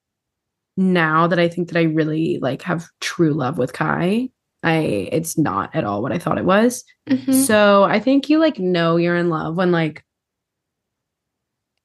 [0.76, 4.30] now that I think that I really like have true love with Kai,
[4.64, 4.78] I
[5.12, 6.84] it's not at all what I thought it was.
[7.08, 7.34] Mm-hmm.
[7.34, 10.04] So I think you like know you're in love when like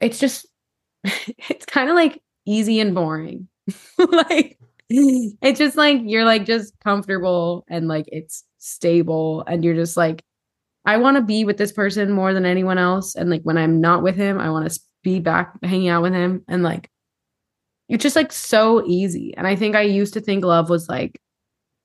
[0.01, 0.47] it's just
[1.48, 3.48] it's kind of like easy and boring.
[3.98, 4.59] like
[4.90, 10.24] it's just like you're like just comfortable and like it's stable and you're just like
[10.86, 13.80] I want to be with this person more than anyone else and like when I'm
[13.80, 16.90] not with him, I want to be back hanging out with him and like
[17.89, 19.35] it's just like so easy.
[19.36, 21.20] And I think I used to think love was like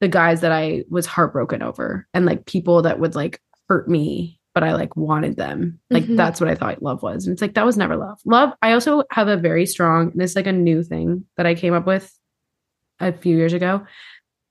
[0.01, 3.39] the guys that I was heartbroken over and like people that would like
[3.69, 5.80] hurt me, but I like wanted them.
[5.89, 6.15] Like mm-hmm.
[6.15, 7.25] that's what I thought love was.
[7.25, 8.19] And it's like that was never love.
[8.25, 11.73] Love, I also have a very strong, this like a new thing that I came
[11.73, 12.13] up with
[12.99, 13.85] a few years ago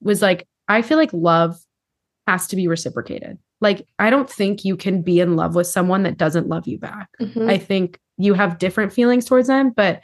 [0.01, 1.57] was like, I feel like love
[2.27, 3.39] has to be reciprocated.
[3.61, 6.79] Like, I don't think you can be in love with someone that doesn't love you
[6.79, 7.09] back.
[7.21, 7.49] Mm-hmm.
[7.49, 10.01] I think you have different feelings towards them, but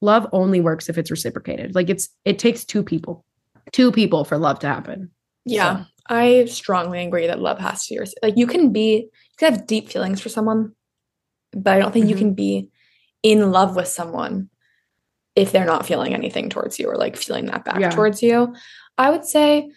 [0.00, 1.74] love only works if it's reciprocated.
[1.74, 3.24] Like it's it takes two people,
[3.72, 5.10] two people for love to happen.
[5.44, 5.86] Yeah, so.
[6.10, 9.66] I strongly agree that love has to be like you can be you can have
[9.66, 10.72] deep feelings for someone,
[11.52, 12.10] but I don't think mm-hmm.
[12.10, 12.68] you can be
[13.22, 14.50] in love with someone
[15.36, 17.90] if they're not feeling anything towards you or like feeling that back yeah.
[17.90, 18.54] towards you.
[18.98, 19.70] I would say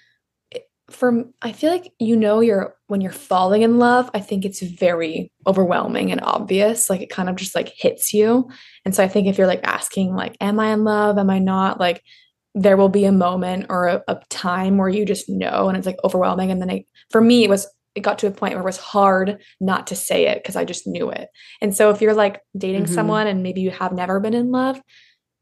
[0.89, 4.61] for I feel like you know you're when you're falling in love, I think it's
[4.61, 6.89] very overwhelming and obvious.
[6.89, 8.49] Like it kind of just like hits you.
[8.85, 11.19] And so I think if you're like asking like am I in love?
[11.19, 11.79] Am I not?
[11.79, 12.03] Like
[12.55, 15.87] there will be a moment or a, a time where you just know and it's
[15.87, 18.61] like overwhelming and then it, for me it was it got to a point where
[18.61, 21.29] it was hard not to say it because I just knew it.
[21.61, 22.93] And so if you're like dating mm-hmm.
[22.93, 24.81] someone and maybe you have never been in love,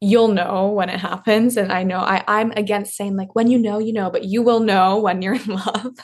[0.00, 1.56] you'll know when it happens.
[1.56, 4.42] And I know I, I'm against saying like when you know, you know, but you
[4.42, 5.94] will know when you're in love.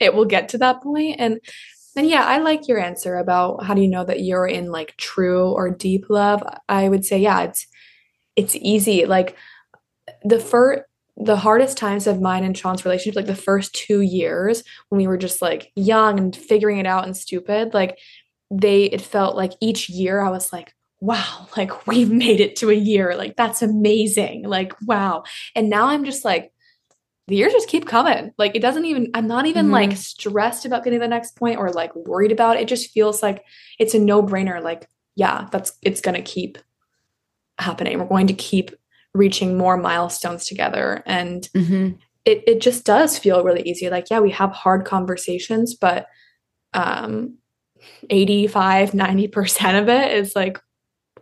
[0.00, 0.80] it will get to that.
[1.18, 1.40] And
[1.94, 4.96] and yeah, I like your answer about how do you know that you're in like
[4.96, 6.42] true or deep love.
[6.66, 7.66] I would say, yeah, it's
[8.34, 9.04] it's easy.
[9.04, 9.36] Like
[10.24, 10.82] the first
[11.16, 15.06] the hardest times of mine and Sean's relationship, like the first two years when we
[15.06, 17.98] were just like young and figuring it out and stupid, like
[18.50, 22.70] they, it felt like each year I was like, wow, like we've made it to
[22.70, 23.14] a year.
[23.14, 24.44] Like that's amazing.
[24.44, 25.24] Like, wow.
[25.54, 26.52] And now I'm just like,
[27.28, 28.32] the years just keep coming.
[28.36, 29.74] Like it doesn't even, I'm not even mm-hmm.
[29.74, 32.62] like stressed about getting the next point or like worried about it.
[32.62, 33.44] It just feels like
[33.78, 34.62] it's a no brainer.
[34.62, 36.58] Like, yeah, that's, it's going to keep
[37.58, 37.98] happening.
[37.98, 38.72] We're going to keep
[39.14, 41.02] reaching more milestones together.
[41.06, 41.96] And mm-hmm.
[42.24, 43.90] it, it just does feel really easy.
[43.90, 46.06] Like, yeah, we have hard conversations, but
[46.74, 47.36] um
[48.10, 50.58] 85, 90% of it is like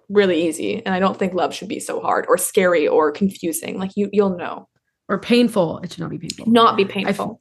[0.08, 0.84] really easy.
[0.84, 3.78] And I don't think love should be so hard or scary or confusing.
[3.78, 4.68] Like you you'll know.
[5.08, 5.78] Or painful.
[5.78, 6.46] It should not be painful.
[6.46, 7.40] Not be painful.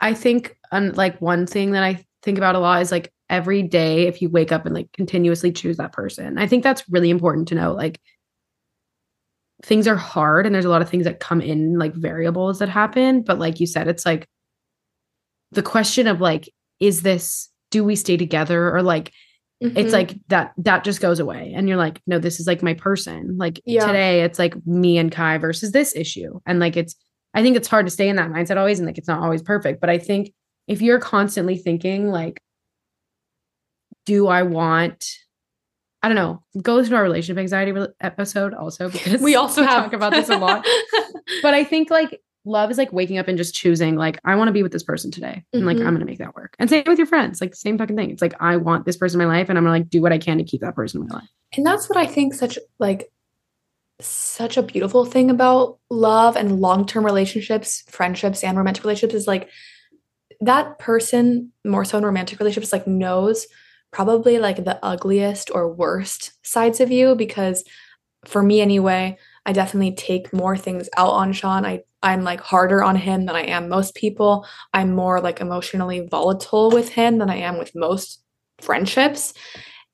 [0.00, 3.12] I, I think um, like one thing that I think about a lot is like
[3.28, 6.38] every day if you wake up and like continuously choose that person.
[6.38, 7.72] I think that's really important to know.
[7.72, 8.00] Like
[9.62, 12.68] things are hard and there's a lot of things that come in like variables that
[12.68, 14.28] happen but like you said it's like
[15.50, 16.48] the question of like
[16.80, 19.12] is this do we stay together or like
[19.62, 19.76] mm-hmm.
[19.76, 22.74] it's like that that just goes away and you're like no this is like my
[22.74, 23.86] person like yeah.
[23.86, 26.94] today it's like me and kai versus this issue and like it's
[27.34, 29.42] i think it's hard to stay in that mindset always and like it's not always
[29.42, 30.32] perfect but i think
[30.68, 32.40] if you're constantly thinking like
[34.06, 35.04] do i want
[36.02, 39.64] I don't know, go listen to our relationship anxiety re- episode also because we also
[39.64, 40.66] talk about this a lot.
[41.42, 44.48] but I think like love is like waking up and just choosing like I want
[44.48, 45.86] to be with this person today and like mm-hmm.
[45.86, 46.54] I'm going to make that work.
[46.58, 48.10] And same with your friends, like same fucking thing.
[48.10, 50.00] It's like I want this person in my life and I'm going to like do
[50.00, 51.28] what I can to keep that person in my life.
[51.56, 53.10] And that's what I think such like
[54.00, 59.48] such a beautiful thing about love and long-term relationships, friendships and romantic relationships is like
[60.40, 63.48] that person more so in romantic relationships like knows
[63.90, 67.64] probably like the ugliest or worst sides of you because
[68.24, 69.16] for me anyway,
[69.46, 71.64] I definitely take more things out on Sean.
[71.64, 74.46] I I'm like harder on him than I am most people.
[74.72, 78.22] I'm more like emotionally volatile with him than I am with most
[78.60, 79.34] friendships.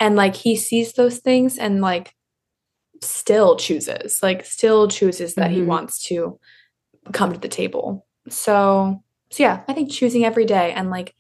[0.00, 2.14] And like he sees those things and like
[3.00, 5.60] still chooses, like still chooses that mm-hmm.
[5.60, 6.38] he wants to
[7.12, 8.06] come to the table.
[8.28, 11.14] So, so yeah, I think choosing every day and like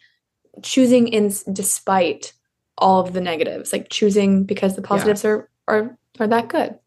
[0.62, 2.34] choosing in despite
[2.78, 5.30] all of the negatives, like choosing because the positives yeah.
[5.30, 6.78] are are are that good.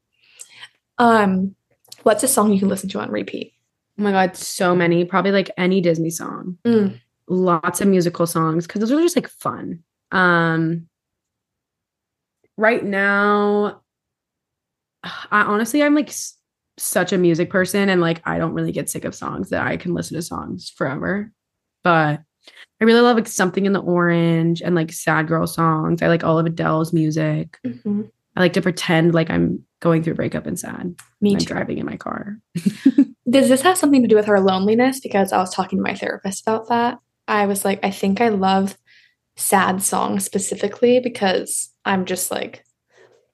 [0.97, 1.55] Um,
[2.03, 3.53] what's a song you can listen to on repeat?
[3.99, 5.05] Oh my god, so many.
[5.05, 6.57] Probably like any Disney song.
[6.65, 6.99] Mm.
[7.27, 9.83] Lots of musical songs because those are just like fun.
[10.11, 10.87] Um,
[12.57, 13.81] right now,
[15.03, 16.35] I honestly I'm like s-
[16.77, 19.77] such a music person and like I don't really get sick of songs that I
[19.77, 21.31] can listen to songs forever.
[21.83, 22.21] But
[22.79, 26.01] I really love like something in the orange and like sad girl songs.
[26.01, 27.57] I like all of Adele's music.
[27.65, 28.03] Mm-hmm.
[28.35, 30.95] I like to pretend like I'm going through a breakup and sad.
[31.21, 31.37] Me too.
[31.37, 32.37] I'm driving in my car.
[33.29, 34.99] Does this have something to do with her loneliness?
[34.99, 36.99] Because I was talking to my therapist about that.
[37.27, 38.77] I was like, I think I love
[39.35, 42.63] sad songs specifically because I'm just like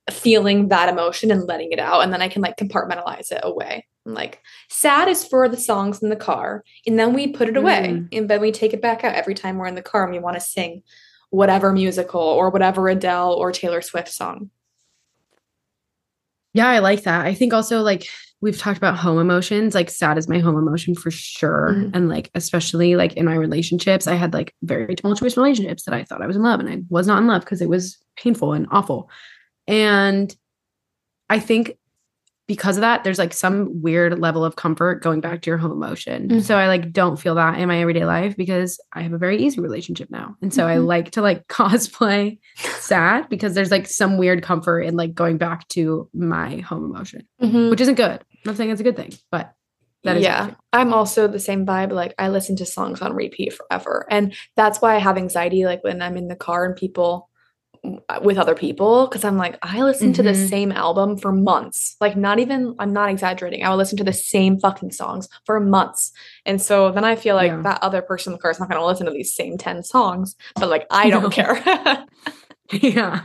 [0.09, 2.01] feeling that emotion and letting it out.
[2.01, 3.85] And then I can like compartmentalize it away.
[4.05, 6.63] Like, sad is for the songs in the car.
[6.85, 7.87] And then we put it away.
[7.89, 8.09] Mm.
[8.11, 10.19] And then we take it back out every time we're in the car and we
[10.19, 10.83] want to sing
[11.29, 14.49] whatever musical or whatever Adele or Taylor Swift song.
[16.53, 17.25] Yeah, I like that.
[17.25, 18.07] I think also like
[18.39, 21.71] we've talked about home emotions, like sad is my home emotion for sure.
[21.73, 21.91] Mm-hmm.
[21.93, 26.03] And like, especially like in my relationships, I had like very tumultuous relationships that I
[26.03, 28.53] thought I was in love and I was not in love because it was painful
[28.53, 29.09] and awful.
[29.65, 30.35] And
[31.29, 31.77] I think
[32.47, 35.71] because of that, there's like some weird level of comfort going back to your home
[35.71, 36.27] emotion.
[36.27, 36.39] Mm-hmm.
[36.41, 39.37] So I like don't feel that in my everyday life because I have a very
[39.41, 40.35] easy relationship now.
[40.41, 40.71] And so mm-hmm.
[40.71, 45.37] I like to like cosplay sad because there's like some weird comfort in like going
[45.37, 47.69] back to my home emotion, mm-hmm.
[47.69, 48.19] which isn't good.
[48.21, 49.53] I'm not saying it's a good thing, but
[50.03, 50.55] that is yeah.
[50.73, 51.93] I'm also the same vibe.
[51.93, 54.05] Like I listen to songs on repeat forever.
[54.09, 57.29] And that's why I have anxiety like when I'm in the car and people
[58.21, 60.23] with other people because I'm like, I listened mm-hmm.
[60.23, 60.47] to the mm-hmm.
[60.47, 61.97] same album for months.
[61.99, 63.63] Like, not even, I'm not exaggerating.
[63.63, 66.11] I would listen to the same fucking songs for months.
[66.45, 67.61] And so then I feel like yeah.
[67.63, 69.83] that other person in the car is not going to listen to these same 10
[69.83, 71.29] songs, but like, I don't no.
[71.29, 72.05] care.
[72.71, 73.23] yeah.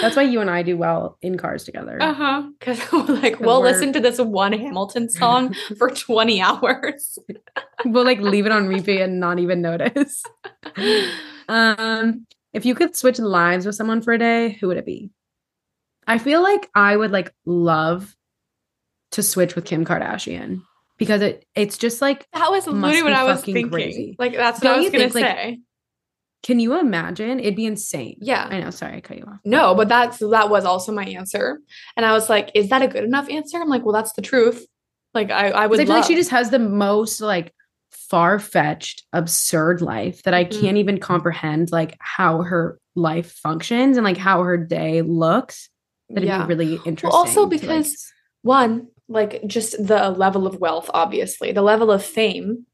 [0.00, 1.96] That's why you and I do well in cars together.
[2.00, 2.42] Uh huh.
[2.58, 7.18] Because like we'll listen to this one Hamilton song for 20 hours.
[7.84, 10.22] we'll like leave it on repeat and not even notice.
[11.48, 15.10] Um, if you could switch lives with someone for a day, who would it be?
[16.06, 18.16] I feel like I would like love
[19.12, 20.62] to switch with Kim Kardashian
[20.98, 23.70] because it it's just like that was literally what I was thinking.
[23.70, 24.16] Crazy.
[24.18, 25.50] Like that's what Don't I was gonna think, say.
[25.50, 25.58] Like,
[26.42, 27.38] can you imagine?
[27.38, 28.16] It'd be insane.
[28.20, 28.48] Yeah.
[28.50, 28.70] I know.
[28.70, 29.38] Sorry, I cut you off.
[29.44, 31.60] No, but that's that was also my answer.
[31.96, 33.60] And I was like, is that a good enough answer?
[33.60, 34.66] I'm like, well, that's the truth.
[35.14, 37.54] Like I, I would I feel like she just has the most like
[37.92, 40.60] far-fetched, absurd life that I mm-hmm.
[40.60, 45.68] can't even comprehend like how her life functions and like how her day looks.
[46.08, 46.44] That'd yeah.
[46.44, 47.10] be really interesting.
[47.10, 47.96] Well, also because like,
[48.42, 52.66] one, like just the level of wealth, obviously, the level of fame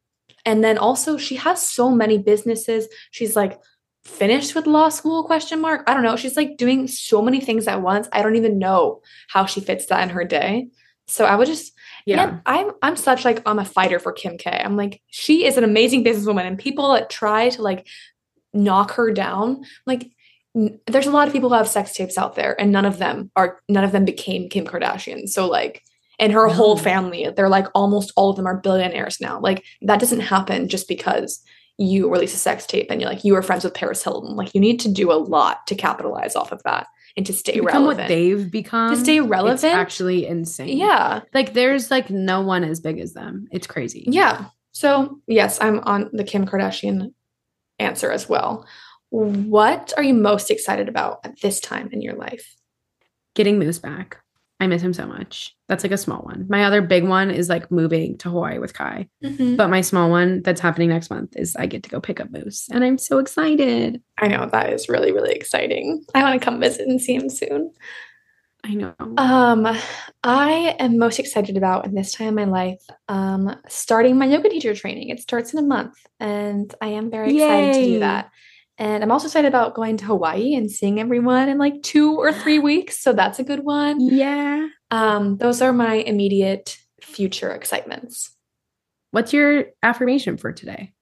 [0.44, 2.88] and then also she has so many businesses.
[3.10, 3.60] She's like
[4.04, 5.82] finished with law school question mark.
[5.86, 6.16] I don't know.
[6.16, 8.08] She's like doing so many things at once.
[8.12, 10.68] I don't even know how she fits that in her day.
[11.06, 11.72] So I would just
[12.16, 12.38] yeah.
[12.46, 14.50] I'm I'm such like I'm a fighter for Kim K.
[14.50, 17.86] I'm like she is an amazing businesswoman and people that try to like
[18.54, 20.10] knock her down like
[20.56, 22.98] n- there's a lot of people who have sex tapes out there and none of
[22.98, 25.28] them are none of them became Kim Kardashian.
[25.28, 25.82] So like
[26.18, 26.52] and her no.
[26.52, 30.68] whole family they're like almost all of them are billionaires now like that doesn't happen
[30.68, 31.42] just because
[31.78, 34.52] you release a sex tape and you're like you were friends with paris hilton like
[34.54, 36.86] you need to do a lot to capitalize off of that
[37.18, 37.98] and to stay to become relevant.
[37.98, 39.64] what they've become to stay relevant?
[39.64, 40.78] actually insane.
[40.78, 41.22] Yeah.
[41.34, 43.48] Like there's like no one as big as them.
[43.50, 44.04] It's crazy.
[44.06, 44.46] Yeah.
[44.70, 47.12] So yes i'm on the kim kardashian
[47.80, 48.66] answer as well.
[49.10, 52.54] What are you most excited about at this time in your life?
[53.34, 54.18] Getting moose back
[54.60, 55.56] I miss him so much.
[55.68, 56.46] That's like a small one.
[56.48, 59.08] My other big one is like moving to Hawaii with Kai.
[59.24, 59.54] Mm-hmm.
[59.54, 62.30] But my small one that's happening next month is I get to go pick up
[62.32, 62.68] Moose.
[62.70, 64.02] And I'm so excited.
[64.18, 66.04] I know that is really, really exciting.
[66.14, 67.72] I want to come visit and see him soon.
[68.64, 68.94] I know.
[69.16, 69.66] Um,
[70.24, 74.48] I am most excited about in this time in my life, um, starting my yoga
[74.48, 75.10] teacher training.
[75.10, 78.30] It starts in a month, and I am very excited to do that.
[78.78, 82.32] And I'm also excited about going to Hawaii and seeing everyone in like two or
[82.32, 83.00] three weeks.
[83.00, 84.00] So that's a good one.
[84.00, 84.68] Yeah.
[84.90, 88.34] Um, those are my immediate future excitements.
[89.10, 90.92] What's your affirmation for today?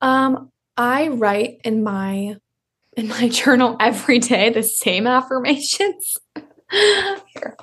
[0.00, 2.36] Um, I write in my
[2.96, 6.16] in my journal every day the same affirmations.
[6.70, 7.56] Here,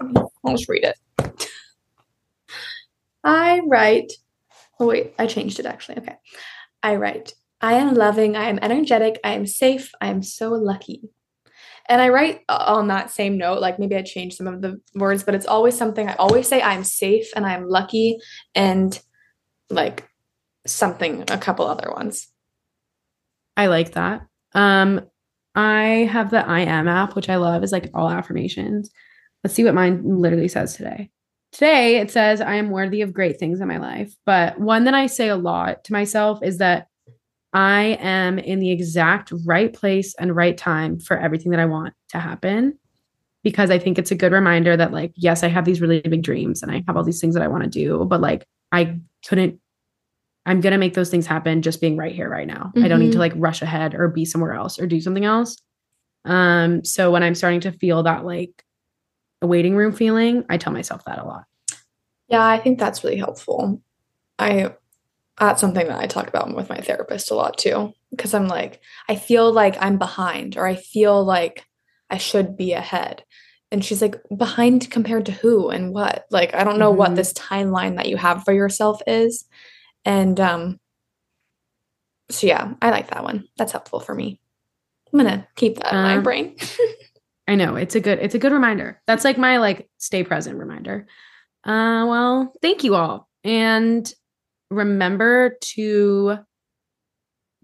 [0.00, 1.48] I'll just read it.
[3.24, 4.12] I write.
[4.78, 5.98] Oh wait, I changed it actually.
[5.98, 6.16] Okay.
[6.82, 11.10] I write I am loving, I am energetic, I am safe, I am so lucky.
[11.88, 15.22] And I write on that same note, like maybe I change some of the words,
[15.22, 18.18] but it's always something I always say I'm safe and I'm lucky
[18.54, 18.98] and
[19.70, 20.08] like
[20.66, 22.28] something, a couple other ones.
[23.56, 24.26] I like that.
[24.52, 25.00] Um,
[25.54, 28.90] I have the I am app, which I love, is like all affirmations.
[29.42, 31.10] Let's see what mine literally says today.
[31.52, 34.14] Today it says I am worthy of great things in my life.
[34.26, 36.88] But one that I say a lot to myself is that
[37.56, 41.94] I am in the exact right place and right time for everything that I want
[42.10, 42.78] to happen.
[43.42, 46.22] Because I think it's a good reminder that, like, yes, I have these really big
[46.22, 49.00] dreams and I have all these things that I want to do, but like, I
[49.26, 49.58] couldn't,
[50.44, 52.72] I'm going to make those things happen just being right here, right now.
[52.74, 52.84] Mm-hmm.
[52.84, 53.20] I don't need to mm-hmm.
[53.20, 55.56] like rush ahead or be somewhere else or do something else.
[56.26, 58.64] Um, so when I'm starting to feel that like
[59.40, 61.44] a waiting room feeling, I tell myself that a lot.
[62.28, 63.80] Yeah, I think that's really helpful.
[64.38, 64.74] I
[65.38, 67.92] that's something that I talk about with my therapist a lot too.
[68.10, 71.64] Because I'm like, I feel like I'm behind or I feel like
[72.08, 73.24] I should be ahead.
[73.70, 76.24] And she's like, behind compared to who and what?
[76.30, 76.98] Like, I don't know mm-hmm.
[76.98, 79.44] what this timeline that you have for yourself is.
[80.04, 80.80] And um,
[82.30, 83.48] so yeah, I like that one.
[83.56, 84.40] That's helpful for me.
[85.12, 86.56] I'm gonna keep that um, in my um, brain.
[87.48, 89.00] I know it's a good it's a good reminder.
[89.06, 91.06] That's like my like stay present reminder.
[91.64, 93.28] Uh well, thank you all.
[93.44, 94.12] And
[94.70, 96.38] remember to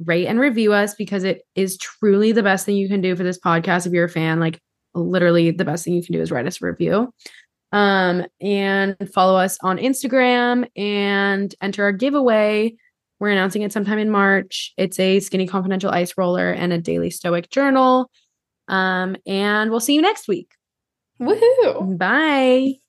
[0.05, 3.23] rate and review us because it is truly the best thing you can do for
[3.23, 4.41] this podcast if you're a fan.
[4.41, 4.61] Like
[4.95, 7.13] literally the best thing you can do is write us a review.
[7.73, 12.75] Um and follow us on instagram and enter our giveaway.
[13.19, 14.75] We're announcing it sometime in march.
[14.77, 18.11] It's a skinny confidential ice roller and a daily stoic journal.
[18.69, 20.51] Um and we'll see you next week.
[21.21, 21.97] Woohoo!
[21.97, 22.82] Bye